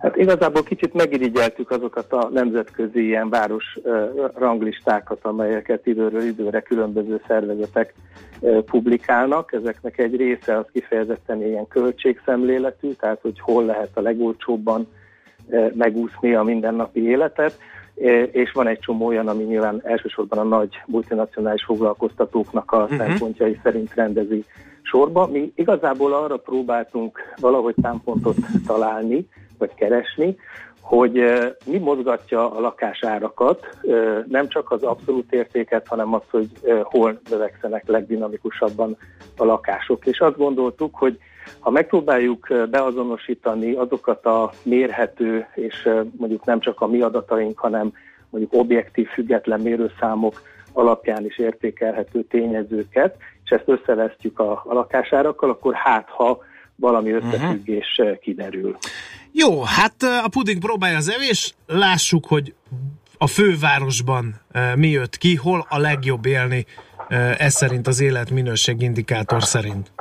Hát 0.00 0.16
igazából 0.16 0.62
kicsit 0.62 0.94
megirigyeltük 0.94 1.70
azokat 1.70 2.12
a 2.12 2.28
nemzetközi 2.32 3.04
ilyen 3.04 3.28
város 3.28 3.78
ranglistákat, 4.34 5.18
amelyeket 5.22 5.86
időről 5.86 6.22
időre 6.22 6.60
különböző 6.60 7.20
szervezetek 7.26 7.94
publikálnak. 8.64 9.52
Ezeknek 9.52 9.98
egy 9.98 10.16
része 10.16 10.56
az 10.56 10.64
kifejezetten 10.72 11.42
ilyen 11.42 11.68
költségszemléletű, 11.68 12.92
tehát 12.92 13.20
hogy 13.20 13.40
hol 13.40 13.64
lehet 13.64 13.90
a 13.94 14.00
legolcsóbban 14.00 14.88
megúszni 15.74 16.34
a 16.34 16.42
mindennapi 16.42 17.02
életet, 17.08 17.58
és 18.32 18.52
van 18.52 18.66
egy 18.66 18.78
csomó 18.78 19.06
olyan, 19.06 19.28
ami 19.28 19.42
nyilván 19.42 19.80
elsősorban 19.84 20.38
a 20.38 20.56
nagy 20.56 20.82
multinacionális 20.86 21.64
foglalkoztatóknak 21.64 22.72
a 22.72 22.86
Mhm. 22.90 22.96
szempontjai 22.96 23.60
szerint 23.62 23.94
rendezi 23.94 24.44
sorba. 24.82 25.26
Mi 25.26 25.52
igazából 25.54 26.12
arra 26.12 26.36
próbáltunk 26.36 27.18
valahogy 27.40 27.74
támpontot 27.82 28.36
találni, 28.66 29.28
vagy 29.60 29.74
keresni, 29.74 30.36
hogy 30.80 31.22
mi 31.64 31.78
mozgatja 31.78 32.50
a 32.50 32.60
lakásárakat, 32.60 33.78
nem 34.28 34.48
csak 34.48 34.70
az 34.70 34.82
abszolút 34.82 35.32
értéket, 35.32 35.86
hanem 35.86 36.14
az, 36.14 36.22
hogy 36.30 36.48
hol 36.82 37.20
növekszenek 37.30 37.88
legdinamikusabban 37.88 38.96
a 39.36 39.44
lakások. 39.44 40.06
És 40.06 40.18
azt 40.18 40.36
gondoltuk, 40.36 40.94
hogy 40.94 41.18
ha 41.58 41.70
megpróbáljuk 41.70 42.46
beazonosítani 42.70 43.72
azokat 43.72 44.26
a 44.26 44.50
mérhető, 44.62 45.46
és 45.54 45.88
mondjuk 46.16 46.44
nem 46.44 46.60
csak 46.60 46.80
a 46.80 46.86
mi 46.86 47.00
adataink, 47.00 47.58
hanem 47.58 47.92
mondjuk 48.30 48.60
objektív, 48.60 49.08
független 49.08 49.60
mérőszámok 49.60 50.42
alapján 50.72 51.24
is 51.24 51.38
értékelhető 51.38 52.22
tényezőket, 52.22 53.16
és 53.44 53.50
ezt 53.50 53.68
összevesztjük 53.68 54.38
a, 54.38 54.62
a 54.66 54.72
lakásárakkal, 54.72 55.50
akkor 55.50 55.74
hát 55.74 56.08
ha 56.08 56.38
valami 56.76 57.10
összefüggés 57.10 57.96
eh, 57.96 58.16
kiderül. 58.20 58.76
Jó, 59.32 59.62
hát 59.62 59.94
a 60.24 60.28
puding 60.28 60.58
próbálja 60.58 60.96
az 60.96 61.10
evés, 61.10 61.54
lássuk, 61.66 62.26
hogy 62.26 62.54
a 63.18 63.26
fővárosban 63.26 64.34
mi 64.76 64.88
jött 64.88 65.16
ki, 65.16 65.34
hol 65.34 65.66
a 65.68 65.78
legjobb 65.78 66.26
élni, 66.26 66.66
ez 67.38 67.54
szerint 67.54 67.86
az 67.86 68.00
életminőségindikátor 68.00 69.42
szerint. 69.42 69.92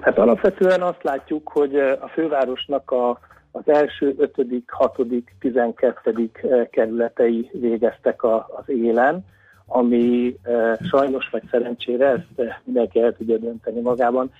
Hát 0.00 0.18
alapvetően 0.18 0.82
azt 0.82 1.02
látjuk, 1.02 1.48
hogy 1.48 1.76
a 1.76 2.08
fővárosnak 2.12 2.90
a, 2.90 3.18
az 3.50 3.62
első 3.68 4.14
5., 4.18 4.34
6., 4.66 4.96
12. 5.40 6.30
eh, 6.32 6.66
kerületei 6.70 7.50
végeztek 7.52 8.22
a, 8.22 8.46
az 8.56 8.64
élen, 8.66 9.24
ami 9.66 10.36
sajnos 10.90 11.28
vagy 11.30 11.42
szerencsére, 11.50 12.10
ezt 12.36 12.60
mindenki 12.64 13.00
el 13.00 13.16
tudja 13.16 13.36
dönteni 13.36 13.80
magában, 13.80 14.32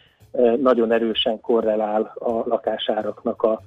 nagyon 0.60 0.92
erősen 0.92 1.40
korrelál 1.40 2.12
a 2.14 2.30
lakásáraknak 2.30 3.42
a, 3.42 3.62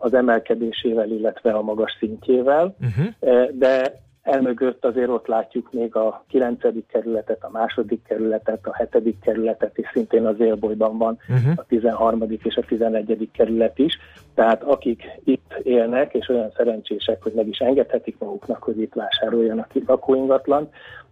az 0.00 0.14
emelkedésével, 0.14 1.10
illetve 1.10 1.52
a 1.52 1.62
magas 1.62 1.96
szintjével. 1.98 2.76
Eh, 3.20 3.46
de 3.52 3.92
elmögött 4.22 4.84
azért 4.84 5.08
ott 5.08 5.26
látjuk 5.26 5.72
még 5.72 5.96
a 5.96 6.24
9. 6.28 6.60
kerületet, 6.86 7.44
a 7.44 7.50
második 7.52 8.02
kerületet, 8.02 8.66
a 8.66 8.88
7. 8.92 9.16
kerületet, 9.20 9.78
és 9.78 9.88
szintén 9.92 10.26
az 10.26 10.40
élbolyban 10.40 10.98
van 10.98 11.18
a 11.56 11.64
13. 11.66 12.22
és 12.42 12.56
a 12.56 12.62
11. 12.66 13.28
kerület 13.32 13.78
is. 13.78 13.98
Tehát 14.34 14.62
akik 14.62 15.02
itt 15.24 15.60
élnek, 15.62 16.14
és 16.14 16.28
olyan 16.28 16.52
szerencsések, 16.56 17.22
hogy 17.22 17.32
meg 17.32 17.48
is 17.48 17.58
engedhetik 17.58 18.18
maguknak, 18.18 18.62
hogy 18.62 18.80
itt 18.80 18.94
vásároljanak 18.94 19.70
lakóingatlan, 19.86 20.68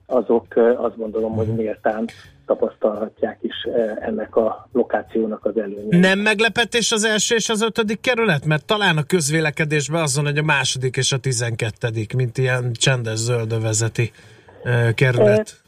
azok 0.06 0.56
eh, 0.56 0.84
azt 0.84 0.96
gondolom, 0.96 1.34
hogy 1.34 1.46
méltán 1.46 2.04
tapasztalhatják 2.48 3.38
is 3.40 3.54
eh, 3.62 3.96
ennek 4.00 4.36
a 4.36 4.68
lokációnak 4.72 5.44
az 5.44 5.56
előnyeit. 5.56 6.00
Nem 6.00 6.18
meglepetés 6.18 6.92
az 6.92 7.04
első 7.04 7.34
és 7.34 7.48
az 7.48 7.62
ötödik 7.62 8.00
kerület? 8.00 8.44
Mert 8.44 8.64
talán 8.64 8.96
a 8.96 9.02
közvélekedésben 9.02 10.02
azon, 10.02 10.24
hogy 10.24 10.38
a 10.38 10.42
második 10.42 10.96
és 10.96 11.12
a 11.12 11.18
tizenkettedik, 11.18 12.14
mint 12.14 12.38
ilyen 12.38 12.72
csendes 12.72 13.18
zöldövezeti 13.18 14.10
ö, 14.64 14.88
kerület. 14.94 15.62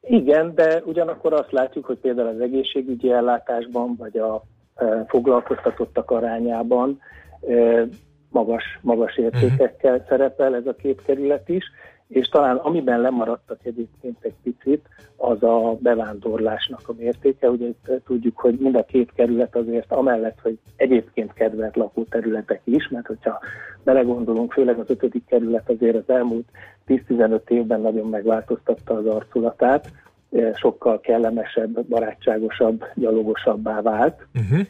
Igen, 0.00 0.54
de 0.54 0.82
ugyanakkor 0.84 1.32
azt 1.32 1.52
látjuk, 1.52 1.84
hogy 1.84 1.98
például 1.98 2.28
az 2.28 2.40
egészségügyi 2.40 3.12
ellátásban, 3.12 3.94
vagy 3.98 4.18
a 4.18 4.42
e, 4.74 5.04
foglalkoztatottak 5.08 6.10
arányában 6.10 7.00
e, 7.48 7.86
magas, 8.28 8.64
magas 8.80 9.16
értékekkel 9.16 10.04
szerepel 10.08 10.54
ez 10.54 10.66
a 10.66 10.74
két 10.74 11.02
kerület 11.02 11.48
is, 11.48 11.64
és 12.12 12.28
talán 12.28 12.56
amiben 12.56 13.00
lemaradtak 13.00 13.58
egyébként 13.62 14.16
egy 14.20 14.34
picit, 14.42 14.88
az 15.16 15.42
a 15.42 15.76
bevándorlásnak 15.80 16.80
a 16.84 16.94
mértéke. 16.98 17.50
Ugye 17.50 17.66
itt 17.66 17.88
eh, 17.88 17.96
tudjuk, 18.06 18.38
hogy 18.38 18.54
mind 18.58 18.74
a 18.74 18.84
két 18.84 19.12
kerület 19.14 19.56
azért 19.56 19.92
amellett, 19.92 20.38
hogy 20.42 20.58
egyébként 20.76 21.32
kedvelt 21.32 21.76
lakóterületek 21.76 22.60
is, 22.64 22.88
mert 22.88 23.06
hogyha 23.06 23.38
belegondolunk, 23.84 24.52
főleg 24.52 24.78
az 24.78 24.90
ötödik 24.90 25.24
kerület 25.26 25.70
azért 25.70 25.96
az 25.96 26.14
elmúlt 26.14 26.48
10-15 26.86 27.48
évben 27.48 27.80
nagyon 27.80 28.08
megváltoztatta 28.08 28.94
az 28.94 29.06
arculatát, 29.06 29.92
eh, 30.30 30.52
sokkal 30.54 31.00
kellemesebb, 31.00 31.84
barátságosabb, 31.86 32.84
gyalogosabbá 32.94 33.80
vált. 33.82 34.26
Uh-huh. 34.34 34.66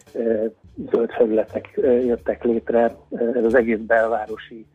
Zöld 0.91 1.11
felületek 1.11 1.71
jöttek 1.83 2.45
létre, 2.45 2.97
ez 3.35 3.45
az 3.45 3.55
egész 3.55 3.79
belvárosi 3.79 4.67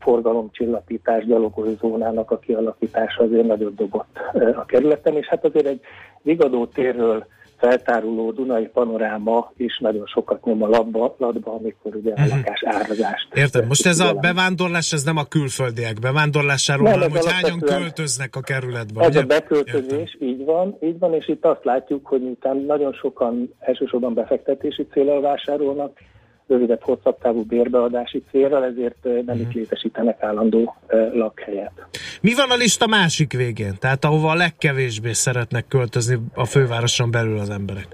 forgalomcsillapítás, 0.00 1.26
gyalogoló 1.26 1.74
zónának 1.80 2.30
a 2.30 2.38
kialakítása 2.38 3.22
azért 3.22 3.46
nagyot 3.46 3.74
dobott 3.74 4.18
eh, 4.32 4.58
a 4.58 4.64
kerületen, 4.64 5.16
és 5.16 5.26
hát 5.26 5.44
azért 5.44 5.66
egy 5.66 5.80
vigadó 6.22 6.66
térről 6.66 7.26
feltáruló 7.56 8.30
Dunai 8.30 8.66
panoráma 8.66 9.52
is 9.56 9.78
nagyon 9.78 10.06
sokat 10.06 10.44
nyom 10.44 10.62
a 10.62 10.68
latba, 10.68 11.14
latba 11.18 11.54
amikor 11.54 11.94
ugye 11.94 12.12
a 12.12 12.26
lakás 12.28 12.62
árazást. 12.64 13.28
Értem, 13.34 13.66
most 13.66 13.86
ez 13.86 13.98
a 14.00 14.12
bevándorlás, 14.12 14.92
ez 14.92 15.02
nem 15.02 15.16
a 15.16 15.24
külföldiek 15.24 15.98
bevándorlásáról, 15.98 16.84
Nem, 16.84 16.92
hanem 16.92 17.10
hogy 17.10 17.32
hányan 17.32 17.58
költöznek 17.58 18.36
a 18.36 18.40
kerületbe, 18.40 19.00
Ez 19.00 19.08
ugye? 19.08 19.20
a 19.20 19.26
beköltözés, 19.26 20.16
így 20.20 20.44
van, 20.44 20.76
így 20.80 20.98
van, 20.98 21.14
és 21.14 21.28
itt 21.28 21.44
azt 21.44 21.64
látjuk, 21.64 22.06
hogy 22.06 22.22
miután 22.22 22.56
nagyon 22.56 22.92
sokan 22.92 23.54
elsősorban 23.58 24.14
befektetési 24.14 24.86
célral 24.92 25.20
vásárolnak, 25.20 25.98
rövidebb, 26.46 26.82
hosszabb 26.82 27.18
távú 27.18 27.42
bérbeadási 27.42 28.22
célral, 28.30 28.64
ezért 28.64 29.04
nem 29.04 29.36
Mhm. 29.36 29.48
is 29.48 29.54
létesítenek 29.54 30.22
állandó 30.22 30.74
lakhelyet. 31.12 31.72
Mi 32.20 32.34
van 32.34 32.50
a 32.50 32.54
lista 32.56 32.86
másik 32.86 33.32
végén? 33.32 33.74
Tehát 33.80 34.04
ahova 34.04 34.30
a 34.30 34.34
legkevésbé 34.34 35.12
szeretnek 35.12 35.68
költözni 35.68 36.18
a 36.34 36.44
fővároson 36.44 37.10
belül 37.10 37.38
az 37.38 37.50
emberek. 37.50 37.86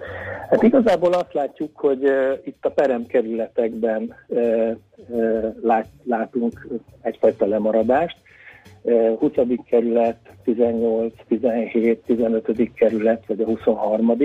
Hát 0.51 0.63
igazából 0.63 1.13
azt 1.13 1.33
látjuk, 1.33 1.71
hogy 1.79 2.05
uh, 2.05 2.39
itt 2.45 2.65
a 2.65 2.69
peremkerületekben 2.71 4.15
uh, 4.27 4.71
uh, 5.09 5.45
lát, 5.63 5.87
látunk 6.05 6.69
egyfajta 7.03 7.47
lemaradást. 7.47 8.17
Uh, 8.83 9.19
20. 9.19 9.33
kerület, 9.69 10.17
18, 10.45 11.15
17, 11.29 11.99
15. 12.07 12.71
kerület, 12.75 13.27
vagy 13.27 13.41
a 13.41 13.45
23. 13.45 14.17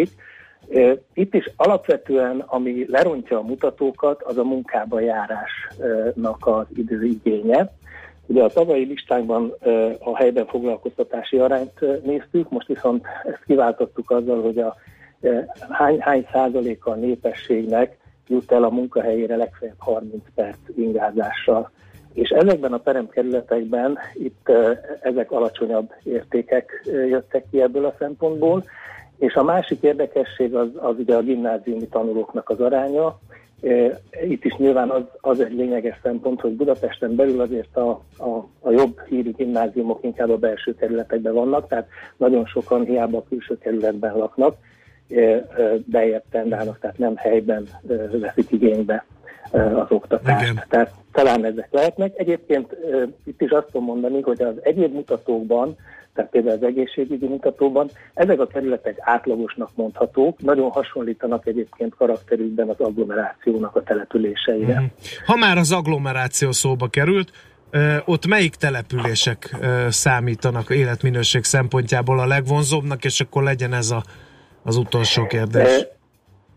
Itt 1.13 1.33
is 1.33 1.51
alapvetően, 1.55 2.39
ami 2.39 2.85
lerontja 2.87 3.37
a 3.37 3.41
mutatókat, 3.41 4.21
az 4.21 4.37
a 4.37 4.43
munkába 4.43 4.99
járásnak 4.99 6.47
az 6.47 6.65
időigénye. 6.75 7.71
Ugye 8.27 8.43
a 8.43 8.49
tavalyi 8.49 8.85
listánkban 8.85 9.53
a 9.99 10.17
helyben 10.17 10.45
foglalkoztatási 10.45 11.37
arányt 11.37 12.03
néztük, 12.03 12.49
most 12.49 12.67
viszont 12.67 13.05
ezt 13.23 13.43
kiváltottuk 13.45 14.11
azzal, 14.11 14.41
hogy 14.41 14.57
a 14.57 14.75
hány, 15.69 15.99
hány 15.99 16.27
százaléka 16.31 16.91
a 16.91 16.95
népességnek 16.95 17.97
jut 18.27 18.51
el 18.51 18.63
a 18.63 18.69
munkahelyére 18.69 19.35
legfeljebb 19.35 19.79
30 19.79 20.23
perc 20.35 20.57
ingázással. 20.77 21.71
És 22.13 22.29
ezekben 22.29 22.73
a 22.73 22.77
peremkerületekben 22.77 23.97
itt 24.13 24.51
ezek 25.01 25.31
alacsonyabb 25.31 25.91
értékek 26.03 26.81
jöttek 26.85 27.45
ki 27.51 27.61
ebből 27.61 27.85
a 27.85 27.95
szempontból, 27.99 28.63
és 29.17 29.33
a 29.33 29.43
másik 29.43 29.81
érdekesség 29.81 30.55
az, 30.55 30.67
az 30.75 30.95
ugye 30.97 31.15
a 31.15 31.21
gimnáziumi 31.21 31.87
tanulóknak 31.87 32.49
az 32.49 32.59
aránya. 32.59 33.19
E, 33.61 33.99
Itt 34.27 34.45
is 34.45 34.55
nyilván 34.55 34.89
az, 34.89 35.01
az 35.21 35.39
egy 35.39 35.53
lényeges 35.53 35.99
szempont, 36.03 36.41
hogy 36.41 36.51
Budapesten 36.51 37.15
belül 37.15 37.41
azért 37.41 37.77
a, 37.77 37.89
a, 38.17 38.47
a 38.59 38.71
jobb 38.71 39.01
hírű 39.07 39.31
gimnáziumok 39.31 40.03
inkább 40.03 40.29
a 40.29 40.37
belső 40.37 40.75
kerületekben 40.75 41.33
vannak, 41.33 41.67
tehát 41.67 41.87
nagyon 42.17 42.45
sokan 42.45 42.85
hiába 42.85 43.17
a 43.17 43.25
külső 43.29 43.57
kerületben 43.57 44.17
laknak, 44.17 44.55
e, 45.09 45.21
e, 45.21 45.45
bejebb 45.85 46.23
tendálnak, 46.31 46.79
tehát 46.79 46.97
nem 46.97 47.15
helyben 47.15 47.67
veszik 48.11 48.51
igénybe 48.51 49.05
az 49.51 49.85
oktatást. 49.89 50.41
Igen. 50.41 50.63
Tehát 50.69 50.93
talán 51.11 51.45
ezek 51.45 51.67
lehetnek. 51.71 52.19
Egyébként 52.19 52.75
itt 53.23 53.41
is 53.41 53.49
azt 53.49 53.65
tudom 53.65 53.85
mondani, 53.85 54.21
hogy 54.21 54.41
az 54.41 54.55
egyéb 54.61 54.93
mutatókban, 54.93 55.75
tehát 56.15 56.31
például 56.31 56.55
az 56.55 56.63
egészségügyi 56.63 57.27
mutatóban, 57.27 57.89
ezek 58.13 58.39
a 58.39 58.47
kerületek 58.47 58.97
átlagosnak 58.99 59.69
mondhatók, 59.75 60.41
nagyon 60.41 60.69
hasonlítanak 60.69 61.47
egyébként 61.47 61.95
karakterükben 61.95 62.69
az 62.69 62.79
agglomerációnak 62.79 63.75
a 63.75 63.83
településeire. 63.83 64.73
Mhm. 64.73 64.83
Ha 65.25 65.35
már 65.35 65.57
az 65.57 65.71
agglomeráció 65.71 66.51
szóba 66.51 66.87
került, 66.87 67.31
ott 68.05 68.27
melyik 68.27 68.55
települések 68.55 69.55
számítanak 69.89 70.69
életminőség 70.69 71.43
szempontjából 71.43 72.19
a 72.19 72.25
legvonzóbbnak, 72.25 73.03
és 73.03 73.19
akkor 73.19 73.43
legyen 73.43 73.73
ez 73.73 73.91
a, 73.91 74.03
az 74.63 74.77
utolsó 74.77 75.25
kérdés. 75.25 75.87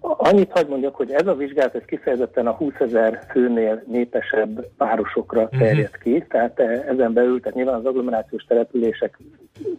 Annyit 0.01 0.51
hagyd 0.51 0.68
mondjak, 0.68 0.94
hogy 0.94 1.11
ez 1.11 1.26
a 1.26 1.34
vizsgálat 1.34 1.74
ez 1.74 1.84
kifejezetten 1.86 2.46
a 2.46 2.53
20 2.53 2.72
ezer 2.78 3.26
főnél 3.30 3.82
népesebb 3.86 4.66
városokra 4.76 5.49
terjed 5.49 5.99
ki, 5.99 6.24
tehát 6.28 6.61
eh, 6.61 6.88
ezen 6.88 7.12
belül, 7.12 7.40
tehát 7.40 7.57
nyilván 7.57 7.74
az 7.74 7.84
agglomerációs 7.84 8.44
települések 8.44 9.18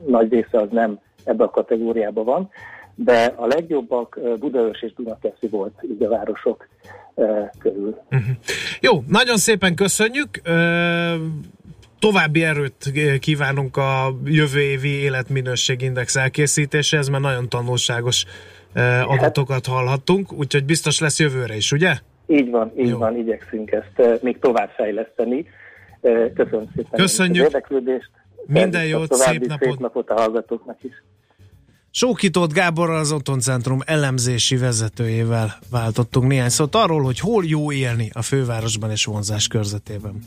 nagy 0.07 0.31
része 0.31 0.59
az 0.59 0.67
nem 0.71 0.99
ebbe 1.23 1.43
a 1.43 1.49
kategóriába 1.49 2.23
van, 2.23 2.49
de 2.95 3.33
a 3.35 3.45
legjobbak 3.45 4.19
eh, 4.23 4.33
Budaörs 4.33 4.81
és 4.81 4.93
Dunakeszi 4.93 5.47
volt 5.47 5.73
így 5.91 6.03
a 6.03 6.09
városok 6.09 6.67
eh, 7.15 7.49
körül. 7.59 7.99
Jó, 8.81 9.03
nagyon 9.07 9.37
szépen 9.37 9.75
köszönjük. 9.75 10.29
További 11.99 12.43
erőt 12.43 12.91
kívánunk 13.19 13.77
a 13.77 14.15
jövő 14.25 14.59
évi 14.61 14.89
életminőségindex 14.89 16.15
elkészítéséhez, 16.15 17.09
mert 17.09 17.23
nagyon 17.23 17.49
tanulságos 17.49 18.25
adatokat 19.05 19.65
hallhattunk, 19.65 20.33
úgyhogy 20.33 20.65
biztos 20.65 20.99
lesz 20.99 21.19
jövőre 21.19 21.55
is, 21.55 21.71
ugye? 21.71 21.97
Így 22.27 22.49
van, 22.49 22.71
így 22.77 22.93
van, 22.93 23.17
igyekszünk 23.17 23.71
ezt 23.71 24.21
még 24.21 24.39
tovább 24.39 24.69
fejleszteni. 24.69 25.45
Köszönöm 26.33 26.69
szépen 26.75 26.99
Köszönjük. 26.99 27.45
az 27.45 27.53
érdeklődést. 27.53 28.09
Minden 28.45 28.85
jót, 28.85 29.13
szép 29.13 29.45
napot. 29.45 29.67
szép 29.67 29.79
napot 29.79 30.09
a 30.09 30.13
hallgatóknak 30.13 30.83
is. 30.83 31.03
Sókitót 31.91 32.53
Gáborral 32.53 32.99
az 32.99 33.11
Otoncentrum 33.11 33.79
elemzési 33.85 34.57
vezetőjével 34.57 35.53
váltottunk 35.71 36.27
néhány 36.27 36.49
szót 36.49 36.75
arról, 36.75 37.01
hogy 37.01 37.19
hol 37.19 37.43
jó 37.45 37.71
élni 37.71 38.09
a 38.13 38.21
fővárosban 38.21 38.91
és 38.91 39.05
vonzás 39.05 39.47
körzetében. 39.47 40.21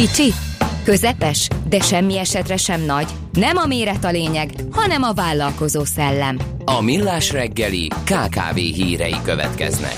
Kicsi, 0.00 0.32
közepes, 0.84 1.48
de 1.68 1.80
semmi 1.80 2.18
esetre 2.18 2.56
sem 2.56 2.84
nagy. 2.84 3.06
Nem 3.32 3.56
a 3.56 3.66
méret 3.66 4.04
a 4.04 4.10
lényeg, 4.10 4.50
hanem 4.70 5.02
a 5.02 5.12
vállalkozó 5.12 5.84
szellem. 5.84 6.38
A 6.64 6.80
Millás 6.80 7.32
reggeli 7.32 7.88
KKV 7.88 8.54
hírei 8.54 9.14
következnek. 9.24 9.94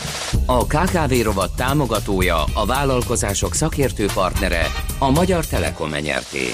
A 0.47 0.67
KKV 0.67 1.23
rovat 1.23 1.57
támogatója, 1.57 2.45
a 2.55 2.67
vállalkozások 2.67 3.55
szakértő 3.55 4.07
partnere, 4.15 4.67
a 4.99 5.11
Magyar 5.11 5.47
Telekom 5.47 5.93
enyerté. 5.93 6.49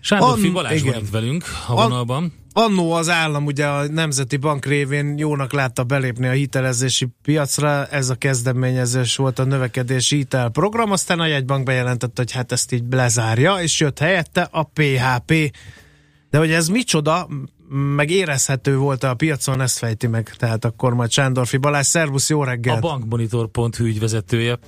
Sándor 0.00 0.28
An- 0.28 0.52
Balázs 0.52 0.82
van 0.82 0.94
itt 0.94 1.10
velünk 1.10 1.44
a 1.66 1.72
An- 1.72 1.88
vonalban. 1.88 2.32
Annó 2.52 2.92
az 2.92 3.08
állam 3.08 3.44
ugye 3.44 3.66
a 3.66 3.86
Nemzeti 3.88 4.36
Bank 4.36 4.64
révén 4.64 5.18
jónak 5.18 5.52
látta 5.52 5.84
belépni 5.84 6.26
a 6.26 6.30
hitelezési 6.30 7.08
piacra, 7.22 7.86
ez 7.86 8.08
a 8.08 8.14
kezdeményezés 8.14 9.16
volt 9.16 9.38
a 9.38 9.44
növekedési 9.44 10.16
hitelprogram, 10.16 10.90
aztán 10.90 11.20
a 11.20 11.26
jegybank 11.26 11.64
bejelentette, 11.64 12.22
hogy 12.22 12.32
hát 12.32 12.52
ezt 12.52 12.72
így 12.72 12.84
lezárja, 12.90 13.54
és 13.54 13.80
jött 13.80 13.98
helyette 13.98 14.48
a 14.50 14.62
PHP. 14.62 15.56
De 16.30 16.38
hogy 16.38 16.50
ez 16.50 16.68
micsoda, 16.68 17.28
meg 17.96 18.10
érezhető 18.10 18.76
volt 18.76 19.04
a 19.04 19.14
piacon, 19.14 19.60
ezt 19.60 19.78
fejti 19.78 20.06
meg. 20.06 20.34
Tehát 20.36 20.64
akkor 20.64 20.94
majd 20.94 21.10
Sándorfi 21.10 21.56
Balázs, 21.56 21.86
szervusz, 21.86 22.28
jó 22.28 22.44
reggel! 22.44 22.76
A 22.76 22.80
bankmonitor.hu 22.80 23.84
ügyvezetője. 23.84 24.58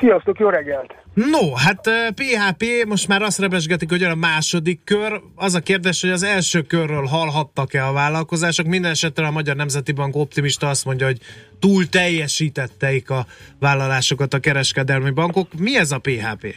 Sziasztok, 0.00 0.38
jó 0.38 0.48
reggelt! 0.48 0.94
No, 1.14 1.54
hát 1.54 1.86
eh, 1.86 2.08
PHP 2.10 2.64
most 2.88 3.08
már 3.08 3.22
azt 3.22 3.38
rebesgetik, 3.38 3.90
hogy 3.90 4.02
a 4.02 4.14
második 4.14 4.84
kör. 4.84 5.20
Az 5.36 5.54
a 5.54 5.60
kérdés, 5.60 6.00
hogy 6.00 6.10
az 6.10 6.22
első 6.22 6.62
körről 6.62 7.04
hallhattak-e 7.04 7.86
a 7.86 7.92
vállalkozások. 7.92 8.66
Minden 8.66 8.90
esetre 8.90 9.26
a 9.26 9.30
Magyar 9.30 9.56
Nemzeti 9.56 9.92
Bank 9.92 10.16
optimista 10.16 10.68
azt 10.68 10.84
mondja, 10.84 11.06
hogy 11.06 11.18
túl 11.58 11.88
teljesítetteik 11.88 13.10
a 13.10 13.26
vállalásokat 13.58 14.34
a 14.34 14.38
kereskedelmi 14.38 15.10
bankok. 15.10 15.46
Mi 15.58 15.76
ez 15.76 15.92
a 15.92 15.98
PHP? 15.98 16.54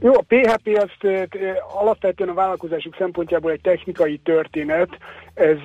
Jó, 0.00 0.14
a 0.14 0.24
PHP 0.28 0.66
az 0.66 0.90
ö, 1.00 1.08
ö, 1.08 1.50
alapvetően 1.80 2.28
a 2.28 2.34
vállalkozásuk 2.34 2.94
szempontjából 2.98 3.50
egy 3.50 3.60
technikai 3.60 4.20
történet. 4.24 4.88
Ez 5.34 5.58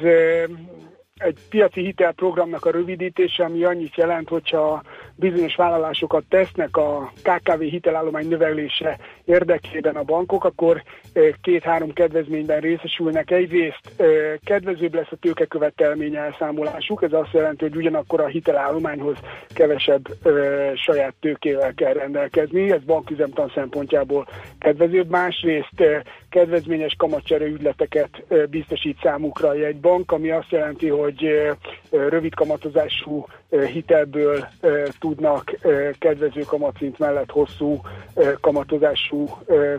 egy 1.18 1.38
piaci 1.50 1.82
hitelprogramnak 1.82 2.66
a 2.66 2.72
rövidítése, 2.72 3.44
ami 3.44 3.64
annyit 3.64 3.96
jelent, 3.96 4.30
hogyha 4.30 4.84
bizonyos 5.16 5.56
vállalásokat 5.56 6.24
tesznek 6.30 6.78
a 6.78 7.12
KKV 7.22 7.60
hitelállomány 7.62 8.28
növelése 8.28 8.98
érdekében 9.26 9.96
a 9.96 10.04
bankok, 10.04 10.44
akkor 10.44 10.84
két-három 11.42 11.94
kedvezményben 11.94 12.60
részesülnek. 12.60 13.32
Egyrészt 13.32 14.04
kedvezőbb 14.44 14.94
lesz 14.94 15.12
a 15.12 15.16
tőkekövetelmény 15.16 16.16
elszámolásuk, 16.16 17.04
ez 17.04 17.14
azt 17.14 17.34
jelenti, 17.34 17.64
hogy 17.64 17.76
ugyanakkor 17.76 18.22
a 18.22 18.28
hitelállományhoz 18.28 19.18
kevesebb 19.54 20.08
saját 20.76 21.14
tőkével 21.20 21.74
kell 21.74 21.94
rendelkezni, 21.94 22.72
ez 22.72 22.84
banküzemtan 22.84 23.52
szempontjából 23.56 24.28
kedvezőbb. 24.60 25.10
Másrészt 25.10 26.06
kedvezményes 26.30 26.96
kamatcsere 26.98 27.46
ügyleteket 27.46 28.24
biztosít 28.50 29.00
számukra 29.02 29.48
a 29.48 29.54
jegybank, 29.54 30.12
ami 30.12 30.30
azt 30.30 30.52
jelenti, 30.52 30.88
hogy 30.90 31.07
ö, 31.24 31.52
rövid 31.90 32.34
kamatozású 32.34 33.26
hitelből 33.74 34.48
tudnak 35.00 35.56
kedvező 36.00 36.42
kamatszint 36.42 37.00
mellett 37.00 37.32
hosszú 37.32 37.82
kamatozású 38.42 39.28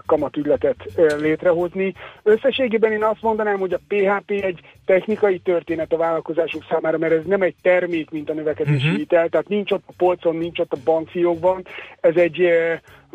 kamatügyletet 0.07 0.77
létrehozni. 1.21 1.95
Összességében 2.23 2.93
én 2.93 3.05
azt 3.05 3.23
mondanám, 3.23 3.59
hogy 3.59 3.73
a 3.73 3.81
PHP 3.89 4.31
egy 4.31 4.61
technikai 4.87 5.39
történet 5.39 5.93
a 5.93 5.97
vállalkozások 5.97 6.65
számára, 6.71 6.99
mert 6.99 7.13
ez 7.13 7.25
nem 7.25 7.43
egy 7.43 7.55
termék, 7.63 8.11
mint 8.11 8.31
a 8.31 8.35
növekedési 8.35 8.87
Mhm. 8.89 8.97
hitel, 8.97 9.29
tehát 9.29 9.49
nincs 9.49 9.71
ott 9.71 9.85
a 9.87 9.93
polcon, 9.97 10.37
nincs 10.37 10.59
ott 10.59 10.73
a 10.73 10.79
bankfiókban. 10.85 11.65
Ez 12.01 12.17
egy 12.17 12.43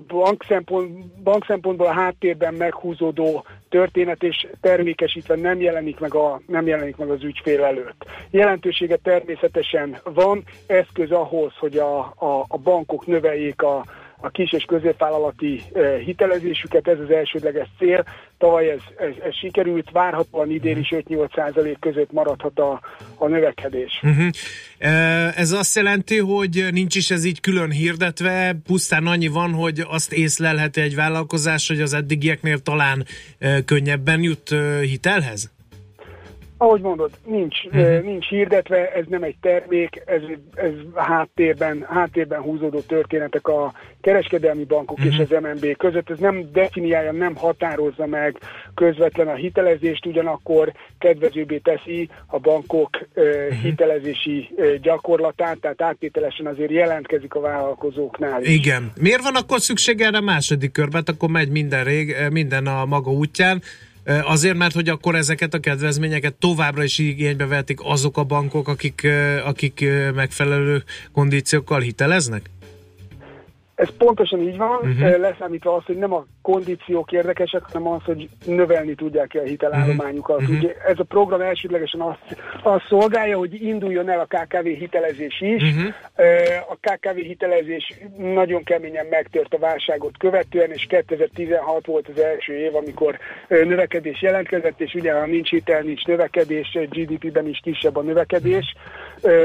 bank, 0.08 0.44
szempont, 0.48 1.22
bank 1.24 1.46
szempontból 1.46 1.88
a 1.88 1.94
háttérben 1.94 2.54
meghúzódó 2.54 3.46
történet, 3.70 4.24
és 4.24 4.48
termékesítve 4.62 5.36
nem 5.36 5.62
jelenik 5.62 6.00
meg, 6.00 6.16
a, 6.16 6.42
nem 6.48 6.68
jelenik 6.68 6.98
meg 6.98 7.10
az 7.10 7.24
ügyfél 7.24 7.64
előtt. 7.64 8.06
Jelentősége 8.30 8.96
természetesen 8.96 9.98
van, 10.04 10.44
eszköz 10.68 11.12
ahhoz, 11.12 11.54
hogy 11.60 11.78
a, 11.78 12.00
a, 12.00 12.46
a 12.48 12.58
bankok 12.58 13.08
növeljék 13.08 13.62
a, 13.62 13.86
a 14.24 14.30
kis 14.30 14.52
és 14.52 14.64
középvállalati 14.64 15.62
eh, 15.74 16.00
hitelezésüket, 16.00 16.88
ez 16.88 17.00
az 17.00 17.10
elsődleges 17.10 17.68
cél. 17.78 18.06
Tavaly 18.38 18.70
ez, 18.70 18.80
ez, 18.98 19.14
ez 19.26 19.36
sikerült, 19.36 19.92
várhatóan 19.92 20.52
idén 20.52 20.78
is 20.78 20.94
5-8 20.96 21.36
százalék 21.36 21.80
között 21.80 22.12
maradhat 22.12 22.60
a, 22.60 22.82
a 23.16 23.28
növekedés. 23.28 24.02
Uh-huh. 24.04 24.28
Ez 25.38 25.52
azt 25.52 25.76
jelenti, 25.76 26.18
hogy 26.18 26.68
nincs 26.72 26.96
is 26.96 27.12
ez 27.12 27.26
így 27.26 27.40
külön 27.40 27.72
hirdetve, 27.72 28.56
pusztán 28.66 29.08
annyi 29.08 29.28
van, 29.28 29.52
hogy 29.54 29.84
azt 29.88 30.14
észlelheti 30.14 30.82
egy 30.82 30.96
vállalkozás, 30.96 31.68
hogy 31.68 31.82
az 31.82 31.94
eddigieknél 31.94 32.60
talán 32.60 33.06
eh, 33.38 33.62
könnyebben 33.66 34.22
jut 34.22 34.56
hitelhez? 34.82 35.53
Ahogy 36.64 36.82
mondod, 36.82 37.12
nincs, 37.26 37.64
Mhm. 37.64 37.80
uh-huh. 37.80 38.04
nincs 38.04 38.28
hirdetve, 38.28 38.92
ez 38.92 39.06
nem 39.08 39.24
egy 39.24 39.36
termék, 39.42 40.02
ez, 40.06 40.22
ez 40.54 40.72
háttérben, 40.96 41.86
háttérben 41.90 42.42
húzódó 42.42 42.80
történetek 42.80 43.48
a 43.48 43.74
kereskedelmi 44.02 44.64
bankok 44.64 44.98
uh-huh. 44.98 45.14
és 45.14 45.20
az 45.20 45.42
MNB 45.42 45.78
között. 45.78 46.10
Ez 46.10 46.18
nem 46.18 46.52
definiálja, 46.52 47.12
nem 47.12 47.36
határozza 47.36 48.06
meg 48.06 48.38
közvetlen 48.76 49.28
a 49.28 49.34
hitelezést, 49.34 50.06
ugyanakkor 50.06 50.72
kedvezőbbé 51.00 51.58
teszi 51.58 52.10
a 52.28 52.40
bankok 52.40 52.90
uh, 53.16 53.48
hitelezési 53.62 54.50
uh, 54.56 54.74
gyakorlatát, 54.76 55.58
tehát 55.58 55.82
áttételesen 55.82 56.46
azért 56.46 56.72
jelentkezik 56.72 57.34
a 57.34 57.40
vállalkozóknál 57.40 58.42
is. 58.42 58.50
Igen. 58.50 58.92
Miért 59.00 59.24
van 59.24 59.36
akkor 59.36 59.60
szükség 59.60 60.02
erre 60.02 60.18
a 60.18 60.22
második 60.22 60.72
körbe? 60.72 60.98
Hát 60.98 61.10
akkor 61.10 61.30
megy 61.30 61.50
minden, 61.50 61.84
rég, 61.84 62.16
minden 62.32 62.68
a 62.68 62.86
maga 62.86 63.12
útján. 63.12 63.62
Azért, 64.06 64.58
mert 64.58 64.74
hogy 64.74 64.90
akkor 64.90 65.16
ezeket 65.16 65.54
a 65.54 65.60
kedvezményeket 65.60 66.34
továbbra 66.34 66.84
is 66.84 66.98
igénybe 66.98 67.46
vetik 67.46 67.80
azok 67.84 68.18
a 68.18 68.24
bankok, 68.24 68.68
akik, 68.68 69.08
akik 69.46 69.86
megfelelő 70.16 70.84
kondíciókkal 71.12 71.80
hiteleznek? 71.80 72.50
Ez 73.84 73.90
pontosan 73.98 74.40
így 74.42 74.58
van, 74.58 74.80
Mhm. 74.82 74.90
uh-huh. 75.04 75.20
leszámítva 75.20 75.74
azt, 75.76 75.86
hogy 75.86 75.98
nem 75.98 76.14
a 76.14 76.26
kondíciók 76.42 77.12
érdekesek, 77.12 77.62
hanem 77.72 77.88
az, 77.88 78.04
hogy 78.06 78.30
növelni 78.46 78.96
tudják-e 78.96 79.40
a 79.40 79.44
hitelállományukat. 79.44 80.42
Mhm. 80.42 80.52
Uh-huh. 80.52 80.64
Ugye 80.64 80.76
ez 80.88 81.00
a 81.00 81.04
program 81.04 81.42
elsődlegesen 81.42 82.02
azt, 82.02 82.38
azt 82.64 82.86
szolgálja, 82.90 83.38
hogy 83.38 83.64
induljon 83.64 84.10
el 84.10 84.20
a 84.20 84.26
KKV 84.38 84.66
hitelezés 84.66 85.42
is. 85.42 85.62
Mhm. 85.74 85.80
Uh-huh. 85.80 85.94
A 86.70 86.76
KKV 86.82 87.16
hitelezés 87.16 87.94
nagyon 88.18 88.64
keményen 88.64 89.06
megtört 89.06 89.54
a 89.54 89.58
válságot 89.58 90.18
követően, 90.18 90.72
és 90.72 90.86
2016 90.86 91.86
volt 91.86 92.08
az 92.08 92.20
első 92.22 92.54
év, 92.58 92.76
amikor 92.76 93.18
ö, 93.48 93.64
növekedés 93.64 94.22
jelentkezett, 94.22 94.82
és 94.82 94.94
ugye 94.94 95.14
ha 95.14 95.26
nincs 95.26 95.50
hitel, 95.50 95.82
nincs 95.82 96.06
növekedés, 96.06 96.78
GDP-ben 96.90 97.48
is 97.48 97.60
kisebb 97.64 97.96
a 97.96 98.02
növekedés, 98.02 98.76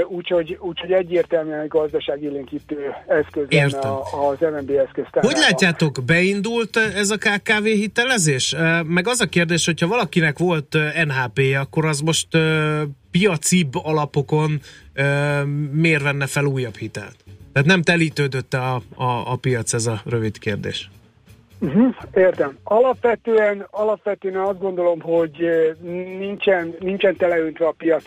úgyhogy, 0.08 0.58
úgyhogy 0.60 0.92
egyértelműen 0.92 1.60
egy 1.60 1.68
gazdaságélénkítő 1.68 2.94
eszköz 3.06 3.46
Értem. 3.48 3.90
a- 3.90 4.27
az 4.28 4.38
MNB 4.40 4.70
eszköztárában. 4.70 5.32
Hogy 5.32 5.40
látjátok, 5.40 5.98
beindult 6.06 6.76
ez 6.76 7.10
a 7.10 7.16
KKV 7.16 7.64
hitelezés? 7.64 8.54
Meg 8.86 9.08
az 9.08 9.20
a 9.20 9.26
kérdés, 9.26 9.66
hogyha 9.66 9.86
valakinek 9.86 10.38
volt 10.38 10.76
NHP-je, 11.04 11.58
akkor 11.58 11.84
az 11.84 12.00
most 12.00 12.28
piacibb 13.10 13.74
alapokon 13.74 14.60
miért 15.72 16.02
venne 16.02 16.26
fel 16.26 16.44
újabb 16.44 16.76
hitelt? 16.76 17.16
Tehát 17.52 17.68
nem 17.68 17.82
telítődött 17.82 18.54
a, 18.54 18.74
a, 18.94 19.32
a 19.32 19.36
piac, 19.36 19.72
ez 19.72 19.86
a 19.86 20.00
rövid 20.04 20.38
kérdés. 20.38 20.90
Uh-huh, 21.60 21.94
értem. 22.14 22.58
Alapvetően, 22.64 23.66
alapvetően 23.70 24.36
azt 24.36 24.58
gondolom, 24.58 25.00
hogy 25.00 25.48
nincsen, 26.18 26.74
nincsen 26.78 27.16
teleöntve 27.16 27.66
a 27.66 27.74
piac 27.78 28.04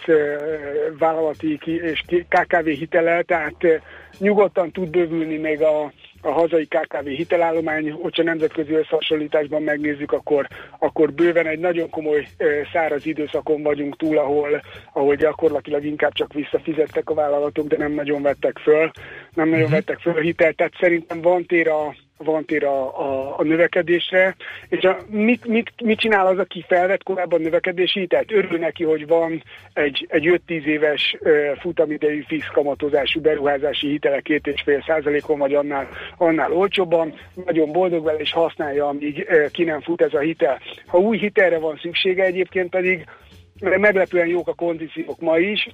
vállalati 0.99 1.59
és 1.63 2.03
KKV 2.27 2.65
hitele, 2.65 3.21
tehát 3.21 3.55
eh, 3.59 3.81
nyugodtan 4.17 4.71
tud 4.71 4.89
bővülni 4.89 5.37
még 5.37 5.61
a, 5.61 5.91
a 6.21 6.31
hazai 6.31 6.65
KKV 6.65 7.07
hitelállomány, 7.07 7.91
hogyha 7.91 8.23
nemzetközi 8.23 8.73
összehasonlításban 8.73 9.61
megnézzük, 9.61 10.11
akkor, 10.11 10.47
akkor 10.79 11.13
bőven 11.13 11.47
egy 11.47 11.59
nagyon 11.59 11.89
komoly 11.89 12.27
száraz 12.73 13.05
időszakon 13.05 13.63
vagyunk 13.63 13.97
túl, 13.97 14.17
ahol, 14.17 14.61
ahol 14.93 15.15
gyakorlatilag 15.15 15.85
inkább 15.85 16.13
csak 16.13 16.33
visszafizettek 16.33 17.09
a 17.09 17.13
vállalatok, 17.13 17.67
de 17.67 17.77
nem 17.77 17.91
nagyon 17.91 18.21
vettek 18.21 18.57
föl, 18.57 18.91
nem 19.33 19.49
nagyon 19.49 19.69
vettek 19.69 19.99
föl 19.99 20.13
a 20.13 20.19
hitelt, 20.19 20.55
tehát 20.55 20.73
szerintem 20.79 21.21
van 21.21 21.45
tér 21.45 21.67
a, 21.67 21.95
van 22.23 22.45
tér 22.45 22.63
a, 22.63 22.99
a, 22.99 23.39
a 23.39 23.43
növekedésre, 23.43 24.35
és 24.69 24.83
a, 24.83 24.97
mit, 25.07 25.45
mit, 25.45 25.71
mit 25.83 25.99
csinál 25.99 26.27
az, 26.27 26.37
aki 26.37 26.65
felvett 26.67 27.03
korábban 27.03 27.41
növekedési 27.41 27.99
hitelt? 27.99 28.31
Örül 28.31 28.59
neki, 28.59 28.83
hogy 28.83 29.07
van 29.07 29.43
egy, 29.73 30.05
egy 30.09 30.41
5-10 30.47 30.63
éves 30.63 31.15
ö, 31.19 31.51
futamidejű 31.59 32.23
fix 32.27 32.47
kamatozású 32.47 33.21
beruházási 33.21 33.87
hitele 33.87 34.21
2,5 34.23 34.85
százalékon, 34.87 35.39
vagy 35.39 35.53
annál, 35.53 35.87
annál 36.17 36.51
olcsóbban, 36.51 37.13
nagyon 37.45 37.71
boldog 37.71 38.03
vele, 38.03 38.19
és 38.19 38.31
használja, 38.31 38.87
amíg 38.87 39.25
ö, 39.27 39.45
ki 39.51 39.63
nem 39.63 39.81
fut 39.81 40.01
ez 40.01 40.13
a 40.13 40.19
hitel. 40.19 40.59
Ha 40.85 40.97
új 40.97 41.17
hitelre 41.17 41.57
van 41.57 41.79
szüksége 41.81 42.23
egyébként 42.23 42.69
pedig, 42.69 43.05
meglepően 43.59 44.27
jók 44.27 44.47
a 44.47 44.53
kondíciók 44.53 45.19
ma 45.19 45.37
is, 45.37 45.67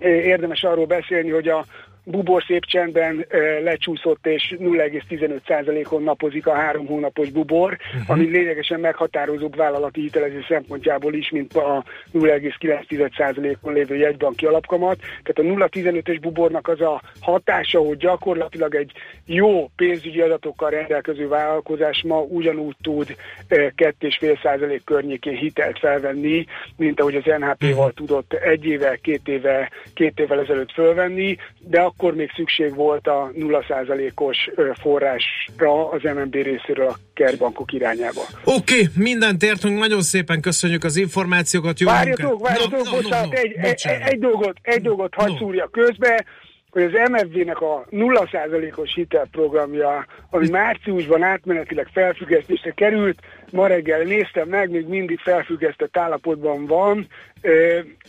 érdemes 0.00 0.62
arról 0.62 0.86
beszélni, 0.86 1.30
hogy 1.30 1.48
a 1.48 1.64
bubor 2.04 2.44
szép 2.46 2.64
csendben 2.64 3.26
lecsúszott 3.62 4.26
és 4.26 4.54
0,15%-on 4.58 6.02
napozik 6.02 6.46
a 6.46 6.54
három 6.54 6.86
hónapos 6.86 7.30
bubor, 7.30 7.78
uh-huh. 7.94 8.10
ami 8.10 8.24
lényegesen 8.24 8.80
meghatározóbb 8.80 9.56
vállalati 9.56 10.00
hitelezés 10.00 10.44
szempontjából 10.48 11.14
is, 11.14 11.30
mint 11.30 11.56
a 11.56 11.84
0,9%-on 12.14 13.72
lévő 13.72 13.96
jegybanki 13.96 14.46
alapkamat. 14.46 14.98
Tehát 14.98 15.52
a 15.52 15.66
0,15-ös 15.66 16.18
bubornak 16.20 16.68
az 16.68 16.80
a 16.80 17.02
hatása, 17.20 17.78
hogy 17.80 17.96
gyakorlatilag 17.96 18.74
egy 18.74 18.92
jó 19.26 19.70
pénzügyi 19.76 20.20
adatokkal 20.20 20.70
rendelkező 20.70 21.28
vállalkozás 21.28 22.02
ma 22.06 22.20
ugyanúgy 22.20 22.76
tud 22.82 23.16
ö, 23.48 23.66
2,5% 23.76 24.80
környékén 24.84 25.36
hitelt 25.36 25.78
felvenni, 25.78 26.46
mint 26.76 27.00
ahogy 27.00 27.14
az 27.14 27.32
NHP-val 27.38 27.92
tudott 27.92 28.32
egy 28.32 28.64
éve, 28.64 28.96
két 28.96 29.28
éve, 29.28 29.70
két 29.94 30.20
évvel 30.20 30.40
ezelőtt 30.40 30.72
fölvenni, 30.72 31.36
de 31.58 31.80
akkor 31.92 32.14
még 32.14 32.30
szükség 32.34 32.74
volt 32.74 33.06
a 33.06 33.30
0%-os 33.34 34.50
ö, 34.54 34.70
forrásra 34.80 35.90
az 35.90 36.02
MNB 36.02 36.34
részéről 36.34 36.86
a 36.86 36.96
kertbankok 37.14 37.72
irányába. 37.72 38.20
Oké, 38.44 38.74
okay, 38.74 38.88
mindent 38.96 39.42
értünk, 39.42 39.78
nagyon 39.78 40.02
szépen 40.02 40.40
köszönjük 40.40 40.84
az 40.84 40.96
információkat. 40.96 41.80
Jó 41.80 41.88
Várjatok, 41.88 42.40
várjatok, 42.40 42.70
No, 42.70 42.78
no, 42.78 42.90
no, 42.90 42.96
bocsánat, 42.96 43.32
no, 43.32 43.38
egy, 43.38 43.52
egy, 43.52 43.60
bocsánat. 43.60 44.08
egy 44.08 44.18
dolgot, 44.18 44.56
egy 44.62 44.82
dolgot 44.82 45.14
hadd 45.14 45.36
szúrja 45.38 45.68
közbe. 45.68 46.24
hogy 46.70 46.82
az 46.82 47.10
MFV-nek 47.10 47.60
a 47.60 47.86
0%-os 47.90 48.94
hitelprogramja, 48.94 50.06
ami 50.30 50.48
márciusban 50.48 51.22
átmenetileg 51.22 51.88
felfüggesztésre 51.92 52.70
került, 52.70 53.18
ma 53.52 53.66
reggel 53.66 54.02
néztem 54.02 54.48
meg, 54.48 54.70
még 54.70 54.86
mindig 54.86 55.18
felfüggesztett 55.18 55.96
állapotban 55.96 56.66
van, 56.66 57.06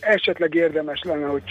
esetleg 0.00 0.54
érdemes 0.54 1.00
lenne, 1.02 1.26
hogy 1.26 1.42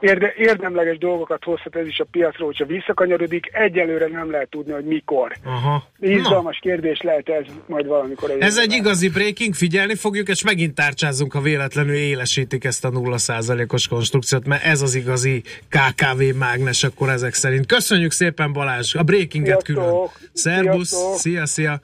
érde, 0.00 0.32
érdemleges 0.36 0.98
dolgokat 0.98 1.44
hozhat 1.44 1.76
ez 1.76 1.86
is 1.86 1.98
a 1.98 2.06
piacról, 2.10 2.46
hogyha 2.46 2.64
visszakanyarodik, 2.64 3.50
egyelőre 3.52 4.06
nem 4.06 4.30
lehet 4.30 4.48
tudni, 4.48 4.72
hogy 4.72 4.84
mikor. 4.84 5.36
Aha. 5.44 5.88
Izgalmas 5.98 6.58
kérdés 6.62 7.00
lehet 7.00 7.28
ez 7.28 7.44
majd 7.66 7.86
valamikor. 7.86 8.30
a 8.30 8.34
Ez 8.38 8.58
egy 8.58 8.72
igazi 8.72 9.08
breaking, 9.08 9.54
figyelni 9.54 9.94
fogjuk, 9.94 10.28
és 10.28 10.44
megint 10.44 10.74
tárcsázunk, 10.74 11.32
ha 11.32 11.40
véletlenül 11.40 11.94
élesítik 11.94 12.64
ezt 12.64 12.84
a 12.84 12.90
0%-os 12.90 13.88
konstrukciót, 13.88 14.46
mert 14.46 14.64
ez 14.64 14.82
az 14.82 14.94
igazi 14.94 15.42
KKV 15.68 16.22
mágnes 16.38 16.84
akkor 16.84 17.08
ezek 17.08 17.34
szerint. 17.34 17.66
Köszönjük 17.66 18.12
szépen 18.12 18.52
Balázs, 18.52 18.94
a 18.94 19.02
breakinget 19.02 19.62
külön. 19.62 19.84
Sziasztok! 19.84 20.18
Szerbusz, 20.32 20.88
Sziasztok! 20.88 21.18
szia, 21.18 21.46
szia! 21.46 21.80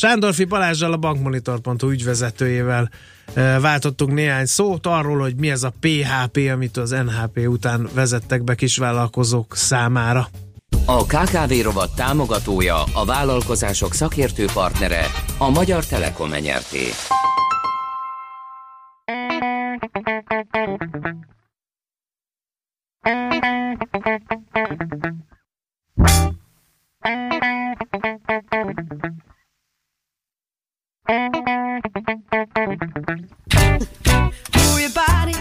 Sándorfi 0.00 0.44
Balázsjal 0.44 0.92
a 0.92 0.96
bankmonitor.hu 0.96 1.90
ügyvezetőjével 1.90 2.90
váltottunk 3.60 4.12
néhány 4.12 4.46
szót 4.46 4.86
arról, 4.86 5.18
hogy 5.18 5.34
mi 5.36 5.50
ez 5.50 5.62
a 5.62 5.72
PHP, 5.80 6.36
amit 6.52 6.76
az 6.76 6.90
NHP 6.90 7.38
után 7.46 7.88
vezettek 7.94 8.42
be 8.42 8.54
kisvállalkozók 8.54 9.56
számára. 9.56 10.28
A 10.84 11.04
KKV 11.04 11.52
rovat 11.62 11.94
támogatója, 11.94 12.82
a 12.94 13.04
vállalkozások 13.04 13.94
szakértő 13.94 14.46
partnere, 14.52 15.06
a 15.38 15.50
Magyar 15.50 15.86
Telekom 15.86 16.30
nyerté. 16.30 16.84
Move 31.10 31.34
your 34.80 34.90
body, 34.90 35.34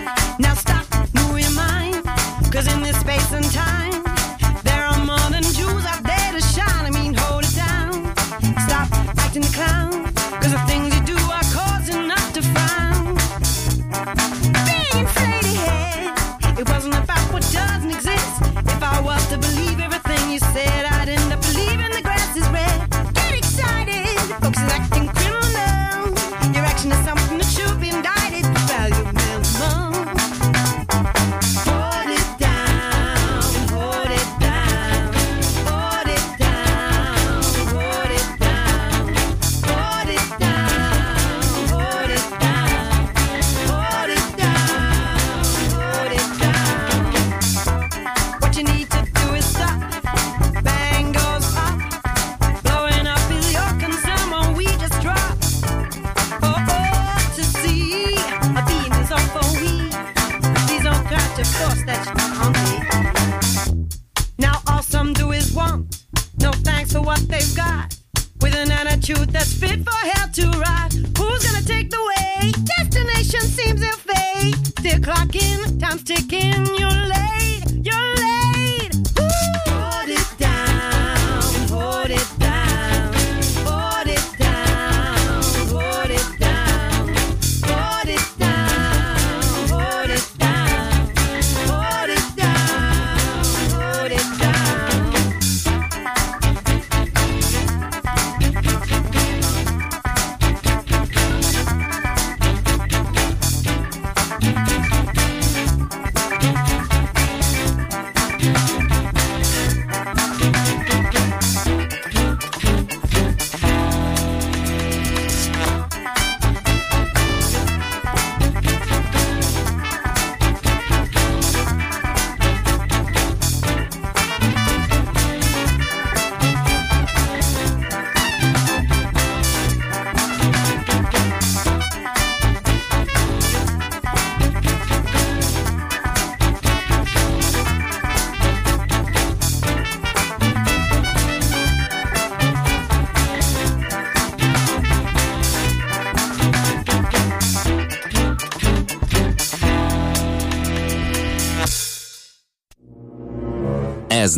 they've 67.39 67.55
got. 67.55 67.95
With 68.41 68.55
an 68.55 68.71
attitude 68.71 69.29
that's 69.29 69.53
fit 69.53 69.79
for 69.83 69.99
hell 70.11 70.29
to 70.33 70.47
ride. 70.59 70.93
Who's 71.17 71.43
gonna 71.45 71.65
take 71.65 71.89
the 71.89 72.03
way? 72.09 72.51
Destination 72.77 73.41
seems 73.41 73.81
ill 73.81 74.01
fate. 74.09 74.55
Still 74.79 74.99
clocking, 74.99 75.79
time's 75.79 76.03
ticking. 76.03 76.65
You're 76.77 76.89
late, 76.89 77.18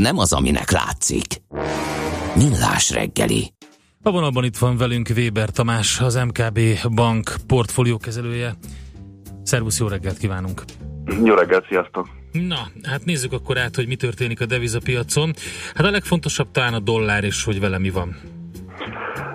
nem 0.01 0.17
az, 0.17 0.33
aminek 0.33 0.71
látszik. 0.71 1.41
Millás 2.35 2.91
reggeli. 2.91 3.53
A 4.03 4.11
vonalban 4.11 4.43
itt 4.43 4.57
van 4.57 4.77
velünk 4.77 5.09
Weber 5.15 5.49
Tamás, 5.49 5.99
az 5.99 6.15
MKB 6.15 6.59
Bank 6.93 7.35
portfóliókezelője. 7.47 8.53
Szervusz, 9.43 9.79
jó 9.79 9.87
reggelt 9.87 10.17
kívánunk! 10.17 10.63
Jó 11.23 11.33
reggelt, 11.33 11.67
sziasztok! 11.67 12.07
Na, 12.31 12.67
hát 12.83 13.05
nézzük 13.05 13.33
akkor 13.33 13.57
át, 13.57 13.75
hogy 13.75 13.87
mi 13.87 13.95
történik 13.95 14.41
a 14.41 14.45
devizapiacon. 14.45 15.33
Hát 15.75 15.85
a 15.85 15.91
legfontosabb 15.91 16.51
talán 16.51 16.73
a 16.73 16.79
dollár, 16.79 17.23
és 17.23 17.43
hogy 17.43 17.59
vele 17.59 17.77
mi 17.77 17.89
van. 17.89 18.15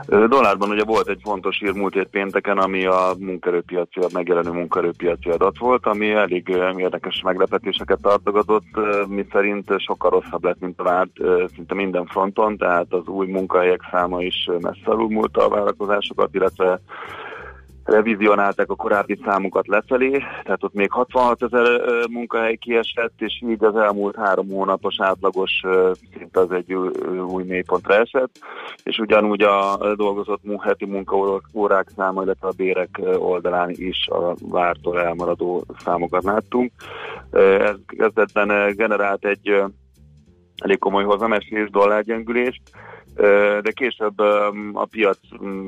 Dollárban 0.09 0.70
ugye 0.70 0.85
volt 0.85 1.09
egy 1.09 1.20
fontos 1.23 1.59
hír 1.59 1.73
múlt 1.73 1.95
hét 1.95 2.09
pénteken, 2.09 2.59
ami 2.59 2.87
a 2.87 3.15
munkaerőpiaci, 3.19 4.01
a 4.01 4.09
megjelenő 4.12 4.51
munkaerőpiaci 4.51 5.31
adat 5.31 5.59
volt, 5.59 5.87
ami 5.87 6.11
elég 6.11 6.49
érdekes 6.77 7.23
meglepetéseket 7.24 7.99
tartogatott, 8.03 8.65
mi 9.09 9.27
szerint 9.33 9.81
sokkal 9.81 10.11
rosszabb 10.11 10.45
lett, 10.45 10.61
mint 10.61 10.81
a 10.81 10.83
várt 10.83 11.11
szinte 11.55 11.74
minden 11.74 12.07
fronton, 12.07 12.57
tehát 12.57 12.87
az 12.93 13.07
új 13.07 13.27
munkahelyek 13.27 13.81
száma 13.91 14.23
is 14.23 14.49
messze 14.61 14.91
alulmúlta 14.91 15.45
a 15.45 15.49
várakozásokat, 15.49 16.35
illetve 16.35 16.81
revizionálták 17.87 18.71
a 18.71 18.75
korábbi 18.75 19.21
számokat 19.25 19.67
lefelé, 19.67 20.23
tehát 20.43 20.65
ott 20.65 20.75
még 20.75 20.91
66 20.91 21.43
ezer 21.43 21.81
munkahely 22.11 22.57
kiesett, 22.57 23.13
és 23.19 23.43
így 23.49 23.65
az 23.65 23.77
elmúlt 23.77 24.17
három 24.17 24.49
hónapos 24.49 24.95
átlagos 24.99 25.63
szint 26.13 26.37
az 26.37 26.51
egy 26.51 26.75
új 27.29 27.45
mélypontra 27.45 27.95
esett, 27.95 28.39
és 28.83 28.99
ugyanúgy 28.99 29.43
a 29.43 29.95
dolgozott 29.95 30.43
heti 30.61 30.85
munkaórák 30.85 31.89
száma, 31.97 32.23
illetve 32.23 32.49
a 32.49 32.55
bérek 32.57 33.01
oldalán 33.19 33.71
is 33.71 34.09
a 34.09 34.35
vártól 34.41 35.01
elmaradó 35.01 35.65
számokat 35.85 36.25
láttunk. 36.25 36.73
Ez 37.31 37.77
kezdetben 37.87 38.75
generált 38.77 39.25
egy 39.25 39.63
elég 40.57 40.79
komoly 40.79 41.05
hozamesés, 41.05 41.71
dollárgyengülést, 41.71 42.63
de 43.62 43.70
később 43.74 44.18
a 44.72 44.84
piac 44.90 45.18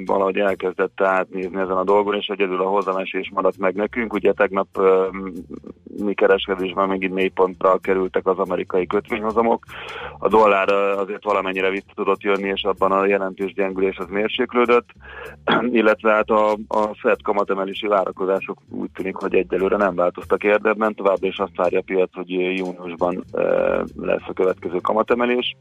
valahogy 0.04 0.38
elkezdett 0.38 1.00
átnézni 1.00 1.60
ezen 1.60 1.76
a 1.76 1.84
dolgon, 1.84 2.14
és 2.14 2.26
egyedül 2.26 2.60
a 2.60 2.68
hozamesés 2.68 3.30
maradt 3.34 3.58
meg 3.58 3.74
nekünk. 3.74 4.12
Ugye 4.12 4.32
tegnap 4.32 4.66
mi 6.04 6.14
kereskedésben 6.14 6.88
megint 6.88 7.14
mély 7.14 7.28
pontra 7.28 7.78
kerültek 7.78 8.26
az 8.26 8.38
amerikai 8.38 8.86
kötvényhozamok. 8.86 9.64
A 10.18 10.28
dollár 10.28 10.68
azért 10.72 11.24
valamennyire 11.24 11.70
vissza 11.70 11.92
tudott 11.94 12.22
jönni, 12.22 12.48
és 12.48 12.62
abban 12.62 12.92
a 12.92 13.06
jelentős 13.06 13.52
gyengülés 13.52 13.96
az 13.96 14.08
mérséklődött, 14.08 14.88
illetve 15.80 16.12
hát 16.12 16.30
a, 16.30 16.52
a 16.68 16.94
Fed 17.00 17.22
kamatemelési 17.22 17.86
várakozások 17.86 18.58
úgy 18.70 18.90
tűnik, 18.90 19.16
hogy 19.16 19.34
egyelőre 19.34 19.76
nem 19.76 19.94
változtak 19.94 20.44
érdemben, 20.44 20.94
továbbra 20.94 21.26
is 21.26 21.38
azt 21.38 21.56
várja 21.56 21.78
a 21.78 21.82
piac, 21.86 22.14
hogy 22.14 22.30
júniusban 22.30 23.24
lesz 23.96 24.26
a 24.28 24.32
következő 24.32 24.76
kamatemelés. 24.76 25.56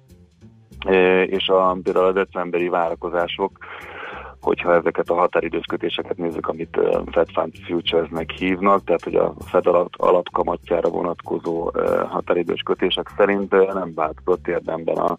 És 1.25 1.47
a, 1.47 1.77
például 1.83 2.05
a 2.05 2.11
decemberi 2.11 2.67
várakozások, 2.67 3.57
hogyha 4.47 4.73
ezeket 4.73 5.09
a 5.09 5.13
határidős 5.13 5.65
kötéseket 5.65 6.17
nézzük, 6.17 6.47
amit 6.47 6.79
Fed 7.11 7.27
Fund 7.33 7.53
Futures-nek 7.67 8.31
hívnak, 8.31 8.83
tehát 8.83 9.03
hogy 9.03 9.15
a 9.15 9.33
Fed 9.45 9.67
alap, 9.67 9.93
alapkamatjára 9.97 10.89
vonatkozó 10.89 11.71
határidős 12.07 12.61
kötések 12.61 13.11
szerint 13.17 13.51
nem 13.73 13.91
változott 13.95 14.47
érdemben 14.47 14.97
a, 14.97 15.17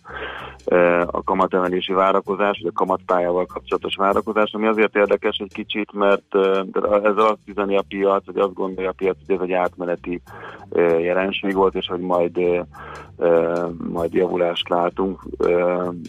a 1.06 1.22
kamatemelési 1.22 1.92
várakozás, 1.92 2.58
vagy 2.62 2.70
a 2.74 2.78
kamatpályával 2.78 3.46
kapcsolatos 3.46 3.96
várakozás, 3.96 4.52
ami 4.52 4.66
azért 4.66 4.96
érdekes 4.96 5.38
egy 5.38 5.52
kicsit, 5.52 5.92
mert 5.92 6.34
ezzel 6.82 7.26
azt 7.26 7.38
üzeni 7.44 7.76
a 7.76 7.84
piac, 7.88 8.26
vagy 8.26 8.38
azt 8.38 8.54
gondolja 8.54 8.90
a 8.90 8.96
piac, 8.96 9.16
hogy 9.26 9.34
ez 9.34 9.42
egy 9.42 9.52
átmeneti 9.52 10.20
jelenség 11.00 11.54
volt, 11.54 11.74
és 11.74 11.86
hogy 11.86 12.00
majd 12.00 12.40
majd 13.92 14.12
javulást 14.12 14.68
látunk, 14.68 15.22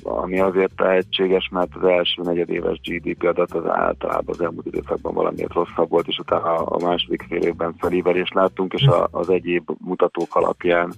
ami 0.04 0.40
azért 0.40 0.80
lehetséges, 0.80 1.50
mert 1.52 1.76
az 1.76 1.88
első 1.88 2.22
negyedéves 2.22 2.80
GDP 2.84 3.09
adat 3.18 3.54
az 3.54 3.66
általában 3.66 4.36
az 4.38 4.42
elmúlt 4.42 4.66
időszakban 4.66 5.14
valamiért 5.14 5.54
rosszabb 5.54 5.90
volt, 5.90 6.08
és 6.08 6.18
utána 6.18 6.56
a 6.56 6.86
második 6.86 7.26
fél 7.30 7.42
évben 7.42 7.76
felívelést 7.78 8.34
láttunk, 8.34 8.74
és 8.74 8.88
a, 8.88 9.08
az 9.12 9.30
egyéb 9.30 9.70
mutatók 9.78 10.36
alapján 10.36 10.94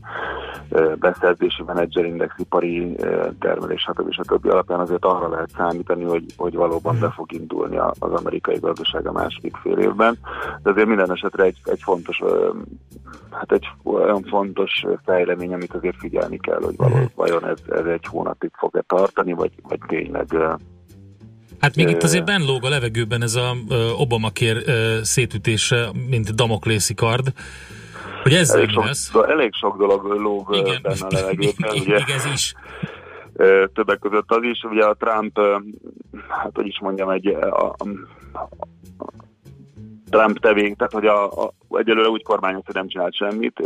beszerzési 1.00 1.64
menedzserindex, 1.66 2.34
ipari 2.38 2.96
termelés, 3.40 3.82
stb. 3.82 4.12
stb. 4.12 4.46
alapján 4.46 4.80
azért 4.80 5.06
arra 5.06 5.30
lehet 5.30 5.50
számítani, 5.58 6.04
hogy, 6.04 6.26
hogy 6.38 6.56
valóban 6.56 7.00
be 7.00 7.10
fog 7.10 7.32
indulni 7.32 7.78
az 7.78 8.12
amerikai 8.12 8.58
gazdaság 8.60 9.08
a 9.08 9.12
második 9.12 9.56
fél 9.56 9.78
évben. 9.78 10.18
De 10.64 10.70
azért 10.70 10.88
minden 10.88 11.12
esetre 11.12 11.44
egy, 11.44 11.58
egy 11.64 11.82
fontos 11.82 12.22
hát 13.32 13.52
egy 13.52 13.68
olyan 13.84 14.24
fontos 14.24 14.86
fejlemény, 15.06 15.54
amit 15.54 15.74
azért 15.74 15.98
figyelni 15.98 16.40
kell, 16.40 16.62
hogy 16.62 16.76
való, 16.78 16.96
vajon 17.16 17.46
ez, 17.46 17.60
ez 17.70 17.86
egy 17.86 18.06
hónapig 18.06 18.52
fog-e 18.54 18.82
tartani, 18.88 19.34
vagy, 19.34 19.52
vagy 19.68 19.80
tényleg 19.88 20.28
Hát 21.62 21.76
még 21.76 21.90
itt 21.90 22.04
azért 22.04 22.26
benn 22.26 22.46
lóg 22.46 22.66
a 22.66 22.70
levegőben 22.70 23.22
ez 23.22 23.36
a 23.36 23.56
ö, 23.70 23.90
Obamacare 23.90 24.60
ö, 24.66 25.00
szétütése, 25.04 25.92
mint 26.10 26.36
Damoklészi 26.36 26.94
kard, 26.94 27.34
hogy 28.24 28.34
ez 28.34 28.50
elég 28.50 28.70
sok, 28.70 28.86
lesz. 28.86 29.12
elég 29.28 29.54
sok 29.54 29.78
dolog 29.78 30.06
lóg 30.06 30.56
Igen. 30.56 30.80
benne 30.82 31.06
a 31.06 31.08
levegőben. 31.10 31.72
ugye, 31.82 31.94
Még 31.94 32.10
ez 32.16 32.26
is. 32.34 32.54
Többek 33.74 34.00
között 34.00 34.32
az 34.32 34.44
is, 34.44 34.64
ugye 34.64 34.86
a 34.86 34.94
Trump, 34.94 35.40
hát 36.28 36.52
hogy 36.54 36.68
is 36.68 36.80
mondjam, 36.80 37.10
egy 37.10 37.28
a, 37.28 37.66
a, 37.66 37.76
Trump 40.12 40.40
tevék, 40.40 40.76
tehát 40.76 40.94
hogy 40.94 41.06
a, 41.06 41.26
a, 41.26 41.54
egyelőre 41.70 42.10
úgy 42.10 42.24
kormányoz, 42.24 42.66
hogy 42.66 42.76
nem 42.76 42.88
csinált 42.88 43.16
semmit, 43.16 43.60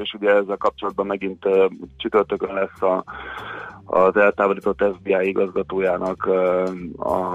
és 0.00 0.12
ugye 0.12 0.30
ezzel 0.30 0.56
kapcsolatban 0.56 1.06
megint 1.06 1.48
csütörtökön 1.96 2.54
lesz 2.54 2.82
a, 2.82 3.04
az 3.84 4.16
eltávolított 4.16 4.84
FBI 4.98 5.28
igazgatójának 5.28 6.24
a, 6.96 7.34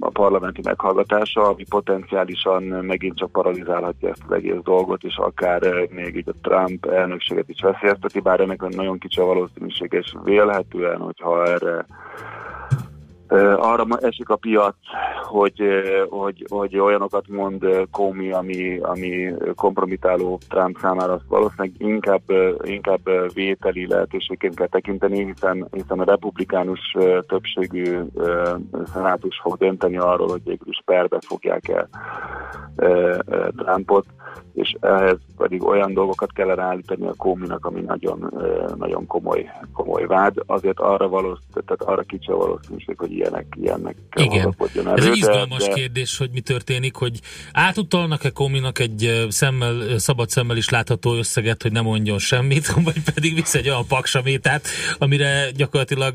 a 0.00 0.10
parlamenti 0.12 0.60
meghallgatása, 0.64 1.42
ami 1.42 1.64
potenciálisan 1.68 2.62
megint 2.62 3.16
csak 3.16 3.32
paralizálhatja 3.32 4.08
ezt 4.08 4.22
az 4.28 4.34
egész 4.34 4.60
dolgot, 4.62 5.02
és 5.02 5.16
akár 5.16 5.62
még 5.90 6.16
így 6.16 6.28
a 6.28 6.48
Trump 6.48 6.86
elnökséget 6.86 7.48
is 7.48 7.60
veszélyezteti, 7.60 8.20
bár 8.20 8.40
ennek 8.40 8.60
nagyon 8.60 8.98
kicsi 8.98 9.20
a 9.20 9.24
valószínűség, 9.24 9.92
és 9.92 10.14
vélhetően, 10.24 10.98
hogyha 10.98 11.46
erre 11.46 11.86
arra 13.56 13.86
esik 14.00 14.28
a 14.28 14.36
piac, 14.36 14.74
hogy, 15.22 15.62
hogy, 16.08 16.46
hogy 16.48 16.78
olyanokat 16.78 17.28
mond 17.28 17.66
Comey, 17.90 18.32
ami, 18.32 18.78
ami 18.78 19.32
kompromitáló 19.54 20.38
Trump 20.48 20.78
számára, 20.80 21.12
azt 21.12 21.24
valószínűleg 21.28 21.72
inkább, 21.78 22.22
inkább 22.62 23.00
vételi 23.34 23.86
lehetőségként 23.86 24.54
kell 24.54 24.66
tekinteni, 24.66 25.24
hiszen, 25.24 25.68
hiszen 25.70 25.98
a 25.98 26.04
republikánus 26.04 26.96
többségű 27.26 27.98
szenátus 28.92 29.40
fog 29.42 29.56
dönteni 29.56 29.96
arról, 29.96 30.28
hogy 30.28 30.42
végül 30.44 30.68
is 30.68 30.82
perbe 30.84 31.18
fogják 31.26 31.68
el 31.68 31.88
Trumpot, 33.56 34.06
és 34.54 34.74
ehhez 34.80 35.18
pedig 35.36 35.64
olyan 35.64 35.92
dolgokat 35.94 36.32
kell 36.32 36.60
állítani 36.60 37.06
a 37.06 37.14
Comey-nak, 37.16 37.66
ami 37.66 37.80
nagyon, 37.80 38.32
nagyon 38.76 39.06
komoly, 39.06 39.50
komoly 39.72 40.06
vád. 40.06 40.34
Azért 40.46 40.80
arra 40.80 41.08
valószínűleg, 41.08 41.64
tehát 41.66 41.82
arra 41.82 42.02
kicsi 42.02 42.30
a 42.30 42.36
valószínűség, 42.36 42.98
hogy 42.98 43.12
ilyenek, 43.22 43.46
ilyenek 43.60 43.96
Igen. 44.16 44.54
elő. 44.74 44.94
Ez 44.96 45.04
egy 45.04 45.16
izgalmas 45.16 45.64
de- 45.64 45.72
kérdés, 45.72 46.16
hogy 46.16 46.30
mi 46.30 46.40
történik, 46.40 46.94
hogy 46.94 47.20
átutalnak-e 47.52 48.30
Kominak 48.30 48.78
egy 48.78 49.26
szemmel, 49.28 49.98
szabad 49.98 50.30
szemmel 50.30 50.56
is 50.56 50.68
látható 50.68 51.14
összeget, 51.14 51.62
hogy 51.62 51.72
ne 51.72 51.80
mondjon 51.80 52.18
semmit, 52.18 52.66
vagy 52.84 53.02
pedig 53.14 53.34
visz 53.34 53.54
egy 53.54 53.68
olyan 53.68 53.86
paksamétát, 53.86 54.66
amire 54.98 55.50
gyakorlatilag 55.56 56.14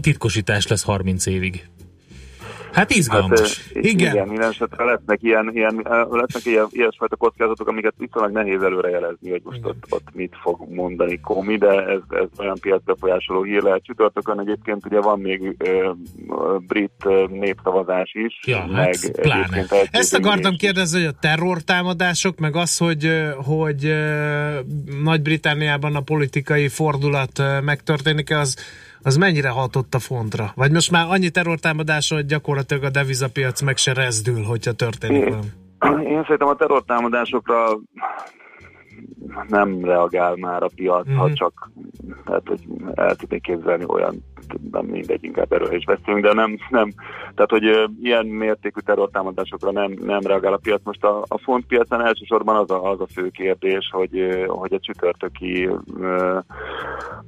titkosítás 0.00 0.66
lesz 0.66 0.82
30 0.82 1.26
évig. 1.26 1.68
Hát 2.72 2.90
izgalmas. 2.90 3.58
Hát, 3.74 3.84
igen. 3.84 4.14
igen, 4.14 4.28
minden 4.28 4.48
esetre 4.48 4.84
lesznek 4.84 5.22
ilyen, 5.22 5.50
ilyen, 5.54 5.86
lesznek 6.10 6.44
ilyen, 6.44 6.66
ilyesfajta 6.70 7.16
kockázatok, 7.16 7.68
amiket 7.68 7.94
viszonylag 7.98 8.32
nehéz 8.32 8.62
előrejelezni, 8.62 9.30
hogy 9.30 9.40
most 9.44 9.60
ott, 9.62 9.84
ott 9.88 10.06
mit 10.12 10.36
fog 10.42 10.72
mondani 10.74 11.20
Komi, 11.20 11.56
de 11.56 11.68
ez, 11.68 12.00
ez 12.08 12.28
olyan 12.38 12.58
piacbefolyásoló 12.60 13.42
hír 13.42 13.62
lehet. 13.62 13.84
Csütörtökön 13.84 14.40
egyébként 14.40 14.86
ugye 14.86 15.00
van 15.00 15.20
még 15.20 15.54
ö, 15.58 15.90
brit 16.66 16.92
ö, 17.04 17.24
népszavazás 17.30 18.10
is, 18.12 18.40
Ja, 18.46 18.66
meg 18.70 18.96
hát 19.02 19.20
pláne. 19.20 19.66
Ezt 19.90 20.14
akartam 20.14 20.56
kérdezni, 20.56 20.98
hogy 20.98 21.14
a 21.14 21.18
terrortámadások, 21.20 22.38
meg 22.38 22.56
az, 22.56 22.76
hogy, 22.76 23.10
hogy 23.36 23.94
Nagy-Britániában 25.02 25.96
a 25.96 26.00
politikai 26.00 26.68
fordulat 26.68 27.42
megtörténik, 27.64 28.30
az, 28.30 28.56
az 29.02 29.16
mennyire 29.16 29.48
hatott 29.48 29.94
a 29.94 29.98
fontra? 29.98 30.52
Vagy 30.54 30.72
most 30.72 30.90
már 30.90 31.06
annyi 31.08 31.30
terrortámadás, 31.30 32.10
hogy 32.10 32.26
gyakorlatilag 32.26 32.82
a 32.82 32.90
devizapiac 32.90 33.60
meg 33.60 33.76
se 33.76 33.92
rezdül, 33.92 34.42
hogyha 34.42 34.72
történik 34.72 35.24
valami? 35.24 35.46
Én 36.04 36.22
szerintem 36.22 36.48
a 36.48 36.54
terrortámadásokra 36.54 37.78
nem 39.48 39.84
reagál 39.84 40.36
már 40.36 40.62
a 40.62 40.70
piac, 40.74 41.08
mm-hmm. 41.08 41.16
ha 41.16 41.32
csak 41.32 41.70
tehát, 42.24 42.48
hogy 42.48 42.60
el 42.94 43.14
tudnék 43.14 43.42
képzelni 43.42 43.84
olyan, 43.86 44.14
nem 44.70 44.84
mindegy, 44.84 45.24
inkább 45.24 45.52
erről 45.52 45.74
is 45.74 45.84
beszélünk, 45.84 46.24
de 46.24 46.32
nem, 46.32 46.58
nem 46.70 46.92
tehát, 47.34 47.50
hogy 47.50 47.90
ilyen 48.02 48.26
mértékű 48.26 48.80
terrortámadásokra 48.80 49.70
nem, 49.70 49.94
nem 50.00 50.20
reagál 50.20 50.52
a 50.52 50.60
piac. 50.62 50.80
Most 50.84 51.04
a, 51.04 51.24
a 51.28 51.38
fontpiacon 51.38 52.00
elsősorban 52.04 52.56
az 52.56 52.70
a, 52.70 52.90
az 52.90 53.00
a 53.00 53.06
fő 53.06 53.28
kérdés, 53.28 53.90
hogy, 53.92 54.44
hogy 54.46 54.72
a 54.72 54.78
csütörtöki 54.78 55.68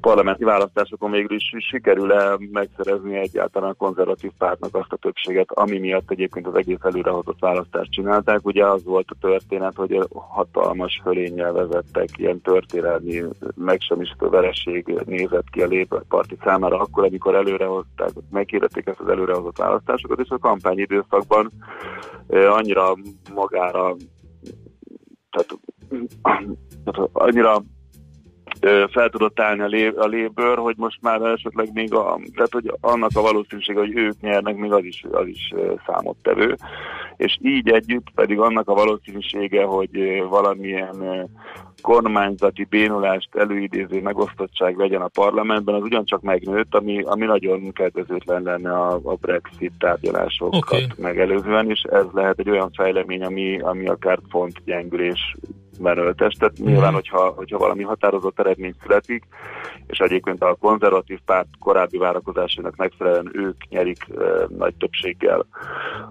parlamenti 0.01 0.45
választásokon 0.45 1.11
végül 1.11 1.37
is 1.37 1.53
sikerül-e 1.59 2.39
megszerezni 2.53 3.17
egyáltalán 3.17 3.71
a 3.71 3.75
konzervatív 3.75 4.31
pártnak 4.39 4.75
azt 4.75 4.93
a 4.93 4.97
többséget, 4.97 5.51
ami 5.53 5.79
miatt 5.79 6.11
egyébként 6.11 6.47
az 6.47 6.55
egész 6.55 6.83
előrehozott 6.83 7.39
választást 7.41 7.91
csinálták. 7.91 8.47
Ugye 8.47 8.67
az 8.67 8.85
volt 8.85 9.09
a 9.11 9.17
történet, 9.21 9.75
hogy 9.75 10.09
hatalmas 10.13 11.01
fölénnyel 11.03 11.53
vezettek, 11.93 12.19
ilyen 12.19 12.41
történelmi 12.41 13.23
megsemmisítő 13.55 14.29
vereség 14.29 15.03
nézett 15.05 15.51
ki 15.51 15.63
a 15.63 16.05
Party 16.09 16.35
számára, 16.43 16.79
akkor, 16.79 17.05
amikor 17.05 17.35
előrehozták, 17.35 18.11
meghirdették 18.31 18.87
ezt 18.87 19.01
az 19.01 19.09
előrehozott 19.09 19.59
választásokat, 19.59 20.21
és 20.21 20.29
a 20.29 20.39
kampányidőszakban 20.39 21.53
annyira 22.29 22.97
magára 23.35 23.97
tehát, 25.31 25.59
tehát 26.85 27.11
annyira 27.13 27.63
fel 28.91 29.09
tudott 29.09 29.41
állni 29.41 29.63
a, 29.63 29.67
lé, 29.67 29.89
a 29.89 30.07
lébőr, 30.07 30.59
hogy 30.59 30.77
most 30.77 30.99
már 31.03 31.23
esetleg 31.23 31.73
még 31.73 31.95
a, 31.95 32.19
tehát 32.35 32.53
hogy 32.53 32.75
annak 32.81 33.11
a 33.15 33.21
valószínűsége, 33.21 33.79
hogy 33.79 33.97
ők 33.97 34.21
nyernek, 34.21 34.57
még 34.57 34.73
az 34.73 34.85
is, 34.85 35.05
az 35.13 35.27
is 35.27 35.53
számottevő. 35.87 36.57
És 37.17 37.39
így 37.43 37.69
együtt 37.69 38.11
pedig 38.15 38.39
annak 38.39 38.69
a 38.69 38.75
valószínűsége, 38.75 39.65
hogy 39.65 40.23
valamilyen 40.29 41.29
kormányzati 41.85 42.65
bénulást 42.65 43.29
előidéző 43.35 44.01
megosztottság 44.01 44.77
legyen 44.77 45.01
a 45.01 45.09
parlamentben, 45.09 45.75
az 45.75 45.83
ugyancsak 45.83 46.23
megnőtt, 46.23 46.75
ami, 46.75 47.03
ami 47.03 47.25
nagyon 47.25 47.73
kedvezőtlen 47.73 48.43
lenne 48.43 48.73
a, 48.73 49.01
a 49.03 49.15
Brexit 49.15 49.73
tárgyalásokat 49.79 50.55
okay. 50.55 50.87
megelőzően, 50.97 51.71
és 51.71 51.83
ez 51.83 52.05
lehet 52.13 52.39
egy 52.39 52.51
olyan 52.51 52.71
fejlemény, 52.73 53.23
ami, 53.23 53.61
ami 53.61 53.87
akár 53.87 54.19
font 54.29 54.65
gyengülés 54.65 55.37
öltes. 55.83 56.35
Tehát 56.35 56.57
nyilván, 56.59 56.93
hogyha, 56.93 57.33
hogyha 57.37 57.59
valami 57.59 57.83
határozott 57.83 58.39
eredmény 58.39 58.75
születik, 58.83 59.25
és 59.87 59.99
egyébként 59.99 60.43
a 60.43 60.57
konzervatív 60.61 61.19
párt 61.25 61.49
korábbi 61.59 61.99
várakozásainak 61.99 62.77
megfelelően 62.77 63.31
ők 63.33 63.69
nyerik 63.69 64.07
e, 64.19 64.23
nagy 64.59 64.75
többséggel 64.75 65.47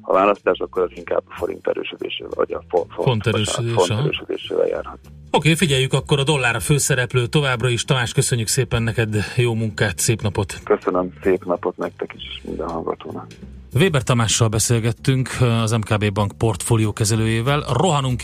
a 0.02 0.14
választás, 0.14 0.60
akkor 0.60 0.82
az 0.82 0.92
inkább 0.96 1.24
a 1.28 1.34
forint 1.36 1.68
erősödésével, 1.68 2.32
vagy 2.36 2.54
a 2.54 2.64
fo- 2.70 2.88
font, 2.94 3.08
Font 3.08 3.28
erősödése, 3.28 3.94
erősödésével 3.94 4.68
járhat. 4.68 5.00
Oké, 5.32 5.56
figyeljük 5.56 5.94
akkor 5.94 6.20
a 6.20 6.24
dollár 6.24 6.56
a 6.56 6.60
főszereplő 6.60 7.26
továbbra 7.26 7.70
is. 7.70 7.86
Tamás, 7.86 8.14
köszönjük 8.14 8.48
szépen 8.48 8.84
neked, 8.84 9.16
jó 9.36 9.54
munkát, 9.54 10.00
szép 10.00 10.22
napot! 10.22 10.60
Köszönöm, 10.64 11.14
szép 11.24 11.46
napot 11.46 11.78
nektek 11.78 12.14
is, 12.16 12.42
minden 12.44 12.70
hallgatónak. 12.70 13.28
Weber 13.76 14.04
Tamással 14.04 14.48
beszélgettünk, 14.48 15.30
az 15.62 15.72
MKB 15.72 16.12
Bank 16.12 16.32
portfólió 16.38 16.94
kezelőjével. 16.94 17.64
Rohanunk 17.82 18.22